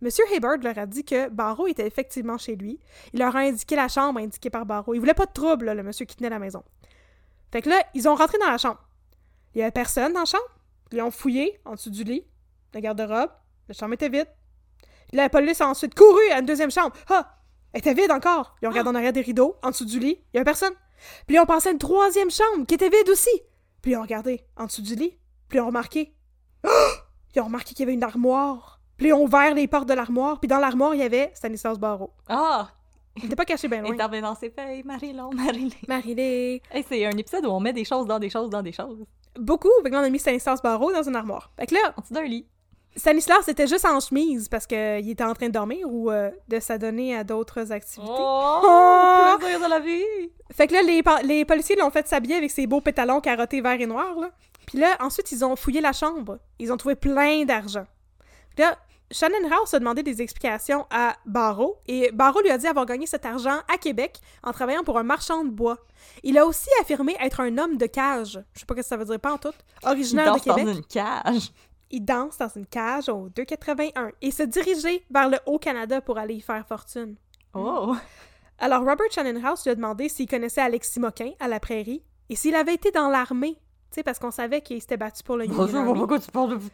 Monsieur 0.00 0.24
Hibbard 0.34 0.58
leur 0.62 0.78
a 0.78 0.86
dit 0.86 1.04
que 1.04 1.28
Barreau 1.28 1.66
était 1.66 1.86
effectivement 1.86 2.38
chez 2.38 2.56
lui. 2.56 2.80
Il 3.12 3.18
leur 3.18 3.36
a 3.36 3.40
indiqué 3.40 3.76
la 3.76 3.88
chambre 3.88 4.18
indiquée 4.18 4.48
par 4.48 4.64
Barreau. 4.64 4.94
Il 4.94 5.00
voulait 5.00 5.12
pas 5.12 5.26
de 5.26 5.32
trouble, 5.32 5.70
le 5.70 5.82
monsieur 5.82 6.06
qui 6.06 6.16
tenait 6.16 6.30
la 6.30 6.38
maison. 6.38 6.62
Fait 7.52 7.60
que 7.60 7.68
là, 7.68 7.82
ils 7.94 8.08
ont 8.08 8.14
rentré 8.14 8.38
dans 8.38 8.50
la 8.50 8.56
chambre. 8.56 8.80
Il 9.54 9.58
y 9.58 9.62
avait 9.62 9.72
personne 9.72 10.14
dans 10.14 10.20
la 10.20 10.24
chambre. 10.24 10.48
Ils 10.92 11.02
ont 11.02 11.10
fouillé 11.10 11.60
en 11.64 11.74
dessous 11.74 11.90
du 11.90 12.02
lit, 12.02 12.24
le 12.74 12.80
garde-robe. 12.80 13.30
La 13.68 13.74
chambre 13.74 13.94
était 13.94 14.08
vide. 14.08 14.28
La 15.12 15.28
police 15.28 15.60
a 15.60 15.68
ensuite 15.68 15.94
couru 15.94 16.22
à 16.32 16.38
une 16.40 16.46
deuxième 16.46 16.70
chambre. 16.70 16.92
Ah! 17.08 17.36
Elle 17.72 17.80
était 17.80 17.94
vide 17.94 18.10
encore. 18.10 18.56
Ils 18.62 18.66
ont 18.66 18.70
regardé 18.70 18.90
en 18.90 18.94
arrière 18.94 19.12
des 19.12 19.20
rideaux, 19.20 19.56
en 19.62 19.70
dessous 19.70 19.84
du 19.84 19.98
lit. 19.98 20.18
Il 20.32 20.36
y 20.36 20.38
avait 20.38 20.44
personne. 20.44 20.72
Puis 21.26 21.36
ils 21.36 21.40
ont 21.40 21.46
passé 21.46 21.68
à 21.68 21.72
une 21.72 21.78
troisième 21.78 22.30
chambre 22.30 22.66
qui 22.66 22.74
était 22.74 22.88
vide 22.88 23.08
aussi. 23.08 23.30
Puis 23.82 23.92
ils 23.92 23.96
ont 23.96 24.02
regardé 24.02 24.44
en 24.56 24.66
dessous 24.66 24.82
du 24.82 24.94
lit. 24.94 25.18
Puis 25.48 25.58
ils 25.58 25.60
ont 25.60 25.66
remarqué. 25.66 26.14
Ah! 26.64 26.68
Ils 27.34 27.40
ont 27.40 27.44
remarqué 27.46 27.74
qu'il 27.74 27.80
y 27.80 27.82
avait 27.84 27.94
une 27.94 28.02
armoire. 28.04 28.80
Puis 28.96 29.08
ils 29.08 29.12
ont 29.12 29.22
ouvert 29.22 29.54
les 29.54 29.66
portes 29.68 29.88
de 29.88 29.94
l'armoire. 29.94 30.40
Puis 30.40 30.48
dans 30.48 30.58
l'armoire, 30.58 30.94
il 30.94 31.00
y 31.00 31.04
avait 31.04 31.30
Stanislas 31.34 31.78
Barreau. 31.78 32.12
Ah! 32.28 32.68
Il 33.16 33.24
n'était 33.24 33.36
pas 33.36 33.44
caché 33.44 33.66
bien 33.68 33.78
Il 33.78 33.84
loin. 33.84 33.94
est 33.94 33.98
tombé 33.98 34.20
dans 34.20 34.34
ses 34.34 34.50
feuilles, 34.50 34.82
Marilyn, 34.84 35.30
Marilyn. 35.34 35.68
Marie-Lé. 35.88 36.62
Hey, 36.70 36.84
c'est 36.88 37.04
un 37.06 37.10
épisode 37.10 37.44
où 37.44 37.48
on 37.50 37.58
met 37.60 37.72
des 37.72 37.84
choses 37.84 38.06
dans 38.06 38.18
des 38.20 38.30
choses 38.30 38.50
dans 38.50 38.62
des 38.62 38.72
choses. 38.72 39.04
Beaucoup. 39.36 39.68
Fait 39.82 39.90
que 39.90 39.94
là, 39.94 40.00
on 40.00 40.04
a 40.04 40.08
mis 40.10 40.18
Stanislas 40.20 40.62
Barreau 40.62 40.92
dans 40.92 41.02
une 41.02 41.16
armoire. 41.16 41.50
Fait 41.58 41.66
que 41.66 41.74
là, 41.74 41.92
En 41.96 42.02
dessous 42.02 42.14
d'un 42.14 42.22
lit. 42.22 42.46
Stanislas 42.96 43.46
était 43.48 43.66
juste 43.66 43.84
en 43.84 44.00
chemise 44.00 44.48
parce 44.48 44.66
qu'il 44.66 45.08
était 45.08 45.24
en 45.24 45.32
train 45.34 45.46
de 45.46 45.52
dormir 45.52 45.86
ou 45.88 46.10
euh, 46.10 46.30
de 46.48 46.58
s'adonner 46.58 47.16
à 47.16 47.24
d'autres 47.24 47.70
activités. 47.72 48.12
Oh! 48.12 48.60
Oh! 48.64 49.36
Plaisir 49.38 49.60
de 49.60 49.70
la 49.70 49.78
vie! 49.78 50.30
Fait 50.52 50.66
que 50.66 50.72
là, 50.74 50.82
les, 50.82 51.02
les 51.24 51.44
policiers 51.44 51.76
l'ont 51.76 51.90
fait 51.90 52.06
s'habiller 52.08 52.36
avec 52.36 52.50
ses 52.50 52.66
beaux 52.66 52.80
pétalons 52.80 53.20
carottés 53.20 53.60
verts 53.60 53.80
et 53.80 53.86
noirs, 53.86 54.18
là. 54.18 54.30
Puis 54.66 54.78
là, 54.78 54.96
ensuite, 55.00 55.30
ils 55.32 55.44
ont 55.44 55.56
fouillé 55.56 55.80
la 55.80 55.92
chambre. 55.92 56.38
Ils 56.58 56.72
ont 56.72 56.76
trouvé 56.76 56.94
plein 56.94 57.44
d'argent. 57.44 57.86
Là, 58.58 58.76
Shannon 59.12 59.50
House 59.50 59.74
a 59.74 59.80
demandé 59.80 60.02
des 60.04 60.22
explications 60.22 60.86
à 60.90 61.16
Barreau, 61.26 61.78
et 61.88 62.12
Barreau 62.12 62.40
lui 62.42 62.50
a 62.50 62.58
dit 62.58 62.68
avoir 62.68 62.86
gagné 62.86 63.06
cet 63.06 63.26
argent 63.26 63.58
à 63.72 63.76
Québec 63.78 64.20
en 64.44 64.52
travaillant 64.52 64.84
pour 64.84 64.98
un 64.98 65.02
marchand 65.02 65.44
de 65.44 65.50
bois. 65.50 65.78
Il 66.22 66.38
a 66.38 66.46
aussi 66.46 66.68
affirmé 66.80 67.16
être 67.20 67.40
un 67.40 67.58
homme 67.58 67.76
de 67.76 67.86
cage. 67.86 68.40
Je 68.54 68.60
sais 68.60 68.66
pas 68.66 68.74
ce 68.74 68.80
que 68.80 68.86
ça 68.86 68.96
veut 68.96 69.04
dire 69.04 69.18
pas 69.18 69.32
en 69.32 69.38
tout. 69.38 69.52
Il 69.82 69.88
Originaire 69.88 70.34
de 70.34 70.38
danse 70.38 70.44
dans 70.44 70.54
Québec. 70.54 70.76
une 70.76 70.84
cage. 70.84 71.50
Il 71.90 72.04
danse 72.04 72.38
dans 72.38 72.48
une 72.48 72.66
cage 72.66 73.08
au 73.08 73.28
281 73.30 74.12
et 74.22 74.30
se 74.30 74.42
dirigeait 74.42 75.02
vers 75.10 75.28
le 75.28 75.38
Haut-Canada 75.46 76.00
pour 76.00 76.18
aller 76.18 76.34
y 76.34 76.40
faire 76.40 76.66
fortune. 76.66 77.16
Oh! 77.54 77.94
Alors 78.58 78.80
Robert 78.80 79.10
Shannonhouse 79.10 79.64
lui 79.64 79.70
a 79.70 79.74
demandé 79.74 80.08
s'il 80.08 80.28
connaissait 80.28 80.60
Alexis 80.60 81.00
Moquin 81.00 81.32
à 81.40 81.48
la 81.48 81.60
prairie 81.60 82.02
et 82.28 82.36
s'il 82.36 82.54
avait 82.54 82.74
été 82.74 82.90
dans 82.90 83.08
l'armée, 83.08 83.54
tu 83.54 83.96
sais, 83.96 84.02
parce 84.02 84.18
qu'on 84.18 84.30
savait 84.30 84.60
qu'il 84.60 84.80
s'était 84.80 84.96
battu 84.96 85.22
pour 85.22 85.36
le 85.36 85.46
Union 85.46 85.94
pourquoi 85.94 86.20
tu 86.20 86.30
parles 86.30 86.58
de... 86.58 86.64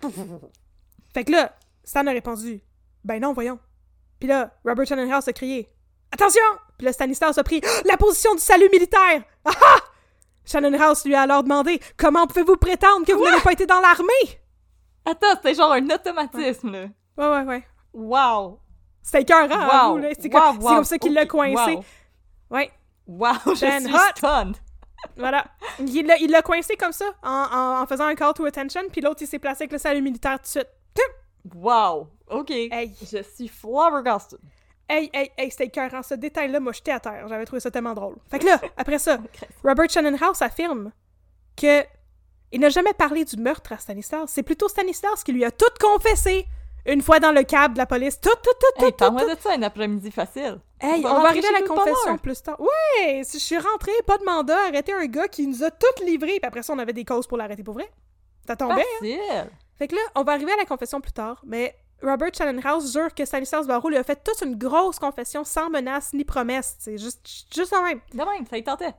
Fait 1.14 1.24
que 1.24 1.32
là, 1.32 1.56
Stan 1.82 2.06
a 2.06 2.10
répondu 2.10 2.60
Ben 3.04 3.20
non, 3.20 3.32
voyons. 3.32 3.58
Puis 4.18 4.28
là, 4.28 4.52
Robert 4.64 4.86
Shannonhouse 4.86 5.28
a 5.28 5.32
crié 5.32 5.68
Attention! 6.12 6.42
Puis 6.76 6.84
là, 6.84 6.92
Stanislas 6.92 7.38
a 7.38 7.42
pris 7.42 7.60
la 7.86 7.96
position 7.96 8.34
du 8.34 8.40
salut 8.40 8.68
militaire. 8.70 9.22
Ah 9.44 9.52
ah! 9.62 9.78
Shannonhouse 10.44 11.04
lui 11.04 11.14
a 11.14 11.22
alors 11.22 11.42
demandé 11.42 11.80
Comment 11.96 12.26
pouvez-vous 12.26 12.56
prétendre 12.56 13.06
que 13.06 13.12
vous 13.12 13.24
n'avez 13.24 13.40
pas 13.40 13.52
été 13.52 13.66
dans 13.66 13.80
l'armée? 13.80 14.40
Attends, 15.06 15.36
c'était 15.36 15.54
genre 15.54 15.72
un 15.72 15.88
automatisme, 15.88 16.72
là. 16.72 16.86
Ouais, 17.16 17.28
ouais, 17.38 17.42
ouais. 17.44 17.64
Wow! 17.94 18.60
C'était 19.02 19.22
écœurant, 19.22 19.48
Wow! 19.48 19.70
avoue, 19.72 19.96
là. 19.98 20.08
C'est 20.18 20.32
Wow, 20.34 20.40
comme, 20.40 20.58
wow, 20.62 20.74
comme 20.74 20.84
ça 20.84 20.98
qu'il 20.98 21.14
l'a 21.14 21.26
coincé. 21.26 21.78
Ouais, 22.50 22.70
Wow, 23.06 23.32
je 23.54 23.60
Ben 23.60 23.80
suis 23.84 23.94
hot. 23.94 23.98
stunned! 24.16 24.56
voilà. 25.16 25.46
Il 25.78 26.06
l'a 26.30 26.42
coincé 26.42 26.76
comme 26.76 26.92
ça, 26.92 27.04
en, 27.22 27.30
en, 27.30 27.82
en 27.82 27.86
faisant 27.86 28.06
un 28.06 28.14
call 28.16 28.34
to 28.34 28.44
attention, 28.44 28.82
puis 28.90 29.00
l'autre, 29.00 29.22
il 29.22 29.26
s'est 29.28 29.38
placé 29.38 29.62
avec 29.62 29.72
le 29.72 29.78
salut 29.78 30.02
militaire 30.02 30.36
tout 30.38 30.42
de 30.44 30.48
suite. 30.48 30.68
Wow! 31.54 32.08
OK. 32.28 32.50
Hey, 32.50 32.92
Je 33.00 33.22
suis 33.22 33.46
flabbergasted. 33.46 34.40
hey, 34.88 35.08
hey, 35.14 35.30
hey, 35.38 35.48
c'était 35.52 35.66
écœurant. 35.66 36.02
Ce 36.02 36.14
détail-là 36.14 36.58
m'a 36.58 36.72
jeté 36.72 36.90
à 36.90 36.98
terre. 36.98 37.26
J'avais 37.28 37.44
trouvé 37.44 37.60
ça 37.60 37.70
tellement 37.70 37.94
drôle. 37.94 38.16
Fait 38.28 38.40
que 38.40 38.46
là, 38.46 38.60
après 38.76 38.98
ça, 38.98 39.18
Robert 39.64 39.88
Shannonhouse 39.88 40.42
affirme 40.42 40.90
que 41.56 41.84
il 42.52 42.60
n'a 42.60 42.68
jamais 42.68 42.92
parlé 42.94 43.24
du 43.24 43.36
meurtre 43.36 43.72
à 43.72 43.78
Stanislas. 43.78 44.24
C'est 44.32 44.42
plutôt 44.42 44.68
Stanislas 44.68 45.22
qui 45.24 45.32
lui 45.32 45.44
a 45.44 45.50
tout 45.50 45.64
confessé 45.80 46.46
une 46.86 47.02
fois 47.02 47.18
dans 47.18 47.32
le 47.32 47.42
cab 47.42 47.72
de 47.72 47.78
la 47.78 47.86
police. 47.86 48.20
Tout, 48.20 48.30
tout, 48.42 48.50
tout, 48.60 48.78
tout, 48.78 48.84
Hey, 48.84 48.90
tout, 48.92 48.96
parle-moi 48.98 49.22
tout. 49.24 49.34
de 49.34 49.40
ça 49.40 49.52
un 49.54 49.62
après-midi 49.62 50.10
facile. 50.10 50.60
Hey, 50.80 51.02
va 51.02 51.14
on 51.14 51.22
va 51.22 51.28
arriver 51.30 51.48
à 51.48 51.60
la 51.60 51.66
confession 51.66 52.18
plus 52.18 52.40
tard. 52.42 52.60
Ouais, 52.60 53.22
si 53.24 53.38
je 53.38 53.44
suis 53.44 53.58
rentrée, 53.58 53.92
pas 54.06 54.18
de 54.18 54.24
mandat, 54.24 54.66
arrêté 54.68 54.92
un 54.92 55.06
gars 55.06 55.26
qui 55.28 55.46
nous 55.46 55.64
a 55.64 55.70
tout 55.70 56.04
livré, 56.04 56.38
puis 56.38 56.46
après 56.46 56.62
ça, 56.62 56.72
on 56.72 56.78
avait 56.78 56.92
des 56.92 57.04
causes 57.04 57.26
pour 57.26 57.38
l'arrêter 57.38 57.64
pour 57.64 57.74
vrai. 57.74 57.90
Ça 58.46 58.54
tombait, 58.56 58.74
hein? 58.82 58.84
Facile! 59.00 59.50
Fait 59.76 59.88
que 59.88 59.94
là, 59.96 60.00
on 60.14 60.22
va 60.22 60.32
arriver 60.32 60.52
à 60.52 60.56
la 60.56 60.64
confession 60.64 61.00
plus 61.00 61.12
tard, 61.12 61.42
mais 61.44 61.74
Robert 62.02 62.30
Shannonhouse 62.32 62.92
jure 62.92 63.12
que 63.14 63.24
Stanislas 63.24 63.66
Barreau 63.66 63.88
lui 63.88 63.96
a 63.96 64.04
fait 64.04 64.22
toute 64.22 64.40
une 64.46 64.56
grosse 64.56 64.98
confession 64.98 65.44
sans 65.44 65.68
menace 65.70 66.12
ni 66.12 66.24
promesse. 66.24 66.76
C'est 66.78 66.98
juste, 66.98 67.26
juste 67.54 67.72
en 67.72 67.82
même. 67.82 68.00
De 68.12 68.18
même, 68.18 68.46
ça 68.48 68.56
y 68.58 68.62
tentait. 68.62 68.94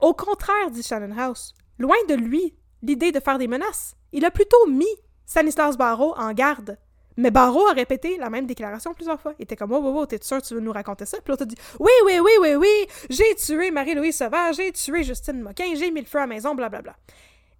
Au 0.00 0.12
contraire, 0.12 0.70
dit 0.70 0.82
Shannonhouse, 0.82 1.54
loin 1.78 1.96
de 2.08 2.14
lui 2.14 2.54
l'idée 2.82 3.12
de 3.12 3.20
faire 3.20 3.38
des 3.38 3.48
menaces. 3.48 3.94
Il 4.12 4.24
a 4.24 4.30
plutôt 4.30 4.66
mis 4.66 4.86
Stanislas 5.26 5.76
Barreau 5.76 6.14
en 6.16 6.32
garde. 6.32 6.78
Mais 7.16 7.30
Barreau 7.30 7.66
a 7.68 7.72
répété 7.72 8.16
la 8.16 8.30
même 8.30 8.46
déclaration 8.46 8.94
plusieurs 8.94 9.20
fois. 9.20 9.34
Il 9.38 9.42
était 9.42 9.56
comme, 9.56 9.72
oh, 9.72 9.82
oh, 9.82 9.94
oh, 9.98 10.06
t'es 10.06 10.18
sûr 10.22 10.40
que 10.40 10.46
tu 10.46 10.54
veux 10.54 10.60
nous 10.60 10.72
raconter 10.72 11.04
ça? 11.04 11.18
Puis 11.18 11.30
l'autre 11.30 11.42
a 11.42 11.46
dit, 11.46 11.56
oui, 11.78 11.90
oui, 12.06 12.18
oui, 12.20 12.32
oui, 12.40 12.54
oui, 12.54 12.86
j'ai 13.10 13.34
tué 13.34 13.70
Marie-Louise 13.70 14.16
Sauvage, 14.16 14.56
j'ai 14.56 14.72
tué 14.72 15.02
Justine 15.02 15.40
Moquin, 15.40 15.74
j'ai 15.74 15.90
mis 15.90 16.00
le 16.00 16.06
feu 16.06 16.18
à 16.18 16.22
la 16.22 16.26
maison, 16.26 16.54
blablabla. 16.54 16.96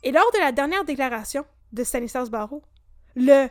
Et 0.02 0.10
lors 0.10 0.30
de 0.32 0.38
la 0.38 0.52
dernière 0.52 0.84
déclaration 0.84 1.44
de 1.72 1.84
Stanislas 1.84 2.30
Barreau, 2.30 2.62
le 3.14 3.48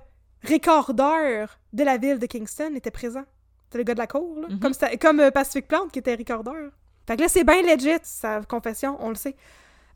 recordeur 0.48 1.60
de 1.72 1.84
la 1.84 1.98
ville 1.98 2.20
de 2.20 2.26
Kingston 2.26 2.74
était 2.76 2.92
présent. 2.92 3.24
C'était 3.66 3.78
le 3.78 3.84
gars 3.84 3.94
de 3.94 4.00
la 4.00 4.08
cour, 4.08 4.40
là. 4.40 4.48
Mhm. 4.50 4.60
Comme, 4.60 4.74
comme 5.00 5.20
euh, 5.20 5.32
Pacific 5.32 5.68
Plante 5.68 5.92
qui 5.92 6.00
était 6.00 6.16
recordeur. 6.16 6.72
Fait 7.08 7.16
que 7.16 7.22
là, 7.22 7.28
c'est 7.30 7.44
bien 7.44 7.62
legit, 7.62 8.00
sa 8.04 8.42
confession, 8.42 8.98
on 9.00 9.10
le 9.10 9.16
sait. 9.16 9.36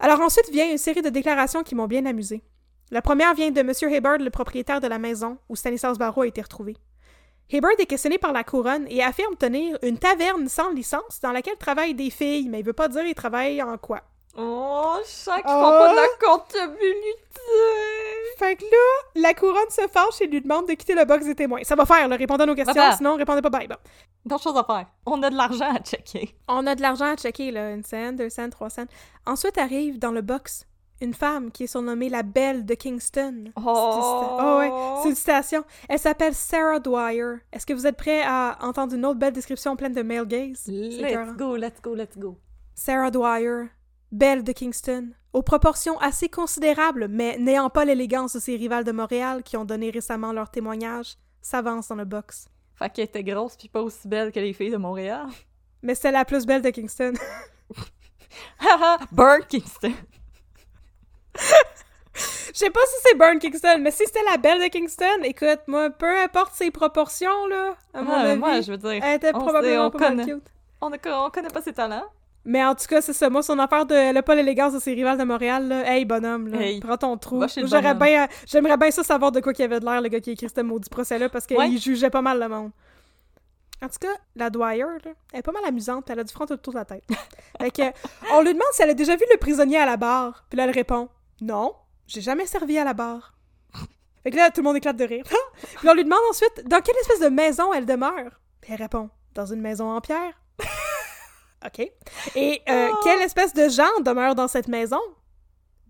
Alors 0.06 0.22
ensuite 0.22 0.52
vient 0.52 0.70
une 0.70 0.78
série 0.78 1.02
de 1.02 1.10
déclarations 1.10 1.64
qui 1.64 1.74
m'ont 1.74 1.88
bien 1.88 2.06
amusé. 2.06 2.44
La 2.92 3.02
première 3.02 3.34
vient 3.34 3.50
de 3.50 3.60
M. 3.62 3.72
Hibbard, 3.92 4.20
le 4.20 4.30
propriétaire 4.30 4.80
de 4.80 4.86
la 4.86 5.00
maison 5.00 5.40
où 5.50 5.56
Stanislas 5.56 5.98
Barreau 5.98 6.22
a 6.22 6.28
été 6.28 6.44
retrouvé. 6.44 6.78
Hibbard 7.52 7.72
est 7.80 7.88
questionné 7.88 8.20
par 8.20 8.32
la 8.32 8.44
couronne 8.44 8.86
et 8.88 9.02
affirme 9.02 9.36
tenir 9.36 9.80
une 9.82 9.98
taverne 9.98 10.48
sans 10.48 10.70
licence 10.70 11.22
dans 11.24 11.32
laquelle 11.32 11.58
travaillent 11.58 11.96
des 11.96 12.12
filles, 12.12 12.50
mais 12.50 12.60
il 12.60 12.66
veut 12.68 12.72
pas 12.72 12.88
dire 12.88 13.04
il 13.04 13.16
travaille 13.16 13.64
en 13.64 13.80
quoi. 13.80 14.04
Oh, 14.38 14.98
chaque 15.06 15.46
Oh. 15.46 15.62
pas 15.62 15.92
de 15.92 15.96
la 15.96 16.28
comptabilité! 16.28 17.42
Fait 18.38 18.56
que 18.56 18.64
là, 18.64 19.22
la 19.22 19.34
couronne 19.34 19.70
se 19.70 19.88
fâche 19.88 20.20
et 20.22 20.28
lui 20.28 20.42
demande 20.42 20.68
de 20.68 20.74
quitter 20.74 20.94
le 20.94 21.06
box 21.06 21.26
des 21.26 21.36
témoins. 21.36 21.64
Ça 21.64 21.76
va 21.76 21.86
faire, 21.86 22.08
là, 22.08 22.16
répondez 22.18 22.44
à 22.44 22.46
nos 22.46 22.56
questions, 22.56 22.74
Papa. 22.74 22.98
sinon 22.98 23.16
répondez 23.16 23.42
pas 23.42 23.50
bye. 23.50 23.68
Bon. 23.68 23.76
D'autres 24.26 24.44
choses 24.44 24.58
à 24.58 24.64
faire. 24.64 24.88
On 25.06 25.22
a 25.24 25.30
de 25.30 25.36
l'argent 25.38 25.74
à 25.74 25.80
checker. 25.80 26.36
On 26.50 26.66
a 26.68 26.76
de 26.76 26.82
l'argent 26.82 27.06
à 27.06 27.16
checker, 27.16 27.52
là, 27.52 27.72
une 27.72 27.84
scène, 27.84 28.16
deux 28.18 28.30
scènes, 28.30 28.50
trois 28.50 28.70
scènes. 28.70 28.88
Ensuite 29.26 29.58
arrive 29.58 30.00
dans 30.00 30.12
le 30.12 30.22
box 30.22 30.66
une 31.02 31.14
femme 31.14 31.52
qui 31.52 31.66
est 31.66 31.68
surnommée 31.68 32.10
la 32.10 32.24
Belle 32.24 32.66
de 32.66 32.74
Kingston. 32.74 33.52
Oh! 33.58 33.62
Oh 34.42 34.58
ouais, 34.60 34.72
c'est 35.04 35.10
une 35.10 35.16
citation. 35.16 35.64
Elle 35.88 36.00
s'appelle 36.00 36.34
Sarah 36.34 36.80
Dwyer. 36.80 37.36
Est-ce 37.54 37.66
que 37.66 37.74
vous 37.74 37.86
êtes 37.88 37.98
prêts 37.98 38.22
à 38.26 38.58
entendre 38.62 38.94
une 38.96 39.06
autre 39.06 39.20
belle 39.20 39.34
description 39.34 39.76
pleine 39.76 39.94
de 39.94 40.02
male 40.02 40.26
gaze? 40.26 40.64
Let's 40.68 41.36
go, 41.38 41.56
let's 41.56 41.82
go, 41.82 41.96
let's 41.96 42.18
go. 42.18 42.38
Sarah 42.74 43.12
Dwyer, 43.12 43.66
Belle 44.12 44.44
de 44.44 44.52
Kingston, 44.52 45.10
aux 45.34 45.42
proportions 45.42 46.00
assez 46.00 46.30
considérables, 46.30 47.08
mais 47.10 47.38
n'ayant 47.38 47.70
pas 47.70 47.86
l'élégance 47.86 48.34
de 48.34 48.40
ses 48.40 48.56
rivales 48.56 48.84
de 48.84 48.92
Montréal 48.92 49.44
qui 49.44 49.58
ont 49.58 49.66
donné 49.66 49.90
récemment 49.90 50.32
leur 50.32 50.50
témoignage, 50.50 51.16
s'avance 51.42 51.88
dans 51.90 51.96
le 51.96 52.06
box. 52.06 52.48
Fait 52.76 52.90
qu'elle 52.90 53.06
était 53.06 53.24
grosse 53.24 53.56
pis 53.58 53.70
pas 53.70 53.82
aussi 53.82 54.08
belle 54.08 54.32
que 54.32 54.40
les 54.40 54.54
filles 54.54 54.72
de 54.72 54.78
Montréal. 54.78 55.28
Mais 55.82 55.96
c'est 55.96 56.12
la 56.12 56.26
plus 56.26 56.46
belle 56.46 56.62
de 56.62 56.70
Kingston. 56.70 57.14
Haha! 58.60 58.98
Burn 59.12 59.44
Kingston! 59.48 59.94
Je 62.54 62.60
sais 62.60 62.70
pas 62.70 62.80
si 62.88 62.96
c'est 63.04 63.18
Burn 63.18 63.38
Kingston, 63.40 63.80
mais 63.82 63.92
si 63.92 64.04
c'était 64.06 64.24
la 64.32 64.38
belle 64.38 64.62
de 64.62 64.68
Kingston, 64.70 65.22
écoute, 65.24 65.60
moi, 65.68 65.90
peu 65.90 66.18
importe 66.22 66.54
ses 66.56 66.72
proportions, 66.72 67.48
là, 67.48 67.76
à 67.94 68.02
mon 68.02 68.14
Ah, 68.14 68.20
avis, 68.22 68.40
moi, 68.40 68.62
je 68.62 68.72
veux 68.72 68.78
dire, 68.78 69.04
elle 69.04 69.18
était 69.18 69.32
on 69.36 69.40
probablement 69.40 69.90
sait, 69.92 69.96
on 69.96 70.00
pas 70.00 70.00
mal 70.00 70.10
connaît. 70.18 70.26
cute. 70.34 70.48
on, 70.80 70.92
a- 70.94 71.26
on 71.26 71.30
connaît 71.30 71.50
pas 71.50 71.62
ses 71.62 71.74
talents. 71.74 72.06
Mais 72.46 72.64
en 72.64 72.76
tout 72.76 72.86
cas, 72.88 73.02
c'est 73.02 73.14
ça. 73.14 73.30
Moi, 73.30 73.42
son 73.42 73.58
affaire 73.58 73.86
de 73.88 73.96
elle 73.96 74.18
a 74.18 74.24
pas 74.24 74.36
l'élégance 74.36 74.74
de 74.74 74.80
ses 74.80 74.94
rivales 74.94 75.18
de 75.18 75.24
Montréal, 75.24 75.68
là. 75.68 75.92
Hey, 75.92 76.06
bonhomme, 76.06 76.48
là. 76.50 76.62
Hey. 76.62 76.80
Prends 76.80 76.98
ton 76.98 77.18
trou. 77.18 77.40
Bonhomme. 77.40 77.98
bien, 77.98 78.28
j'aimerais 78.46 78.78
bien 78.78 78.92
ça 78.92 79.04
savoir 79.04 79.32
de 79.32 79.40
quoi 79.40 79.52
qu'il 79.54 79.66
avait 79.66 79.80
de 79.80 79.86
l'air, 79.86 80.00
le 80.02 80.10
gars 80.10 80.20
qui 80.20 80.30
a 80.30 80.34
écrit 80.34 80.48
ce 80.56 80.62
maudit 80.62 80.90
procès-là, 80.90 81.28
parce 81.30 81.48
qu'il 81.48 81.58
Ouais. 81.58 81.76
jugeait 81.78 82.12
pas 82.12 82.22
mal 82.22 82.40
le 82.40 82.48
monde. 82.48 82.72
En 83.84 83.88
tout 83.88 83.98
cas, 84.00 84.14
la 84.36 84.50
Dwyer, 84.50 84.84
là, 85.04 85.12
elle 85.34 85.40
est 85.40 85.44
pas 85.44 85.52
mal 85.52 85.66
amusante. 85.66 86.10
Elle 86.10 86.20
a 86.20 86.24
du 86.24 86.32
front 86.34 86.46
autour 86.46 86.74
de 86.74 86.80
la 86.80 86.86
tête. 86.86 87.04
fait 87.62 87.72
que, 87.72 87.82
on 88.32 88.42
lui 88.42 88.54
demande 88.54 88.68
si 88.74 88.82
elle 88.84 88.92
a 88.92 88.94
déjà 88.94 89.16
vu 89.16 89.26
le 89.32 89.38
prisonnier 89.38 89.78
à 89.80 89.86
la 89.86 89.98
barre. 89.98 90.46
Puis 90.50 90.58
là, 90.58 90.64
elle 90.64 90.72
répond 90.72 91.10
Non, 91.42 91.74
j'ai 92.08 92.22
jamais 92.22 92.46
servi 92.46 92.78
à 92.78 92.84
la 92.84 92.94
barre. 92.94 93.34
Fait 94.24 94.32
que 94.32 94.38
là, 94.38 94.50
tout 94.50 94.62
le 94.62 94.64
monde 94.66 94.78
éclate 94.78 94.98
de 94.98 95.04
rire. 95.04 95.24
Puis 95.80 95.90
on 95.90 95.94
lui 95.94 96.04
demande 96.04 96.20
ensuite 96.30 96.64
dans 96.68 96.82
quelle 96.82 96.96
espèce 97.02 97.20
de 97.20 97.28
maison 97.28 97.74
elle 97.74 97.86
demeure? 97.86 98.40
Puis 98.62 98.72
elle 98.74 98.82
répond 98.82 99.10
Dans 99.36 99.46
une 99.46 99.62
maison 99.62 99.92
en 99.92 100.02
pierre. 100.02 100.34
OK. 101.66 101.92
Et 102.36 102.62
euh, 102.70 102.90
Oh. 102.92 102.98
quelle 103.04 103.22
espèce 103.22 103.54
de 103.54 103.70
gens 103.70 103.84
demeurent 104.02 104.36
dans 104.36 104.48
cette 104.48 104.68
maison? 104.68 105.00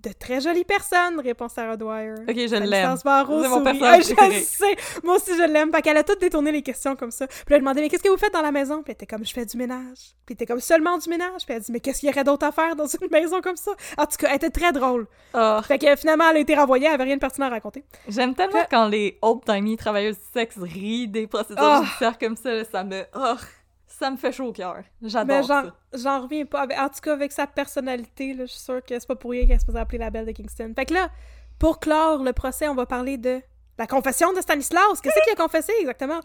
De 0.01 0.11
très 0.13 0.39
jolies 0.39 0.65
personnes, 0.65 1.19
répond 1.19 1.47
Sarah 1.47 1.77
Dwyer. 1.77 2.13
Ok, 2.29 2.35
je 2.35 2.55
l'aime. 2.63 2.95
C'est 2.95 3.49
mon 3.49 3.63
personnage 3.63 4.03
Ah, 4.19 4.29
je 4.29 4.39
sais. 4.39 4.75
Moi 5.03 5.15
aussi, 5.15 5.31
je 5.35 5.41
l'aime. 5.51 5.71
Fait 5.73 5.81
qu'elle 5.81 5.97
a 5.97 6.03
tout 6.03 6.13
détourné 6.21 6.51
les 6.51 6.61
questions 6.61 6.95
comme 6.95 7.09
ça. 7.09 7.25
Puis 7.25 7.39
elle 7.49 7.61
demandait, 7.61 7.81
mais 7.81 7.89
qu'est-ce 7.89 8.03
que 8.03 8.09
vous 8.09 8.17
faites 8.17 8.31
dans 8.31 8.43
la 8.43 8.51
maison? 8.51 8.83
Puis 8.83 8.91
elle 8.91 8.93
était 8.93 9.07
comme, 9.07 9.25
je 9.25 9.33
fais 9.33 9.47
du 9.47 9.57
ménage. 9.57 10.13
Puis 10.23 10.29
elle 10.29 10.33
était 10.33 10.45
comme, 10.45 10.59
seulement 10.59 10.99
du 10.99 11.09
ménage? 11.09 11.43
Puis 11.47 11.55
elle 11.55 11.61
dit, 11.63 11.71
mais 11.71 11.79
qu'est-ce 11.79 12.01
qu'il 12.01 12.09
y 12.09 12.11
aurait 12.11 12.23
d'autre 12.23 12.45
à 12.45 12.51
faire 12.51 12.75
dans 12.75 12.85
une 12.85 13.07
maison 13.11 13.41
comme 13.41 13.55
ça? 13.55 13.71
En 13.97 14.05
tout 14.05 14.17
cas, 14.19 14.27
elle 14.29 14.35
était 14.35 14.51
très 14.51 14.71
drôle. 14.71 15.07
Oh, 15.33 15.57
Fait 15.67 15.79
que 15.79 15.95
finalement, 15.95 16.29
elle 16.29 16.37
a 16.37 16.39
été 16.41 16.53
renvoyée. 16.53 16.85
Elle 16.85 16.93
avait 16.93 17.05
rien 17.05 17.15
de 17.15 17.21
pertinent 17.21 17.47
à 17.47 17.49
raconter. 17.49 17.83
J'aime 18.07 18.35
tellement 18.35 18.59
Fait- 18.59 18.67
quand 18.69 18.87
les 18.87 19.17
old-timey 19.23 19.75
travailleuses 19.75 20.17
du 20.17 20.25
sexe 20.39 20.55
rient 20.59 21.07
des 21.07 21.25
procédures 21.25 21.63
Oh. 21.79 21.83
judiciaires 21.83 22.19
comme 22.19 22.35
ça, 22.37 22.51
là, 22.53 22.63
ça 22.63 22.83
me... 22.83 23.01
ça 23.97 24.11
me 24.11 24.17
fait 24.17 24.31
chaud 24.31 24.47
au 24.47 24.51
cœur. 24.51 24.83
J'adore 25.01 25.43
j'en, 25.43 25.63
ça. 25.63 25.75
j'en 25.93 26.21
reviens 26.21 26.45
pas. 26.45 26.63
En 26.77 26.89
tout 26.89 26.99
cas, 27.01 27.13
avec 27.13 27.31
sa 27.31 27.47
personnalité, 27.47 28.33
là, 28.33 28.45
je 28.45 28.51
suis 28.51 28.59
sûre 28.61 28.81
que 28.83 28.97
c'est 28.99 29.07
pas 29.07 29.15
pour 29.15 29.31
rien 29.31 29.47
qu'elle 29.47 29.59
se 29.59 29.65
faisait 29.65 29.79
appeler 29.79 29.99
la 29.99 30.09
Belle 30.09 30.25
de 30.25 30.31
Kingston. 30.31 30.73
Fait 30.75 30.85
que 30.85 30.93
là, 30.93 31.09
pour 31.59 31.79
clore 31.79 32.21
le 32.23 32.33
procès, 32.33 32.67
on 32.67 32.75
va 32.75 32.85
parler 32.85 33.17
de 33.17 33.41
la 33.77 33.87
confession 33.87 34.33
de 34.33 34.41
Stanislas. 34.41 35.01
Qu'est-ce 35.01 35.21
qu'il 35.23 35.33
a 35.33 35.35
confessé 35.41 35.71
exactement? 35.79 36.15
Là, 36.15 36.21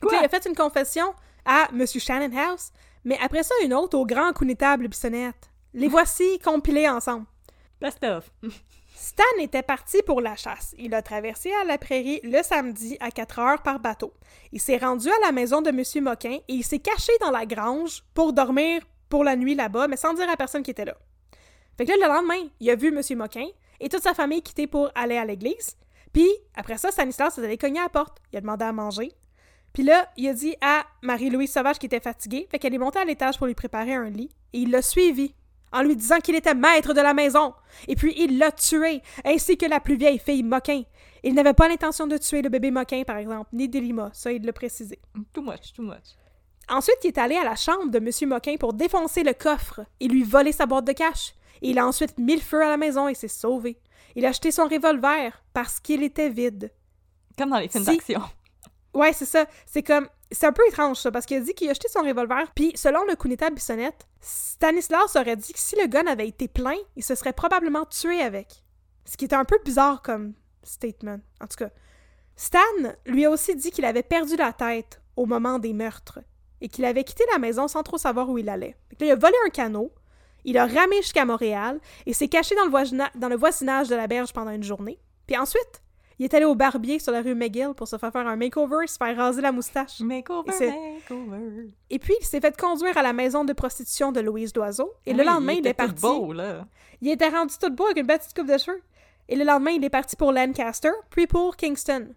Quoi? 0.00 0.18
il 0.20 0.24
a 0.24 0.28
fait 0.28 0.46
une 0.46 0.54
confession 0.54 1.14
à 1.44 1.68
M. 1.72 1.86
Shannonhouse, 1.86 2.70
mais 3.04 3.18
après 3.22 3.42
ça, 3.42 3.54
une 3.64 3.74
autre 3.74 3.98
au 3.98 4.06
grand 4.06 4.32
connétable 4.32 4.88
Bissonnette. 4.88 5.50
Les 5.74 5.88
voici 5.88 6.38
compilés 6.38 6.88
ensemble. 6.88 7.26
Best 7.80 8.02
of. 8.04 8.30
Stan 9.02 9.24
était 9.40 9.64
parti 9.64 10.00
pour 10.06 10.20
la 10.20 10.36
chasse. 10.36 10.76
Il 10.78 10.94
a 10.94 11.02
traversé 11.02 11.50
à 11.60 11.64
la 11.64 11.76
prairie 11.76 12.20
le 12.22 12.40
samedi 12.44 12.96
à 13.00 13.10
4 13.10 13.38
heures 13.40 13.62
par 13.64 13.80
bateau. 13.80 14.14
Il 14.52 14.60
s'est 14.60 14.76
rendu 14.76 15.08
à 15.08 15.26
la 15.26 15.32
maison 15.32 15.60
de 15.60 15.70
M. 15.70 16.04
Moquin 16.04 16.38
et 16.46 16.52
il 16.52 16.62
s'est 16.62 16.78
caché 16.78 17.10
dans 17.20 17.32
la 17.32 17.44
grange 17.44 18.04
pour 18.14 18.32
dormir 18.32 18.80
pour 19.08 19.24
la 19.24 19.34
nuit 19.34 19.56
là-bas, 19.56 19.88
mais 19.88 19.96
sans 19.96 20.14
dire 20.14 20.30
à 20.30 20.36
personne 20.36 20.62
qui 20.62 20.70
était 20.70 20.84
là. 20.84 20.96
Fait 21.76 21.84
que 21.84 21.90
là, 21.90 21.96
le 22.00 22.14
lendemain, 22.14 22.48
il 22.60 22.70
a 22.70 22.76
vu 22.76 22.96
M. 22.96 23.18
Moquin 23.18 23.48
et 23.80 23.88
toute 23.88 24.04
sa 24.04 24.14
famille 24.14 24.40
quitter 24.40 24.68
pour 24.68 24.88
aller 24.94 25.16
à 25.16 25.24
l'église. 25.24 25.76
Puis, 26.12 26.30
après 26.54 26.78
ça, 26.78 26.92
Stanislas 26.92 27.36
est 27.36 27.44
allé 27.44 27.58
cogner 27.58 27.80
à 27.80 27.84
la 27.84 27.88
porte. 27.88 28.18
Il 28.32 28.36
a 28.36 28.40
demandé 28.40 28.64
à 28.64 28.72
manger. 28.72 29.10
Puis 29.72 29.82
là, 29.82 30.08
il 30.16 30.28
a 30.28 30.32
dit 30.32 30.54
à 30.60 30.86
Marie-Louise 31.02 31.52
Sauvage 31.52 31.80
qui 31.80 31.86
était 31.86 31.98
fatiguée, 31.98 32.46
fait 32.52 32.60
qu'elle 32.60 32.74
est 32.74 32.78
montée 32.78 33.00
à 33.00 33.04
l'étage 33.04 33.36
pour 33.36 33.48
lui 33.48 33.54
préparer 33.56 33.94
un 33.94 34.10
lit, 34.10 34.30
et 34.52 34.58
il 34.58 34.70
l'a 34.70 34.80
suivi 34.80 35.34
en 35.72 35.82
lui 35.82 35.96
disant 35.96 36.18
qu'il 36.20 36.34
était 36.34 36.54
maître 36.54 36.92
de 36.94 37.00
la 37.00 37.14
maison, 37.14 37.54
et 37.88 37.96
puis 37.96 38.14
il 38.16 38.38
l'a 38.38 38.52
tué, 38.52 39.02
ainsi 39.24 39.56
que 39.56 39.66
la 39.66 39.80
plus 39.80 39.96
vieille 39.96 40.18
fille 40.18 40.42
Moquin. 40.42 40.82
Il 41.22 41.34
n'avait 41.34 41.54
pas 41.54 41.68
l'intention 41.68 42.06
de 42.06 42.16
tuer 42.18 42.42
le 42.42 42.48
bébé 42.48 42.70
Moquin, 42.70 43.02
par 43.04 43.16
exemple, 43.16 43.50
ni 43.52 43.68
Delima, 43.68 44.10
ça 44.12 44.32
il 44.32 44.44
l'a 44.44 44.52
précisé. 44.52 44.98
Too 45.32 45.42
much, 45.42 45.72
too 45.74 45.82
much. 45.82 46.16
Ensuite, 46.68 46.98
il 47.04 47.08
est 47.08 47.18
allé 47.18 47.36
à 47.36 47.44
la 47.44 47.56
chambre 47.56 47.90
de 47.90 47.98
M. 47.98 48.28
Moquin 48.28 48.56
pour 48.56 48.72
défoncer 48.72 49.22
le 49.24 49.32
coffre 49.34 49.80
et 50.00 50.08
lui 50.08 50.22
voler 50.22 50.52
sa 50.52 50.66
boîte 50.66 50.84
de 50.86 50.92
cash. 50.92 51.34
Il 51.60 51.78
a 51.78 51.86
ensuite 51.86 52.18
mis 52.18 52.34
le 52.36 52.40
feu 52.40 52.62
à 52.62 52.68
la 52.68 52.76
maison 52.76 53.08
et 53.08 53.14
s'est 53.14 53.28
sauvé. 53.28 53.78
Il 54.14 54.24
a 54.26 54.30
acheté 54.30 54.50
son 54.50 54.64
revolver 54.68 55.42
parce 55.52 55.80
qu'il 55.80 56.02
était 56.02 56.28
vide. 56.28 56.72
Comme 57.38 57.50
dans 57.50 57.58
les 57.58 57.68
films 57.68 57.84
Si- 57.84 57.96
d'action. 57.96 58.22
Ouais, 58.94 59.12
c'est 59.12 59.24
ça. 59.26 59.46
C'est 59.66 59.82
comme. 59.82 60.08
C'est 60.30 60.46
un 60.46 60.52
peu 60.52 60.62
étrange, 60.68 60.96
ça, 60.98 61.10
parce 61.10 61.26
qu'il 61.26 61.36
a 61.36 61.40
dit 61.40 61.52
qu'il 61.54 61.68
a 61.68 61.72
acheté 61.72 61.88
son 61.88 62.00
revolver, 62.00 62.50
puis 62.54 62.72
selon 62.74 63.04
le 63.04 63.16
Kunita 63.16 63.50
Bissonnette, 63.50 64.06
Stanislas 64.22 65.16
aurait 65.16 65.36
dit 65.36 65.52
que 65.52 65.58
si 65.58 65.76
le 65.76 65.88
gun 65.88 66.06
avait 66.06 66.28
été 66.28 66.46
plein, 66.48 66.76
il 66.96 67.02
se 67.02 67.14
serait 67.14 67.32
probablement 67.32 67.84
tué 67.84 68.22
avec. 68.22 68.64
Ce 69.04 69.16
qui 69.16 69.24
était 69.24 69.36
un 69.36 69.44
peu 69.44 69.58
bizarre 69.64 70.00
comme 70.00 70.34
statement. 70.62 71.18
En 71.40 71.48
tout 71.48 71.56
cas, 71.56 71.70
Stan 72.36 72.60
lui 73.04 73.24
a 73.24 73.30
aussi 73.30 73.56
dit 73.56 73.72
qu'il 73.72 73.84
avait 73.84 74.04
perdu 74.04 74.36
la 74.36 74.52
tête 74.52 75.02
au 75.16 75.26
moment 75.26 75.58
des 75.58 75.72
meurtres 75.72 76.20
et 76.60 76.68
qu'il 76.68 76.84
avait 76.84 77.04
quitté 77.04 77.24
la 77.32 77.40
maison 77.40 77.66
sans 77.66 77.82
trop 77.82 77.98
savoir 77.98 78.28
où 78.30 78.38
il 78.38 78.48
allait. 78.48 78.76
Il 79.00 79.10
a 79.10 79.16
volé 79.16 79.34
un 79.44 79.50
canot, 79.50 79.92
il 80.44 80.56
a 80.56 80.66
ramé 80.66 80.96
jusqu'à 80.98 81.24
Montréal 81.24 81.80
et 82.06 82.12
s'est 82.12 82.28
caché 82.28 82.54
dans 82.54 83.28
le 83.28 83.36
voisinage 83.36 83.88
de 83.88 83.96
la 83.96 84.06
berge 84.06 84.32
pendant 84.32 84.52
une 84.52 84.62
journée. 84.62 85.00
Puis 85.26 85.36
ensuite, 85.36 85.82
il 86.18 86.24
est 86.24 86.34
allé 86.34 86.44
au 86.44 86.54
barbier 86.54 86.98
sur 86.98 87.12
la 87.12 87.22
rue 87.22 87.34
McGill 87.34 87.72
pour 87.76 87.88
se 87.88 87.96
faire 87.96 88.12
faire 88.12 88.26
un 88.26 88.36
makeover 88.36 88.84
et 88.84 88.86
se 88.86 88.96
faire 88.96 89.16
raser 89.16 89.42
la 89.42 89.52
moustache. 89.52 90.00
Makeover, 90.00 90.52
Et 90.60 90.66
makeover. 90.66 91.70
Et 91.90 91.98
puis, 91.98 92.14
il 92.20 92.26
s'est 92.26 92.40
fait 92.40 92.56
conduire 92.56 92.96
à 92.96 93.02
la 93.02 93.12
maison 93.12 93.44
de 93.44 93.52
prostitution 93.52 94.12
de 94.12 94.20
Louise 94.20 94.52
Doiseau. 94.52 94.92
Et 95.06 95.14
le 95.14 95.24
lendemain, 95.24 95.52
il, 95.52 95.58
était 95.60 95.70
est 95.70 95.74
tout 95.74 95.86
parti. 95.86 96.02
beau, 96.02 96.32
là. 96.32 96.66
Il 97.00 97.10
était 97.10 97.28
rendu 97.28 97.54
tout 97.60 97.70
beau 97.70 97.86
avec 97.86 97.98
une 97.98 98.06
petite 98.06 98.34
coupe 98.34 98.46
de 98.46 98.58
cheveux. 98.58 98.80
Et 99.28 99.36
le 99.36 99.44
lendemain, 99.44 99.72
il 99.72 99.84
est 99.84 99.90
parti 99.90 100.16
pour 100.16 100.32
Lancaster, 100.32 100.90
puis 101.10 101.26
pour 101.26 101.56
Kingston. 101.56 102.08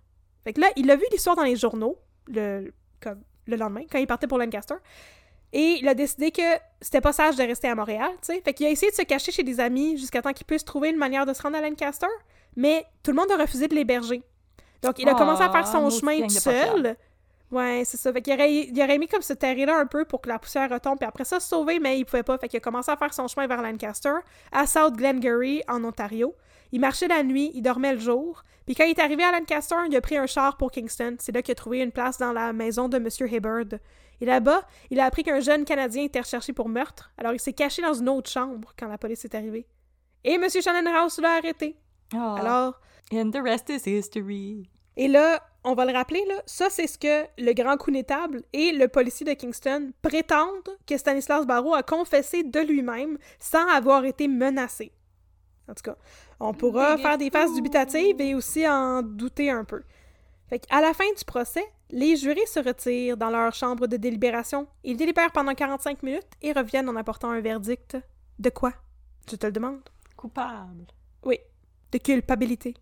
Fait 0.43 0.53
que 0.53 0.61
là, 0.61 0.67
il 0.75 0.89
a 0.91 0.95
vu 0.95 1.05
l'histoire 1.11 1.35
dans 1.35 1.43
les 1.43 1.55
journaux, 1.55 1.97
le, 2.27 2.73
comme, 3.01 3.21
le 3.47 3.55
lendemain, 3.55 3.83
quand 3.91 3.99
il 3.99 4.07
partait 4.07 4.27
pour 4.27 4.37
Lancaster. 4.37 4.75
Et 5.53 5.77
il 5.79 5.87
a 5.87 5.93
décidé 5.93 6.31
que 6.31 6.41
c'était 6.81 7.01
pas 7.01 7.13
sage 7.13 7.35
de 7.37 7.43
rester 7.43 7.67
à 7.67 7.75
Montréal, 7.75 8.09
tu 8.21 8.33
sais. 8.33 8.41
Fait 8.41 8.53
qu'il 8.53 8.65
a 8.65 8.69
essayé 8.69 8.91
de 8.91 8.95
se 8.95 9.03
cacher 9.03 9.31
chez 9.31 9.43
des 9.43 9.59
amis 9.59 9.97
jusqu'à 9.97 10.21
temps 10.21 10.33
qu'il 10.33 10.45
puisse 10.45 10.65
trouver 10.65 10.89
une 10.89 10.97
manière 10.97 11.25
de 11.25 11.33
se 11.33 11.41
rendre 11.41 11.55
à 11.57 11.61
Lancaster. 11.61 12.07
Mais 12.55 12.85
tout 13.03 13.11
le 13.11 13.17
monde 13.17 13.31
a 13.31 13.37
refusé 13.37 13.67
de 13.67 13.75
l'héberger. 13.75 14.23
Donc, 14.81 14.99
il 14.99 15.07
a 15.07 15.13
Ah, 15.13 15.17
commencé 15.17 15.43
à 15.43 15.49
faire 15.51 15.67
son 15.67 15.81
maudite 15.81 15.99
chemin 15.99 16.21
tout 16.21 16.29
seul. 16.29 16.95
Ouais, 17.51 17.83
c'est 17.85 17.97
ça. 17.97 18.11
Fait 18.11 18.21
qu'il 18.21 18.33
aurait, 18.33 18.53
il 18.53 18.81
aurait 18.81 18.97
mis 18.97 19.07
comme 19.07 19.21
se 19.21 19.33
terrer 19.33 19.65
là 19.65 19.77
un 19.77 19.85
peu 19.85 20.03
pour 20.05 20.21
que 20.21 20.29
la 20.29 20.39
poussière 20.39 20.69
retombe, 20.69 20.97
puis 20.97 21.07
après 21.07 21.25
ça, 21.25 21.39
se 21.39 21.47
sauver, 21.47 21.79
mais 21.79 21.99
il 21.99 22.05
pouvait 22.05 22.23
pas. 22.23 22.37
Fait 22.37 22.47
qu'il 22.49 22.57
a 22.57 22.61
commencé 22.61 22.91
à 22.91 22.97
faire 22.97 23.13
son 23.13 23.27
chemin 23.27 23.47
vers 23.47 23.61
Lancaster, 23.61 24.13
à 24.51 24.67
South 24.67 24.95
Glengarry, 24.95 25.61
en 25.67 25.83
Ontario. 25.83 26.35
Il 26.71 26.81
marchait 26.81 27.07
la 27.07 27.23
nuit, 27.23 27.51
il 27.53 27.61
dormait 27.61 27.93
le 27.93 27.99
jour. 27.99 28.43
Puis 28.65 28.75
quand 28.75 28.83
il 28.83 28.91
est 28.91 28.99
arrivé 28.99 29.23
à 29.23 29.31
Lancaster, 29.31 29.75
il 29.87 29.95
a 29.95 30.01
pris 30.01 30.17
un 30.17 30.25
char 30.25 30.57
pour 30.57 30.71
Kingston. 30.71 31.15
C'est 31.19 31.31
là 31.33 31.41
qu'il 31.41 31.51
a 31.51 31.55
trouvé 31.55 31.79
une 31.79 31.91
place 31.91 32.17
dans 32.17 32.33
la 32.33 32.51
maison 32.51 32.89
de 32.89 32.97
M. 32.97 33.07
Hibbard. 33.31 33.79
Et 34.19 34.25
là-bas, 34.25 34.63
il 34.89 34.99
a 34.99 35.05
appris 35.05 35.23
qu'un 35.23 35.39
jeune 35.39 35.65
Canadien 35.65 36.03
était 36.03 36.21
recherché 36.21 36.51
pour 36.51 36.67
meurtre. 36.67 37.11
Alors 37.17 37.33
il 37.33 37.39
s'est 37.39 37.53
caché 37.53 37.81
dans 37.81 37.93
une 37.93 38.09
autre 38.09 38.29
chambre 38.29 38.73
quand 38.77 38.87
la 38.87 38.97
police 38.97 39.23
est 39.23 39.35
arrivée. 39.35 39.67
Et 40.23 40.33
M. 40.33 40.49
Shannonhouse 40.49 41.19
l'a 41.19 41.35
arrêté. 41.35 41.77
Ah. 42.13 42.35
Alors, 42.39 42.79
And 43.13 43.31
the 43.31 43.41
rest 43.43 43.69
is 43.69 43.83
history. 43.89 44.69
et 44.97 45.07
là, 45.07 45.41
on 45.63 45.73
va 45.73 45.85
le 45.85 45.93
rappeler, 45.93 46.23
là, 46.27 46.35
ça 46.45 46.69
c'est 46.69 46.87
ce 46.87 46.97
que 46.97 47.25
le 47.37 47.53
grand 47.53 47.77
connétable 47.77 48.43
et 48.53 48.71
le 48.71 48.87
policier 48.87 49.25
de 49.25 49.33
Kingston 49.33 49.91
prétendent 50.01 50.77
que 50.87 50.97
Stanislas 50.97 51.45
Barrault 51.45 51.73
a 51.73 51.83
confessé 51.83 52.43
de 52.43 52.59
lui-même 52.59 53.17
sans 53.39 53.67
avoir 53.69 54.05
été 54.05 54.27
menacé. 54.27 54.91
En 55.67 55.73
tout 55.73 55.83
cas, 55.83 55.95
on 56.39 56.53
pourra 56.53 56.97
faire 56.97 57.17
des 57.17 57.31
faces 57.31 57.53
dubitatives 57.53 58.21
et 58.21 58.35
aussi 58.35 58.67
en 58.67 59.01
douter 59.01 59.49
un 59.49 59.63
peu. 59.63 59.81
Fait 60.47 60.63
à 60.69 60.81
la 60.81 60.93
fin 60.93 61.11
du 61.17 61.25
procès, 61.25 61.65
les 61.89 62.15
jurés 62.15 62.45
se 62.45 62.59
retirent 62.59 63.17
dans 63.17 63.31
leur 63.31 63.51
chambre 63.53 63.87
de 63.87 63.97
délibération. 63.97 64.67
Ils 64.83 64.97
délibèrent 64.97 65.31
pendant 65.31 65.55
45 65.55 66.03
minutes 66.03 66.27
et 66.43 66.51
reviennent 66.51 66.89
en 66.89 66.95
apportant 66.95 67.31
un 67.31 67.41
verdict. 67.41 67.97
De 68.37 68.49
quoi? 68.51 68.73
Je 69.29 69.35
te 69.37 69.47
le 69.47 69.51
demande. 69.51 69.81
Coupable. 70.15 70.85
De 71.91 71.97
culpabilité. 71.97 72.75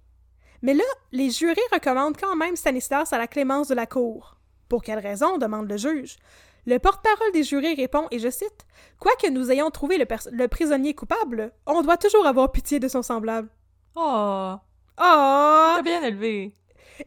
Mais 0.61 0.73
là, 0.73 0.83
les 1.11 1.29
jurés 1.29 1.59
recommandent 1.71 2.17
quand 2.17 2.35
même 2.35 2.55
Stanislas 2.55 3.11
à 3.11 3.17
la 3.17 3.27
clémence 3.27 3.67
de 3.67 3.75
la 3.75 3.85
cour. 3.85 4.37
Pour 4.69 4.81
quelle 4.81 4.99
raison 4.99 5.37
demande 5.37 5.69
le 5.69 5.77
juge. 5.77 6.17
Le 6.65 6.79
porte-parole 6.79 7.33
des 7.33 7.43
jurés 7.43 7.73
répond, 7.73 8.07
et 8.11 8.19
je 8.19 8.29
cite 8.29 8.65
Quoique 8.97 9.29
nous 9.29 9.51
ayons 9.51 9.69
trouvé 9.69 9.97
le, 9.97 10.47
prisonnier 10.47 10.93
coupable, 10.93 11.51
on 11.65 11.81
doit 11.81 11.97
toujours 11.97 12.25
avoir 12.25 12.51
pitié 12.53 12.79
de 12.79 12.87
son 12.87 13.01
semblable. 13.01 13.49
Oh, 13.95 14.55
Oh 14.97 15.81
bien 15.83 16.01
élevé. 16.03 16.53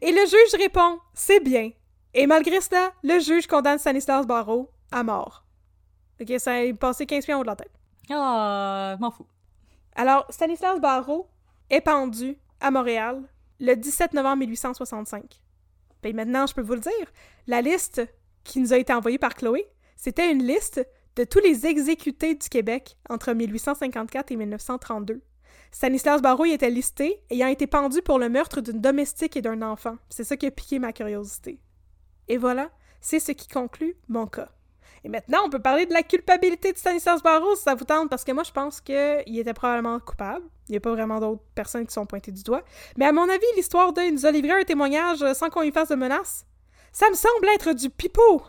Et 0.01 0.11
le 0.11 0.21
juge 0.21 0.59
répond 0.59 0.99
C'est 1.13 1.39
bien. 1.39 1.71
Et 2.13 2.27
malgré 2.27 2.61
cela, 2.61 2.91
le 3.03 3.19
juge 3.19 3.47
condamne 3.47 3.79
Stanislas 3.79 4.27
Barrault 4.27 4.69
à 4.91 5.03
mort. 5.03 5.45
Ok, 6.21 6.33
ça 6.37 6.53
a 6.53 6.73
passé 6.73 7.05
15 7.05 7.25
pieds 7.25 7.33
en 7.33 7.39
haut 7.39 7.43
de 7.43 7.47
la 7.47 7.55
tête. 7.55 7.71
Ah, 8.09 8.95
m'en 8.99 9.11
fous. 9.11 9.27
Alors, 9.95 10.25
Stanislas 10.29 10.79
Barrault 10.79 11.29
est 11.69 11.81
pendu 11.81 12.37
à 12.59 12.71
Montréal 12.71 13.23
le 13.59 13.75
17 13.75 14.13
novembre 14.13 14.37
1865. 14.37 15.41
Puis 16.01 16.13
maintenant, 16.13 16.45
je 16.45 16.53
peux 16.53 16.61
vous 16.61 16.75
le 16.75 16.79
dire, 16.79 17.11
la 17.47 17.61
liste 17.61 18.01
qui 18.43 18.59
nous 18.59 18.73
a 18.73 18.77
été 18.77 18.93
envoyée 18.93 19.17
par 19.17 19.35
Chloé, 19.35 19.67
c'était 19.95 20.31
une 20.31 20.43
liste 20.43 20.85
de 21.15 21.23
tous 21.23 21.39
les 21.39 21.65
exécutés 21.65 22.35
du 22.35 22.47
Québec 22.49 22.97
entre 23.09 23.33
1854 23.33 24.31
et 24.31 24.35
1932. 24.35 25.21
Stanislas 25.71 26.21
Barrault 26.21 26.45
y 26.45 26.53
était 26.53 26.69
listé, 26.69 27.21
ayant 27.29 27.47
été 27.47 27.67
pendu 27.67 28.01
pour 28.01 28.19
le 28.19 28.29
meurtre 28.29 28.61
d'une 28.61 28.79
domestique 28.79 29.35
et 29.35 29.41
d'un 29.41 29.61
enfant. 29.61 29.97
C'est 30.09 30.23
ça 30.23 30.37
qui 30.37 30.45
a 30.45 30.51
piqué 30.51 30.79
ma 30.79 30.93
curiosité. 30.93 31.59
Et 32.27 32.37
voilà, 32.37 32.69
c'est 33.01 33.19
ce 33.19 33.31
qui 33.31 33.47
conclut 33.47 33.95
mon 34.07 34.27
cas. 34.27 34.49
Et 35.03 35.09
maintenant, 35.09 35.39
on 35.45 35.49
peut 35.49 35.61
parler 35.61 35.85
de 35.85 35.93
la 35.93 36.03
culpabilité 36.03 36.73
de 36.73 36.77
Stanislas 36.77 37.21
Barrault, 37.21 37.55
si 37.55 37.63
ça 37.63 37.75
vous 37.75 37.85
tente, 37.85 38.09
parce 38.09 38.23
que 38.23 38.31
moi, 38.31 38.43
je 38.43 38.51
pense 38.51 38.81
qu'il 38.81 39.37
était 39.39 39.53
probablement 39.53 39.99
coupable. 39.99 40.43
Il 40.67 40.71
n'y 40.73 40.77
a 40.77 40.81
pas 40.81 40.91
vraiment 40.91 41.19
d'autres 41.19 41.43
personnes 41.55 41.85
qui 41.85 41.93
sont 41.93 42.05
pointées 42.05 42.31
du 42.31 42.43
doigt. 42.43 42.63
Mais 42.97 43.05
à 43.05 43.11
mon 43.11 43.29
avis, 43.29 43.45
l'histoire 43.55 43.93
de 43.93 44.01
il 44.01 44.13
nous 44.13 44.25
a 44.25 44.31
livré 44.31 44.51
un 44.61 44.63
témoignage 44.63 45.21
euh, 45.21 45.33
sans 45.33 45.49
qu'on 45.49 45.61
lui 45.61 45.71
fasse 45.71 45.89
de 45.89 45.95
menace. 45.95 46.45
Ça 46.91 47.09
me 47.09 47.15
semble 47.15 47.47
être 47.55 47.73
du 47.73 47.89
pipeau! 47.89 48.41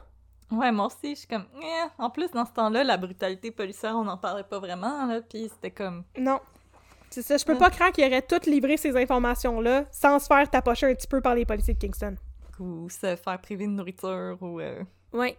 Ouais, 0.50 0.72
moi 0.72 0.86
aussi, 0.86 1.10
je 1.14 1.18
suis 1.20 1.28
comme... 1.28 1.44
eh. 1.62 1.88
En 1.98 2.08
plus, 2.10 2.30
dans 2.30 2.46
ce 2.46 2.52
temps-là, 2.52 2.82
la 2.82 2.96
brutalité 2.96 3.50
policière, 3.50 3.94
on 3.96 4.04
n'en 4.04 4.16
parlait 4.16 4.44
pas 4.44 4.58
vraiment, 4.58 5.04
là, 5.06 5.20
puis 5.20 5.50
c'était 5.52 5.70
comme... 5.70 6.04
Non. 6.16 6.40
C'est 7.10 7.22
ça, 7.22 7.36
je 7.36 7.44
peux 7.44 7.56
pas 7.56 7.70
croire 7.70 7.92
qu'il 7.92 8.04
aurait 8.06 8.22
tout 8.22 8.40
livré 8.46 8.76
ces 8.76 8.96
informations-là 8.96 9.84
sans 9.92 10.18
se 10.18 10.26
faire 10.26 10.48
tapocher 10.50 10.86
un 10.86 10.94
petit 10.94 11.06
peu 11.06 11.20
par 11.20 11.34
les 11.34 11.44
policiers 11.44 11.74
de 11.74 11.78
Kingston. 11.78 12.16
Ou 12.58 12.88
se 12.90 13.14
faire 13.16 13.40
priver 13.40 13.66
de 13.66 13.72
nourriture, 13.72 14.38
ou... 14.40 14.58
euh, 14.60 14.82
Ouais. 15.12 15.38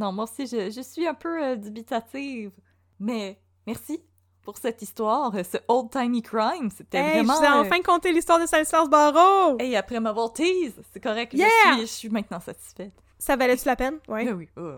Non, 0.00 0.12
moi 0.12 0.24
aussi, 0.24 0.46
je, 0.46 0.70
je 0.70 0.80
suis 0.80 1.06
un 1.06 1.12
peu 1.14 1.42
euh, 1.44 1.56
dubitative. 1.56 2.52
Mais 2.98 3.38
merci 3.66 4.02
pour 4.42 4.56
cette 4.56 4.80
histoire, 4.80 5.34
euh, 5.36 5.42
ce 5.42 5.58
old-timey 5.68 6.22
crime. 6.22 6.70
C'était 6.74 6.96
Hey, 6.98 7.10
vraiment... 7.18 7.34
je 7.34 7.38
vous 7.40 7.44
ai 7.44 7.48
euh, 7.58 7.60
enfin 7.60 7.82
conté 7.82 8.10
l'histoire 8.10 8.40
de 8.40 8.46
Stanislas 8.46 8.88
Barrault! 8.88 9.58
Hey, 9.60 9.76
après 9.76 10.00
m'avoir 10.00 10.32
tease, 10.32 10.72
c'est 10.92 11.00
correct. 11.00 11.34
Yeah! 11.34 11.46
Je, 11.46 11.72
suis, 11.74 11.80
je 11.82 11.92
suis 11.92 12.08
maintenant 12.08 12.40
satisfaite. 12.40 12.92
Ça 13.18 13.36
valait-tu 13.36 13.66
la 13.66 13.76
peine? 13.76 13.98
Ouais. 14.08 14.32
Oui, 14.32 14.48
oh, 14.56 14.76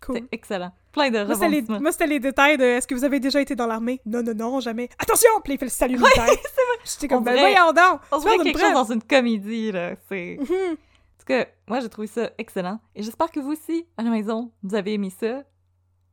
Cool. 0.00 0.28
excellent. 0.30 0.70
Plein 0.92 1.10
de 1.10 1.18
rebondissements. 1.18 1.80
moi, 1.80 1.90
c'était 1.90 2.06
les 2.06 2.20
détails 2.20 2.56
de 2.58 2.64
est-ce 2.64 2.86
que 2.86 2.94
vous 2.94 3.02
avez 3.04 3.18
déjà 3.18 3.40
été 3.40 3.56
dans 3.56 3.66
l'armée? 3.66 4.00
Non, 4.06 4.22
non, 4.22 4.34
non, 4.34 4.60
jamais. 4.60 4.88
Attention! 5.00 5.30
Puis 5.42 5.54
il 5.54 5.58
fait 5.58 5.64
le 5.64 5.70
salut 5.70 5.98
militaire. 5.98 6.28
J'étais 6.84 7.08
comme, 7.08 7.24
ben 7.24 7.36
voyons 7.36 7.72
donc! 7.72 8.00
On 8.12 8.18
dirait 8.18 8.36
d'une 8.36 8.44
quelque 8.44 8.60
chose 8.60 8.72
dans 8.74 8.92
une 8.92 9.02
comédie, 9.02 9.72
là. 9.72 9.94
C'est... 10.08 10.38
Mhm. 10.38 10.46
Tout 10.46 10.78
cas, 11.26 11.46
moi, 11.68 11.80
j'ai 11.80 11.88
trouvé 11.88 12.06
ça 12.06 12.30
excellent. 12.38 12.80
Et 12.94 13.02
j'espère 13.02 13.30
que 13.30 13.40
vous 13.40 13.52
aussi, 13.52 13.86
à 13.96 14.02
la 14.02 14.10
maison, 14.10 14.52
vous 14.62 14.74
avez 14.74 14.94
aimé 14.94 15.10
ça. 15.10 15.42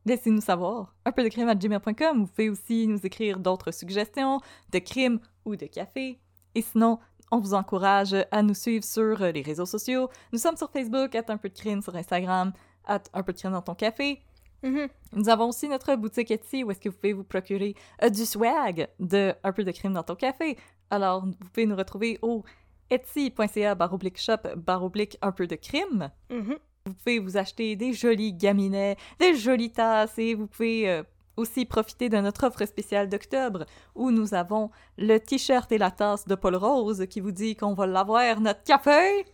Laissez-nous 0.05 0.41
savoir. 0.41 0.93
Un 1.05 1.11
peu 1.11 1.23
de 1.23 1.29
crime 1.29 1.47
à 1.47 1.55
gmail.com. 1.55 2.19
Vous 2.19 2.27
pouvez 2.27 2.49
aussi 2.49 2.87
nous 2.87 2.99
écrire 3.05 3.39
d'autres 3.39 3.71
suggestions 3.71 4.41
de 4.71 4.79
crimes 4.79 5.19
ou 5.45 5.55
de 5.55 5.65
café. 5.65 6.19
Et 6.55 6.61
sinon, 6.61 6.99
on 7.31 7.39
vous 7.39 7.53
encourage 7.53 8.15
à 8.31 8.43
nous 8.43 8.53
suivre 8.53 8.83
sur 8.83 9.17
les 9.19 9.41
réseaux 9.41 9.65
sociaux. 9.65 10.09
Nous 10.33 10.39
sommes 10.39 10.57
sur 10.57 10.69
Facebook, 10.69 11.15
at 11.15 11.25
un 11.29 11.37
peu 11.37 11.49
de 11.49 11.55
crime, 11.55 11.81
sur 11.81 11.95
Instagram, 11.95 12.51
at 12.85 13.03
un 13.13 13.23
peu 13.23 13.31
de 13.31 13.37
crime 13.37 13.53
dans 13.53 13.61
ton 13.61 13.75
café. 13.75 14.21
Mhm. 14.61 14.87
Nous 15.13 15.29
avons 15.29 15.49
aussi 15.49 15.67
notre 15.67 15.95
boutique 15.95 16.31
Etsy 16.31 16.63
où 16.63 16.71
est-ce 16.71 16.79
que 16.79 16.89
vous 16.89 16.95
pouvez 16.95 17.13
vous 17.13 17.25
procurer 17.25 17.75
euh, 18.01 18.09
du 18.09 18.25
swag 18.25 18.87
de 18.99 19.33
Un 19.43 19.51
peu 19.51 19.63
de 19.63 19.71
crime 19.71 19.93
dans 19.93 20.03
ton 20.03 20.15
café. 20.15 20.57
Alors, 20.89 21.25
vous 21.25 21.49
pouvez 21.53 21.65
nous 21.65 21.75
retrouver 21.75 22.19
au 22.21 22.43
etsy.ca 22.89 23.75
baroblique 23.75 24.19
shop 24.19 24.55
baroblique 24.57 25.17
un 25.21 25.31
peu 25.31 25.47
de 25.47 25.55
crime. 25.55 26.11
Mhm. 26.29 26.57
Vous 26.85 26.93
pouvez 26.93 27.19
vous 27.19 27.37
acheter 27.37 27.75
des 27.75 27.93
jolis 27.93 28.33
gaminets, 28.33 28.97
des 29.19 29.35
jolies 29.35 29.71
tasses 29.71 30.17
et 30.17 30.35
vous 30.35 30.47
pouvez 30.47 30.89
euh, 30.89 31.03
aussi 31.37 31.65
profiter 31.65 32.09
de 32.09 32.17
notre 32.17 32.45
offre 32.45 32.65
spéciale 32.65 33.09
d'octobre 33.09 33.65
où 33.95 34.11
nous 34.11 34.33
avons 34.33 34.69
le 34.97 35.17
t-shirt 35.17 35.71
et 35.71 35.77
la 35.77 35.91
tasse 35.91 36.25
de 36.25 36.35
Paul 36.35 36.55
Rose 36.55 37.05
qui 37.09 37.21
vous 37.21 37.31
dit 37.31 37.55
qu'on 37.55 37.73
va 37.73 37.87
l'avoir 37.87 38.41
notre 38.41 38.63
café. 38.63 39.25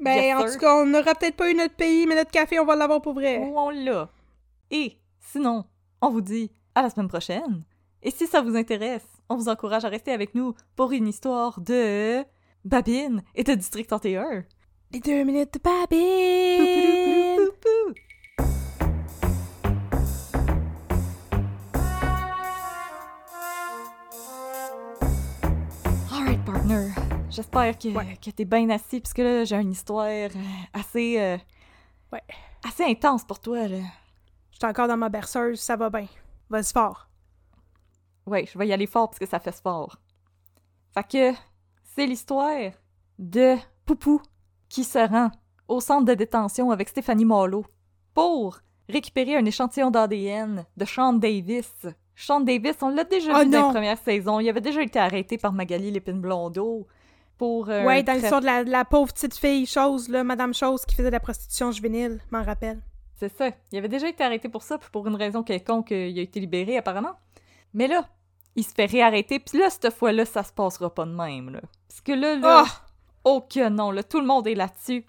Ben, 0.00 0.14
Yes, 0.14 0.36
en 0.36 0.52
tout 0.52 0.58
cas, 0.58 0.76
on 0.76 0.86
n'aura 0.86 1.14
peut-être 1.14 1.36
pas 1.36 1.50
eu 1.50 1.54
notre 1.54 1.74
pays, 1.74 2.06
mais 2.06 2.14
notre 2.14 2.30
café, 2.30 2.58
on 2.58 2.64
va 2.64 2.76
l'avoir 2.76 3.02
pour 3.02 3.14
vrai. 3.14 3.38
Où 3.38 3.58
on 3.58 3.70
l'a. 3.70 4.08
Et 4.70 4.96
sinon, 5.20 5.64
on 6.00 6.10
vous 6.10 6.22
dit 6.22 6.50
à 6.74 6.82
la 6.82 6.90
semaine 6.90 7.08
prochaine 7.08 7.64
Et 8.02 8.10
si 8.10 8.26
ça 8.26 8.40
vous 8.40 8.56
intéresse, 8.56 9.06
on 9.28 9.36
vous 9.36 9.48
encourage 9.48 9.84
à 9.84 9.88
rester 9.88 10.12
avec 10.12 10.34
nous 10.34 10.54
pour 10.76 10.92
une 10.92 11.08
histoire 11.08 11.60
de 11.60 12.24
Babine 12.64 13.22
et 13.34 13.44
de 13.44 13.54
District 13.54 13.88
31. 13.88 14.44
Les 14.92 15.00
deux 15.00 15.24
minutes 15.24 15.54
de 15.54 15.60
Babine! 15.60 17.36
Pou, 17.36 17.46
pou, 17.46 17.52
pou, 17.62 17.94
pou. 17.94 19.00
Alright, 26.12 26.44
partner. 26.44 26.92
J'espère 27.30 27.78
que, 27.78 27.88
Ouais. 27.88 28.16
que 28.16 28.30
t'es 28.30 28.44
bien 28.44 28.68
assis, 28.70 29.00
parce 29.00 29.12
que 29.14 29.22
là, 29.22 29.44
j'ai 29.44 29.56
une 29.56 29.72
histoire 29.72 30.06
euh, 30.08 30.28
assez... 30.72 31.18
euh, 31.20 31.38
Ouais. 32.12 32.22
assez 32.64 32.84
intense 32.84 33.24
pour 33.24 33.38
toi, 33.38 33.68
là. 33.68 33.78
J'étais 34.50 34.66
encore 34.66 34.88
dans 34.88 34.96
ma 34.96 35.08
berceuse, 35.08 35.60
ça 35.60 35.76
va 35.76 35.88
bien. 35.90 36.06
Vas-y 36.48 36.72
fort. 36.72 37.08
Ouais, 38.26 38.46
je 38.52 38.58
vais 38.58 38.66
y 38.66 38.72
aller 38.72 38.86
fort 38.88 39.08
parce 39.08 39.18
que 39.20 39.26
ça 39.26 39.38
fait 39.38 39.54
fort. 39.62 39.96
Fait 40.92 41.04
que 41.08 41.32
c'est 42.00 42.06
l'histoire 42.06 42.72
de 43.18 43.56
Poupou 43.84 44.22
qui 44.70 44.84
se 44.84 44.98
rend 44.98 45.30
au 45.68 45.82
centre 45.82 46.06
de 46.06 46.14
détention 46.14 46.70
avec 46.70 46.88
Stéphanie 46.88 47.26
Marlowe 47.26 47.66
pour 48.14 48.60
récupérer 48.88 49.36
un 49.36 49.44
échantillon 49.44 49.90
d'ADN 49.90 50.64
de 50.78 50.84
Sean 50.86 51.12
Davis. 51.12 51.70
Sean 52.16 52.40
Davis, 52.40 52.76
on 52.80 52.88
l'a 52.88 53.04
déjà 53.04 53.32
Oh 53.36 53.44
vu 53.44 53.50
dans 53.50 53.66
la 53.66 53.72
première 53.74 53.98
saison. 53.98 54.40
Il 54.40 54.48
avait 54.48 54.62
déjà 54.62 54.80
été 54.80 54.98
arrêté 54.98 55.36
par 55.36 55.52
Magali 55.52 55.90
Lépine-Blondeau 55.90 56.86
pour... 57.36 57.68
euh, 57.68 57.84
ouais, 57.84 58.02
dans 58.02 58.14
l'histoire 58.14 58.40
de 58.40 58.46
la, 58.46 58.64
de 58.64 58.70
la 58.70 58.86
pauvre 58.86 59.12
petite 59.12 59.36
fille 59.36 59.66
chose, 59.66 60.08
là, 60.08 60.24
Madame 60.24 60.54
Chose 60.54 60.86
qui 60.86 60.94
faisait 60.94 61.10
de 61.10 61.14
la 61.14 61.20
prostitution 61.20 61.70
juvénile, 61.70 62.18
m'en 62.30 62.42
rappelle. 62.42 62.80
C'est 63.16 63.28
ça. 63.36 63.50
Il 63.72 63.76
avait 63.76 63.88
déjà 63.88 64.08
été 64.08 64.24
arrêté 64.24 64.48
pour 64.48 64.62
ça, 64.62 64.78
puis 64.78 64.88
pour 64.90 65.06
une 65.06 65.16
raison 65.16 65.42
quelconque, 65.42 65.92
euh, 65.92 66.08
il 66.08 66.18
a 66.18 66.22
été 66.22 66.40
libéré 66.40 66.78
apparemment. 66.78 67.12
Mais 67.74 67.88
là, 67.88 68.08
il 68.56 68.64
se 68.64 68.72
fait 68.74 68.86
réarrêter, 68.86 69.38
puis 69.38 69.58
là, 69.58 69.70
cette 69.70 69.92
fois-là, 69.94 70.24
ça 70.24 70.42
se 70.42 70.52
passera 70.52 70.92
pas 70.92 71.04
de 71.04 71.12
même, 71.12 71.50
là. 71.50 71.60
Parce 71.88 72.00
que 72.00 72.12
là, 72.12 72.36
là, 72.36 72.64
Oh! 72.66 72.70
oh 73.24 73.40
que 73.48 73.68
non, 73.68 73.90
là, 73.90 74.02
tout 74.02 74.20
le 74.20 74.26
monde 74.26 74.46
est 74.46 74.54
là-dessus. 74.54 75.04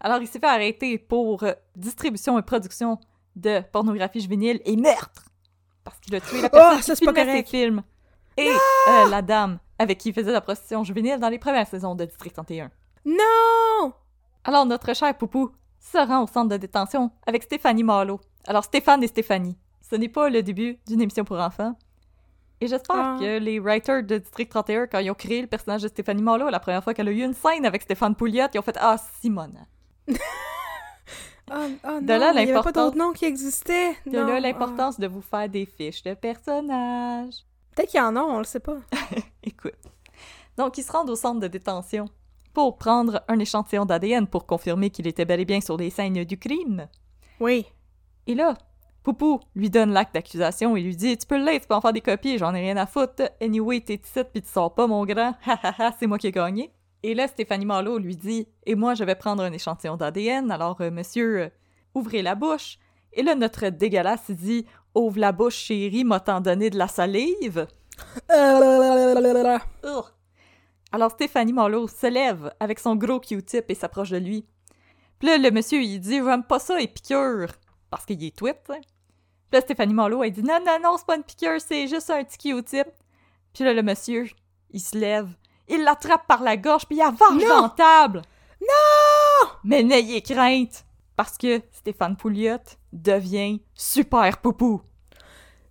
Alors, 0.00 0.18
il 0.20 0.28
s'est 0.28 0.38
fait 0.38 0.46
arrêter 0.46 0.98
pour 0.98 1.42
euh, 1.42 1.52
distribution 1.76 2.38
et 2.38 2.42
production 2.42 2.98
de 3.36 3.60
pornographie 3.72 4.20
juvénile 4.20 4.60
et 4.64 4.76
meurtre! 4.76 5.24
Parce 5.82 5.98
qu'il 6.00 6.14
a 6.14 6.20
tué 6.20 6.40
la 6.40 6.48
Oh, 6.48 6.50
personne 6.52 6.82
ça, 6.82 6.94
qui 6.94 7.04
filmait 7.04 7.36
ses 7.36 7.44
films. 7.44 7.82
Et 8.36 8.48
euh, 8.48 9.08
la 9.10 9.22
dame 9.22 9.58
avec 9.78 9.98
qui 9.98 10.08
il 10.10 10.14
faisait 10.14 10.32
la 10.32 10.40
prostitution 10.40 10.82
juvénile 10.84 11.18
dans 11.18 11.28
les 11.28 11.38
premières 11.38 11.66
saisons 11.66 11.94
de 11.94 12.04
District 12.04 12.32
31. 12.32 12.70
Non! 13.04 13.92
Alors, 14.44 14.66
notre 14.66 14.94
cher 14.94 15.16
Poupou 15.16 15.50
se 15.78 15.98
rend 15.98 16.22
au 16.22 16.26
centre 16.26 16.48
de 16.48 16.56
détention 16.56 17.10
avec 17.26 17.42
Stéphanie 17.42 17.82
Marlowe. 17.82 18.20
Alors, 18.46 18.64
Stéphane 18.64 19.02
et 19.02 19.08
Stéphanie. 19.08 19.56
Ce 19.80 19.96
n'est 19.96 20.08
pas 20.08 20.28
le 20.28 20.42
début 20.42 20.78
d'une 20.86 21.00
émission 21.00 21.24
pour 21.24 21.38
enfants. 21.38 21.76
Et 22.60 22.66
j'espère 22.68 22.96
Ah. 22.96 23.16
que 23.20 23.38
les 23.38 23.58
writers 23.58 24.02
de 24.02 24.18
District 24.18 24.48
31, 24.50 24.86
quand 24.86 24.98
ils 25.00 25.10
ont 25.10 25.14
créé 25.14 25.40
le 25.42 25.46
personnage 25.48 25.82
de 25.82 25.88
Stéphanie 25.88 26.22
Marlowe, 26.22 26.50
la 26.50 26.60
première 26.60 26.82
fois 26.82 26.94
qu'elle 26.94 27.08
a 27.08 27.10
eu 27.12 27.22
une 27.22 27.34
scène 27.34 27.66
avec 27.66 27.82
Stéphane 27.82 28.14
Pouliot, 28.14 28.46
ils 28.54 28.58
ont 28.58 28.62
fait 28.62 28.76
Ah, 28.80 28.96
Simone. 29.20 29.66
Oh, 30.08 30.14
oh 31.52 32.00
De 32.00 32.12
non, 32.12 32.18
là, 32.18 32.30
il 32.32 32.36
y 32.36 32.38
avait 32.38 32.46
pas 32.46 32.52
l'importance- 32.54 32.72
d'autres 32.74 32.96
noms 32.96 33.12
qui 33.12 33.24
existaient. 33.26 33.92
De 34.06 34.12
Non, 34.18 34.26
là 34.26 34.34
ah. 34.36 34.40
l'importance 34.40 34.98
de 34.98 35.06
vous 35.06 35.20
faire 35.20 35.48
des 35.48 35.66
fiches 35.66 36.02
de 36.02 36.14
personnages. 36.14 37.44
Peut-être 37.74 37.90
qu'il 37.90 37.98
y 37.98 38.02
en 38.02 38.16
a, 38.16 38.20
on 38.20 38.38
le 38.38 38.44
sait 38.44 38.60
pas. 38.60 38.76
Écoute. 39.42 39.74
Donc, 40.56 40.78
ils 40.78 40.84
se 40.84 40.92
rendent 40.92 41.10
au 41.10 41.16
centre 41.16 41.40
de 41.40 41.48
détention 41.48 42.06
pour 42.52 42.78
prendre 42.78 43.22
un 43.26 43.38
échantillon 43.40 43.84
d'ADN 43.84 44.28
pour 44.28 44.46
confirmer 44.46 44.90
qu'il 44.90 45.06
était 45.08 45.24
bel 45.24 45.40
et 45.40 45.44
bien 45.44 45.60
sur 45.60 45.76
les 45.76 45.90
scènes 45.90 46.24
du 46.24 46.38
crime. 46.38 46.86
Oui. 47.40 47.66
Et 48.28 48.34
là, 48.36 48.54
Poupou 49.04 49.38
lui 49.54 49.68
donne 49.68 49.92
l'acte 49.92 50.14
d'accusation 50.14 50.76
et 50.76 50.80
lui 50.80 50.96
dit 50.96 51.18
Tu 51.18 51.26
peux 51.26 51.36
le 51.36 51.44
lire, 51.44 51.60
tu 51.60 51.68
peux 51.68 51.74
en 51.74 51.82
faire 51.82 51.92
des 51.92 52.00
copies, 52.00 52.38
j'en 52.38 52.54
ai 52.54 52.60
rien 52.60 52.78
à 52.78 52.86
foutre. 52.86 53.22
Anyway, 53.40 53.80
t'es 53.80 54.00
ici 54.02 54.20
pis 54.32 54.40
tu 54.40 54.48
sors 54.48 54.74
pas, 54.74 54.86
mon 54.86 55.04
grand. 55.04 55.34
Ha 55.46 55.58
ha 55.62 55.74
ha, 55.78 55.94
c'est 55.98 56.06
moi 56.06 56.16
qui 56.16 56.28
ai 56.28 56.32
gagné. 56.32 56.72
Et 57.02 57.14
là, 57.14 57.28
Stéphanie 57.28 57.66
Marlowe 57.66 57.98
lui 57.98 58.16
dit 58.16 58.48
Et 58.64 58.74
moi, 58.74 58.94
je 58.94 59.04
vais 59.04 59.14
prendre 59.14 59.42
un 59.42 59.52
échantillon 59.52 59.98
d'ADN, 59.98 60.50
alors 60.50 60.80
euh, 60.80 60.90
monsieur, 60.90 61.42
euh, 61.42 61.48
ouvrez 61.94 62.22
la 62.22 62.34
bouche. 62.34 62.78
Et 63.12 63.22
là, 63.22 63.34
notre 63.34 63.68
dégueulasse 63.68 64.30
dit 64.30 64.64
Ouvre 64.94 65.18
la 65.20 65.32
bouche, 65.32 65.56
chérie, 65.56 66.04
m'a 66.04 66.20
t'en 66.20 66.40
donné 66.40 66.70
de 66.70 66.78
la 66.78 66.88
salive. 66.88 67.66
Alors 70.92 71.10
Stéphanie 71.10 71.52
Marlowe 71.52 71.88
se 71.88 72.06
lève 72.06 72.54
avec 72.58 72.78
son 72.78 72.96
gros 72.96 73.20
Q-tip 73.20 73.66
et 73.68 73.74
s'approche 73.74 74.10
de 74.10 74.16
lui. 74.16 74.46
Puis 75.18 75.28
là, 75.28 75.36
le 75.36 75.50
monsieur, 75.50 75.82
il 75.82 76.00
dit 76.00 76.22
J'aime 76.24 76.44
pas 76.44 76.58
ça, 76.58 76.80
et. 76.80 76.90
Parce 77.90 78.06
qu'il 78.06 78.24
est 78.24 78.34
tweet. 78.34 78.56
Puis 78.64 78.76
là, 79.52 79.60
Stéphanie 79.60 79.94
Marlowe, 79.94 80.24
elle 80.24 80.32
dit 80.32 80.42
Non, 80.42 80.58
non, 80.64 80.78
non, 80.82 80.96
c'est 80.96 81.06
pas 81.06 81.16
une 81.16 81.22
piqûre, 81.22 81.60
c'est 81.60 81.86
juste 81.88 82.10
un 82.10 82.22
petit 82.24 82.38
Q-tip. 82.38 82.86
Puis 83.52 83.64
là, 83.64 83.72
le 83.72 83.82
monsieur, 83.82 84.28
il 84.70 84.80
se 84.80 84.96
lève, 84.96 85.28
il 85.68 85.82
l'attrape 85.84 86.26
par 86.26 86.42
la 86.42 86.56
gorge, 86.56 86.86
puis 86.86 86.96
il 86.96 87.02
avance 87.02 87.42
la 87.42 87.72
table. 87.76 88.22
Non! 88.60 89.48
Mais 89.62 89.82
n'ayez 89.82 90.22
crainte, 90.22 90.84
parce 91.16 91.38
que 91.38 91.60
Stéphane 91.72 92.16
Pouliot 92.16 92.58
devient 92.92 93.60
super 93.74 94.38
poupou. 94.38 94.82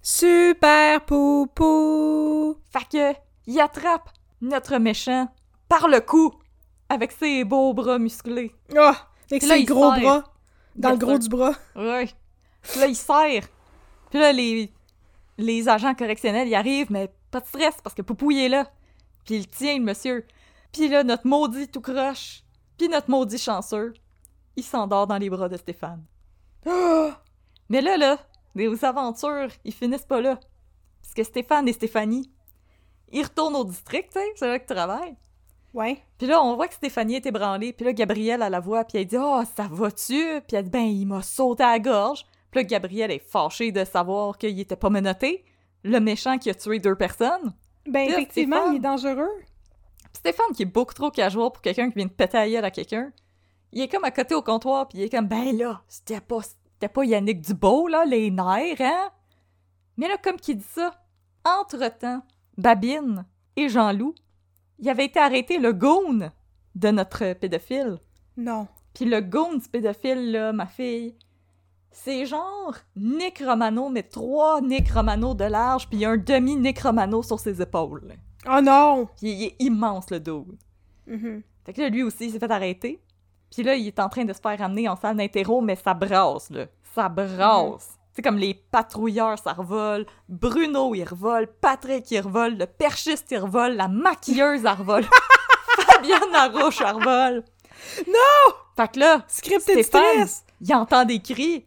Super 0.02 1.02
poupou! 1.06 2.58
Fait 2.72 3.14
que, 3.14 3.20
il 3.48 3.60
attrape 3.60 4.10
notre 4.42 4.78
méchant 4.78 5.28
par 5.68 5.88
le 5.88 6.02
cou 6.02 6.34
avec 6.90 7.12
ses 7.12 7.44
beaux 7.44 7.74
bras 7.74 8.00
musclés. 8.00 8.54
Oh! 8.78 8.92
Avec 9.32 9.44
ses 9.44 9.64
gros 9.64 9.92
serre. 9.94 10.02
bras. 10.02 10.24
Dans 10.76 10.92
le 10.92 10.98
gros 10.98 11.18
du 11.18 11.30
bras. 11.30 11.54
Ouais. 11.76 12.10
Puis 12.62 12.80
là, 12.80 12.88
il 12.88 12.96
serre. 12.96 13.48
Puis 14.14 14.22
là, 14.22 14.32
les, 14.32 14.72
les 15.40 15.68
agents 15.68 15.96
correctionnels, 15.96 16.48
ils 16.48 16.54
arrivent, 16.54 16.92
mais 16.92 17.12
pas 17.32 17.40
de 17.40 17.48
stress 17.48 17.74
parce 17.84 17.96
que 17.96 18.04
Poupou, 18.04 18.30
il 18.30 18.44
est 18.44 18.50
là. 18.50 18.70
Puis 19.26 19.38
il 19.38 19.48
tient, 19.48 19.76
le 19.76 19.84
monsieur. 19.84 20.28
Puis 20.72 20.88
là, 20.88 21.04
notre 21.04 21.26
maudit 21.26 21.68
tout 21.68 21.82
croche. 21.82 22.44
Puis 22.78 22.90
notre 22.90 23.10
maudit 23.10 23.40
chanceux, 23.40 23.96
il 24.56 24.64
s'endort 24.64 25.08
dans 25.08 25.18
les 25.18 25.32
bras 25.32 25.50
de 25.50 25.58
Stéphane. 25.58 26.04
Oh! 26.68 27.10
Mais 27.70 27.82
là, 27.82 27.98
là, 27.98 28.20
les 28.54 28.86
aventures, 28.86 29.50
ils 29.66 29.74
finissent 29.74 30.06
pas 30.06 30.22
là. 30.22 30.40
Parce 31.02 31.16
que 31.16 31.24
Stéphane 31.24 31.68
et 31.68 31.74
Stéphanie, 31.74 32.32
ils 33.12 33.24
retournent 33.24 33.56
au 33.56 33.64
district, 33.64 34.12
tu 34.14 34.20
sais, 34.20 34.28
c'est 34.36 34.48
là 34.48 34.60
qu'ils 34.60 34.76
travaillent. 34.76 35.18
Ouais. 35.74 36.04
Puis 36.20 36.28
là, 36.28 36.40
on 36.44 36.56
voit 36.56 36.68
que 36.68 36.76
Stéphanie 36.76 37.16
est 37.16 37.26
ébranlée. 37.26 37.74
Puis 37.74 37.84
là, 37.84 37.94
Gabrielle, 37.94 38.44
elle 38.44 38.52
la 38.52 38.60
voit. 38.60 38.84
Puis 38.84 39.00
elle 39.00 39.08
dit 39.08 39.18
«Oh, 39.20 39.42
ça 39.56 39.68
va-tu?» 39.72 40.40
Puis 40.48 40.56
elle 40.56 40.66
dit 40.66 40.70
«Ben, 40.72 40.84
il 40.84 41.08
m'a 41.08 41.24
sauté 41.24 41.64
à 41.64 41.72
la 41.72 41.80
gorge.» 41.80 42.28
Puis 42.54 42.62
là, 42.62 42.64
Gabrielle 42.66 43.10
est 43.10 43.18
fâchée 43.18 43.72
de 43.72 43.84
savoir 43.84 44.38
qu'il 44.38 44.60
était 44.60 44.76
pas 44.76 44.92
menotté. 44.92 45.44
Le 45.84 46.00
méchant 46.00 46.38
qui 46.38 46.52
a 46.52 46.54
tué 46.54 46.78
deux 46.78 46.96
personnes. 46.96 47.52
Ben, 47.88 48.08
Là, 48.08 48.20
effectivement, 48.20 48.58
Stéphane. 48.58 48.74
il 48.74 48.78
est 48.78 48.80
dangereux. 48.80 49.32
Stéphane, 50.14 50.54
qui 50.56 50.62
est 50.62 50.68
beaucoup 50.68 50.94
trop 50.94 51.10
casual 51.10 51.50
pour 51.52 51.64
quelqu'un 51.64 51.90
qui 51.90 51.96
vient 51.96 52.06
de 52.06 52.12
péter 52.12 52.38
la 52.38 52.48
gueule 52.48 52.66
à 52.66 52.70
quelqu'un, 52.70 53.12
il 53.72 53.82
est 53.82 53.88
comme 53.88 54.04
à 54.04 54.12
côté 54.12 54.36
au 54.36 54.44
comptoir, 54.44 54.88
puis 54.88 55.00
il 55.00 55.02
est 55.02 55.10
comme 55.10 55.26
«Ben 55.28 55.58
là, 55.58 55.82
c'était 55.88 56.22
pas, 56.22 56.42
c'était 56.42 56.94
pas 56.94 57.04
Yannick 57.04 57.42
Dubeau, 57.42 57.88
là, 57.88 58.06
les 58.06 58.30
nerfs, 58.30 58.80
hein?» 58.82 59.10
Mais 59.98 60.08
là, 60.08 60.18
comme 60.24 60.38
qu'il 60.38 60.58
dit 60.58 60.64
ça, 60.64 60.94
entre-temps, 61.44 62.22
Babine 62.56 63.26
et 63.56 63.68
Jean-Loup, 63.68 64.14
il 64.78 64.88
avait 64.90 65.06
été 65.06 65.20
arrêté 65.20 65.58
le 65.58 65.74
goon 65.74 66.30
de 66.76 66.90
notre 66.90 67.34
pédophile. 67.34 67.98
Non. 68.38 68.68
Puis 68.94 69.06
le 69.06 69.22
goon 69.22 69.56
du 69.56 69.68
pédophile, 69.68 70.32
là, 70.32 70.54
ma 70.54 70.68
fille, 70.68 71.16
c'est 71.94 72.26
genre 72.26 72.76
Nick 72.96 73.40
Romano, 73.46 73.90
mais 73.90 74.04
trois 74.04 74.62
Nick 74.62 74.92
Romano 74.92 75.34
de 75.34 75.46
large, 75.46 75.88
puis 75.88 76.04
un 76.06 76.18
demi-Nick 76.18 76.80
Romano 76.80 77.24
sur 77.24 77.40
ses 77.40 77.62
épaules. 77.62 78.16
Oh 78.50 78.60
non! 78.62 79.08
Puis 79.18 79.32
il 79.32 79.44
est 79.46 79.56
immense, 79.60 80.10
le 80.10 80.20
dude. 80.20 80.58
Mhm. 81.08 81.44
Fait 81.66 81.74
que 81.74 81.82
là, 81.82 81.90
lui 81.90 82.04
aussi, 82.04 82.26
il 82.26 82.32
s'est 82.32 82.40
fait 82.40 82.52
arrêter. 82.52 83.02
Puis 83.52 83.64
là, 83.64 83.76
il 83.76 83.88
est 83.88 84.00
en 84.00 84.10
train 84.10 84.26
de 84.26 84.34
se 84.34 84.42
faire 84.42 84.58
ramener 84.58 84.90
en 84.90 84.96
salle 84.96 85.18
d'interro, 85.18 85.62
mais 85.62 85.76
ça 85.76 85.94
brasse, 85.94 86.50
là. 86.50 86.66
Ça 86.96 87.08
brasse. 87.08 87.98
C'est 88.14 88.22
comme 88.22 88.38
les 88.38 88.54
patrouilleurs, 88.54 89.40
ça 89.40 89.54
revole. 89.54 90.06
Bruno, 90.30 90.94
il 90.94 91.04
revole. 91.04 91.48
Patrick, 91.48 92.10
il 92.12 92.20
revole. 92.22 92.58
Le 92.58 92.68
perchiste, 92.68 93.32
il 93.32 93.40
revole. 93.40 93.76
La 93.76 93.88
maquilleuse, 93.88 94.66
elle 94.66 94.78
revole. 94.78 95.06
Fabienne 95.78 96.36
Arouche, 96.36 96.82
elle 96.82 96.96
revole. 96.96 97.44
Non! 98.08 98.54
Fait 98.76 98.92
que 98.92 99.00
là, 99.00 99.24
Scripted 99.28 99.84
Stéphane, 99.84 100.28
stress! 100.28 100.46
il 100.62 100.74
entend 100.76 101.06
des 101.06 101.20
cris. 101.20 101.66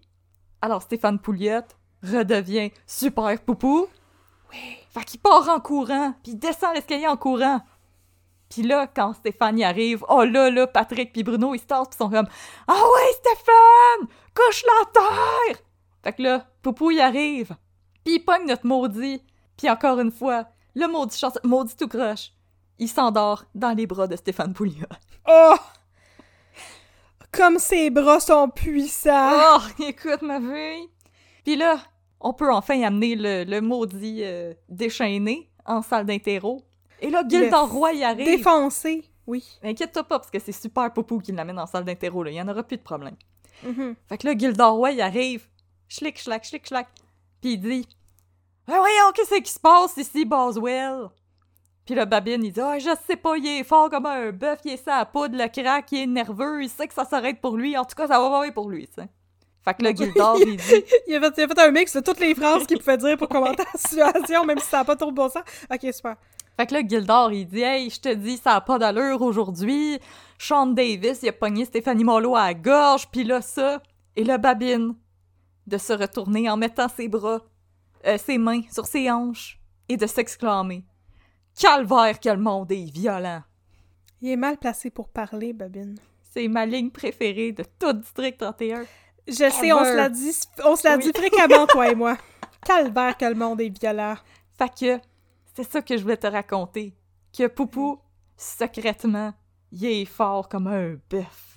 Alors 0.63 0.83
Stéphane 0.83 1.19
Pouliot 1.19 1.63
redevient 2.03 2.73
super 2.87 3.41
poupou. 3.41 3.87
Oui. 4.53 4.59
Fait 4.91 5.05
qu'il 5.05 5.21
part 5.21 5.49
en 5.49 5.61
courant, 5.61 6.15
puis 6.23 6.33
il 6.33 6.39
descend 6.39 6.75
l'escalier 6.75 7.07
en 7.07 7.17
courant. 7.17 7.61
Puis 8.49 8.63
là, 8.63 8.87
quand 8.87 9.13
Stéphane 9.15 9.59
y 9.59 9.65
arrive, 9.65 10.05
oh 10.09 10.25
là 10.25 10.51
là, 10.51 10.67
Patrick 10.67 11.13
puis 11.13 11.25
Bruno, 11.25 11.55
ils 11.55 11.59
se 11.59 11.67
tassent 11.67 11.89
pis 11.89 11.97
sont 11.97 12.11
comme 12.11 12.29
«Ah 12.69 12.75
ouais, 12.75 13.13
Stéphane! 13.15 14.09
Couche 14.35 14.65
la 14.65 14.93
terre!» 14.93 15.63
Fait 16.05 16.13
que 16.13 16.23
là, 16.23 16.47
Poupou 16.63 16.93
y 16.93 17.01
arrive, 17.01 17.57
puis 18.05 18.15
il 18.15 18.21
pogne 18.21 18.47
notre 18.47 18.67
maudit. 18.67 19.21
Puis 19.57 19.69
encore 19.69 19.99
une 19.99 20.13
fois, 20.13 20.47
le 20.75 20.87
maudit 20.87 21.19
chance, 21.19 21.39
maudit 21.43 21.77
tout 21.77 21.89
croche. 21.89 22.33
Il 22.79 22.89
s'endort 22.89 23.45
dans 23.55 23.77
les 23.77 23.87
bras 23.87 24.07
de 24.07 24.15
Stéphane 24.15 24.53
Pouliot. 24.53 24.87
Oh! 25.29 25.57
Comme 27.37 27.59
ses 27.59 27.91
bras 27.91 28.21
sont 28.21 28.49
puissants! 28.49 29.59
Oh, 29.59 29.83
écoute 29.83 30.23
ma 30.23 30.41
fille. 30.41 30.89
Puis 31.45 31.57
là, 31.57 31.79
on 32.21 32.33
peut 32.33 32.51
enfin 32.53 32.83
amener 32.83 33.15
le, 33.15 33.45
le 33.45 33.61
maudit 33.61 34.23
euh, 34.25 34.55
déchaîné 34.69 35.51
en 35.65 35.83
salle 35.83 36.07
d'interro. 36.07 36.63
Et 37.01 37.11
là, 37.11 37.23
Gildor 37.29 37.71
Roy 37.71 37.93
y 37.95 38.05
arrive. 38.05 38.25
Défoncé, 38.25 39.05
oui. 39.27 39.45
Inquiète-toi 39.63 40.05
pas, 40.05 40.19
parce 40.19 40.31
que 40.31 40.39
c'est 40.39 40.53
super 40.53 40.93
Poupou 40.93 41.19
qui 41.19 41.33
l'amène 41.33 41.59
en 41.59 41.67
salle 41.67 41.85
d'interro, 41.85 42.23
là. 42.23 42.31
Il 42.31 42.37
y 42.37 42.41
en 42.41 42.49
aura 42.49 42.63
plus 42.63 42.79
de 42.79 42.83
problème. 42.83 43.17
Mhm. 43.63 43.95
Fait 44.09 44.19
que 44.19 44.27
là, 44.27 44.37
Gildor 44.37 44.75
Roy, 44.75 44.93
il 44.93 45.01
arrive. 45.01 45.47
Schlick, 45.89 46.19
schlack, 46.19 46.45
schlick, 46.45 46.67
schlack. 46.67 46.89
Puis 47.41 47.53
il 47.53 47.59
dit 47.61 47.87
Ah, 48.67 48.79
voyons, 48.79 49.13
qu'est-ce 49.15 49.41
qui 49.41 49.53
se 49.53 49.61
passe 49.61 49.97
ici, 49.99 50.25
Boswell? 50.25 51.09
Puis 51.87 51.95
le 51.95 52.05
Babine, 52.05 52.45
il 52.45 52.53
dit 52.53 52.61
Ah, 52.61 52.79
je 52.81 52.91
sais 53.07 53.17
pas, 53.17 53.37
il 53.37 53.47
est 53.47 53.65
fort 53.65 53.89
comme 53.89 54.07
un 54.07 54.33
bœuf, 54.33 54.59
il 54.65 54.73
est 54.73 54.85
ça 54.85 54.97
à 54.97 55.07
poudre, 55.07 55.39
le 55.39 55.49
crack, 55.49 55.93
il 55.93 56.01
est 56.01 56.07
nerveux, 56.07 56.65
il 56.65 56.69
sait 56.69 56.89
que 56.89 56.95
ça 56.95 57.05
s'arrête 57.05 57.41
pour 57.41 57.57
lui. 57.57 57.79
En 57.79 57.85
tout 57.85 57.95
cas, 57.95 58.09
ça 58.09 58.21
va 58.21 58.29
pas 58.29 58.43
bien 58.43 58.53
pour 58.53 58.69
lui, 58.69 58.89
sais. 58.95 59.09
Fait 59.65 59.75
que 59.75 59.83
là, 59.85 59.95
Gildor, 59.95 60.39
il 60.41 60.57
dit 60.57 60.85
il, 61.07 61.15
a 61.15 61.21
fait, 61.21 61.35
il 61.39 61.45
a 61.45 61.49
fait 61.49 61.59
un 61.59 61.71
mix 61.71 61.95
de 61.97 62.01
toutes 62.01 62.21
les 62.21 62.35
phrases 62.35 62.67
qu'il 62.67 62.79
pouvait 62.79 62.97
dire 62.97 63.17
pour 63.17 63.29
commenter 63.29 63.63
la 63.73 63.79
situation, 63.79 64.45
même 64.45 64.59
si 64.59 64.67
ça 64.67 64.79
n'a 64.79 64.85
pas 64.85 64.97
trop 64.97 65.11
de 65.11 65.17
bon 65.17 65.29
sens. 65.29 65.43
Ok, 65.73 65.93
super. 65.93 66.17
Fait 66.57 66.67
que 66.67 66.75
là, 66.75 66.83
Gildor, 66.87 67.33
il 67.33 67.47
dit 67.47 67.63
Hey, 67.63 67.89
je 67.89 68.01
te 68.01 68.13
dis, 68.13 68.37
ça 68.37 68.55
a 68.55 68.61
pas 68.61 68.79
d'allure 68.79 69.23
aujourd'hui. 69.23 70.01
Sean 70.39 70.67
Davis, 70.67 71.21
il 71.23 71.29
a 71.29 71.33
pogné 71.33 71.65
Stéphanie 71.65 72.05
Mollo 72.05 72.35
à 72.35 72.47
la 72.47 72.55
gorge, 72.55 73.09
puis 73.11 73.23
là, 73.23 73.41
ça. 73.41 73.81
Et 74.17 74.25
le 74.25 74.39
Babine, 74.39 74.95
de 75.67 75.79
se 75.79 75.93
retourner 75.93 76.51
en 76.51 76.57
mettant 76.57 76.89
ses 76.89 77.09
bras, 77.09 77.43
euh, 78.07 78.19
ses 78.19 78.39
mains 78.39 78.63
sur 78.73 78.87
ses 78.87 79.11
hanches, 79.11 79.61
et 79.89 79.97
de 79.97 80.07
s'exclamer 80.07 80.85
Calvaire, 81.59 82.21
que 82.21 82.29
le 82.29 82.37
monde 82.37 82.71
est 82.73 82.91
violent. 82.93 83.43
Il 84.21 84.31
est 84.31 84.37
mal 84.37 84.57
placé 84.59 84.91
pour 84.91 85.09
parler, 85.09 85.53
Babine. 85.53 85.99
C'est 86.23 86.49
ma 86.49 86.67
ligne 86.67 86.91
préférée 86.91 87.53
de 87.53 87.65
tout 87.79 87.93
District 87.93 88.37
31. 88.39 88.85
Je 89.27 89.35
sais, 89.51 89.73
on 89.73 89.85
se 89.85 89.97
l'a 89.97 90.09
dit, 90.09 90.33
on 90.65 90.77
se 90.77 90.87
l'a 90.87 90.97
Oui. 90.97 91.05
dit 91.05 91.13
fréquemment, 91.19 91.67
toi 91.67 91.91
et 91.91 91.95
moi. 91.95 92.17
Calvaire 92.65 93.17
que 93.17 93.25
le 93.25 93.35
monde 93.35 93.61
est 93.61 93.81
violent. 93.81 94.17
Fait 94.59 94.69
que 94.69 95.01
c'est 95.55 95.71
ça 95.71 95.83
que 95.83 95.97
je 95.97 96.03
voulais 96.03 96.17
te 96.17 96.27
raconter. 96.27 96.95
Que 97.37 97.47
Poupou, 97.47 97.99
secrètement, 98.37 99.33
il 99.73 99.85
est 99.85 100.05
fort 100.05 100.49
comme 100.49 100.67
un 100.67 100.97
bœuf. 101.11 101.56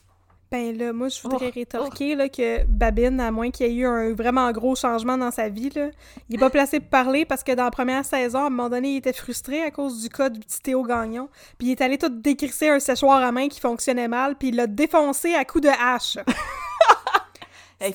Ben 0.52 0.76
là, 0.76 0.94
moi, 0.94 1.10
je 1.10 1.22
voudrais 1.22 1.50
Oh, 1.50 1.54
rétorquer 1.54 2.16
là, 2.16 2.28
que 2.28 2.64
Babine, 2.66 3.20
à 3.20 3.30
moins 3.30 3.52
qu'il 3.52 3.68
y 3.68 3.70
ait 3.70 3.74
eu 3.82 3.86
un 3.86 4.14
vraiment 4.14 4.52
gros 4.52 4.76
changement 4.76 5.16
dans 5.16 5.30
sa 5.30 5.48
vie, 5.48 5.70
là, 5.70 5.90
il 6.28 6.36
est 6.38 6.40
pas 6.40 6.50
placé 6.50 6.80
pour 6.80 6.90
parler 6.90 7.24
parce 7.24 7.44
que 7.44 7.52
dans 7.52 7.66
la 7.66 7.72
première 7.72 8.04
saison, 8.04 8.40
à 8.40 8.48
un 8.48 8.50
moment 8.50 8.68
donné, 8.70 8.94
il 8.94 8.98
était 8.98 9.14
frustré 9.14 9.62
à 9.62 9.70
cause 9.70 10.02
du 10.02 10.10
cas 10.10 10.30
du 10.30 10.40
petit 10.40 10.60
Théo 10.62 10.82
Gagnon. 10.82 11.30
Puis 11.60 11.68
il 11.68 11.72
est 11.74 11.82
allé 11.82 12.00
tout 12.00 12.10
décrisser 12.10 12.70
un 12.70 12.80
séchoir 12.80 13.22
à 13.22 13.32
main 13.32 13.48
qui 13.48 13.60
fonctionnait 13.60 14.08
mal, 14.08 14.36
puis 14.38 14.48
il 14.48 14.56
l'a 14.56 14.66
défoncé 14.66 15.36
à 15.36 15.46
coups 15.46 15.66
de 15.66 15.70
hache. 15.70 16.18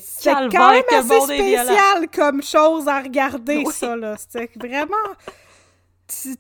C'est 0.01 0.33
quand 0.33 0.71
même 0.71 0.83
assez 0.91 1.21
spécial 1.21 2.09
comme 2.15 2.43
chose 2.43 2.89
à 2.89 3.01
regarder, 3.01 3.65
Oui. 3.67 3.73
ça, 3.73 3.95
là. 3.97 4.15
C'était 4.17 4.49
vraiment... 4.57 4.95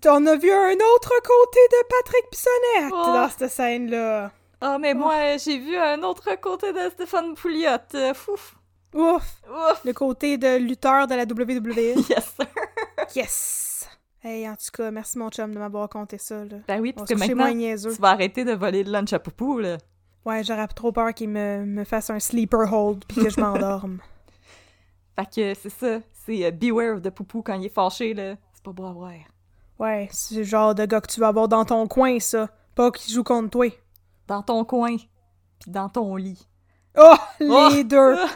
On 0.06 0.26
a 0.26 0.36
vu 0.36 0.50
un 0.50 0.72
autre 0.94 1.12
côté 1.24 1.58
de 1.72 1.86
Patrick 1.88 2.24
Bissonnette 2.30 2.92
Oh. 2.92 3.12
dans 3.12 3.28
cette 3.28 3.50
scène-là. 3.50 4.30
Ah, 4.66 4.78
mais 4.78 4.94
moi, 4.94 5.36
j'ai 5.36 5.58
vu 5.58 5.76
un 5.76 6.02
autre 6.04 6.40
côté 6.40 6.72
de 6.72 6.88
Stéphane 6.88 7.34
Pouliot. 7.34 7.68
Euh, 7.94 8.14
Fouf! 8.14 8.56
Ouf! 8.94 9.42
Ouf! 9.46 9.84
Le 9.84 9.92
côté 9.92 10.38
de 10.38 10.56
lutteur 10.56 11.06
de 11.06 11.14
la 11.14 11.24
WWE. 11.24 12.02
Yes, 12.08 12.34
sir! 12.34 12.46
Yes! 13.14 13.88
Hey, 14.22 14.48
en 14.48 14.54
tout 14.54 14.70
cas, 14.72 14.90
merci 14.90 15.18
mon 15.18 15.28
chum 15.28 15.52
de 15.52 15.58
m'avoir 15.58 15.82
raconté 15.82 16.16
ça, 16.16 16.46
là. 16.46 16.56
Ben 16.66 16.80
oui, 16.80 16.94
parce 16.94 17.10
que 17.10 17.14
maintenant, 17.14 17.52
tu 17.52 18.00
vas 18.00 18.08
arrêter 18.08 18.46
de 18.46 18.52
voler 18.52 18.84
le 18.84 18.90
lunch 18.90 19.12
à 19.12 19.18
Poupou, 19.18 19.58
là. 19.58 19.76
Ouais, 20.24 20.42
j'aurais 20.42 20.66
trop 20.68 20.92
peur 20.92 21.12
qu'il 21.12 21.28
me, 21.28 21.66
me 21.66 21.84
fasse 21.84 22.08
un 22.08 22.18
sleeper 22.18 22.72
hold 22.72 23.04
puis 23.06 23.22
que 23.22 23.28
je 23.28 23.38
m'endorme. 23.38 23.98
Fait 25.16 25.26
que 25.26 25.60
c'est 25.60 25.68
ça, 25.68 25.98
c'est 26.24 26.42
euh, 26.42 26.50
Beware 26.50 27.02
de 27.02 27.10
Poupou 27.10 27.42
quand 27.42 27.52
il 27.52 27.66
est 27.66 27.74
fâché, 27.74 28.14
là. 28.14 28.36
C'est 28.54 28.64
pas 28.64 28.72
beau 28.72 28.86
à 28.86 28.92
voir. 28.94 29.12
Ouais, 29.78 30.08
c'est 30.10 30.36
le 30.36 30.44
genre 30.44 30.74
de 30.74 30.86
gars 30.86 31.02
que 31.02 31.12
tu 31.12 31.20
vas 31.20 31.28
avoir 31.28 31.48
dans 31.48 31.66
ton 31.66 31.86
coin, 31.86 32.18
ça. 32.18 32.48
Pas 32.74 32.90
qu'il 32.90 33.12
joue 33.12 33.24
contre 33.24 33.50
toi. 33.50 33.70
Dans 34.26 34.42
ton 34.42 34.64
coin, 34.64 34.96
puis 35.60 35.70
dans 35.70 35.88
ton 35.88 36.16
lit. 36.16 36.48
Oh, 36.96 37.14
les 37.40 37.48
Oh! 37.50 37.82
deux! 37.84 38.16
Ah! 38.18 38.30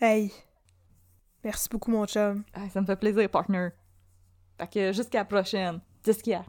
Hey. 0.00 0.32
Merci 1.44 1.68
beaucoup, 1.70 1.90
mon 1.90 2.06
chum. 2.06 2.44
Ah, 2.54 2.68
ça 2.70 2.80
me 2.80 2.86
fait 2.86 2.96
plaisir, 2.96 3.28
partner. 3.30 3.68
Fait 4.58 4.66
que 4.68 4.92
jusqu'à 4.92 5.18
la 5.18 5.24
prochaine. 5.24 5.80
10 6.04 6.22
4. 6.22 6.44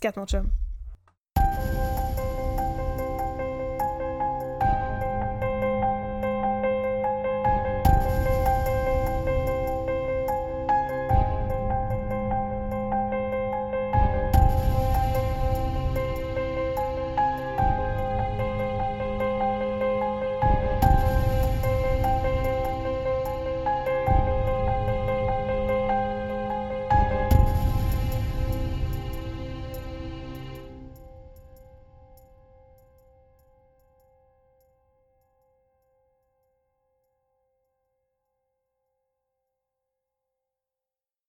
14, 0.00 0.16
mon 0.16 0.26
chum. 0.26 1.75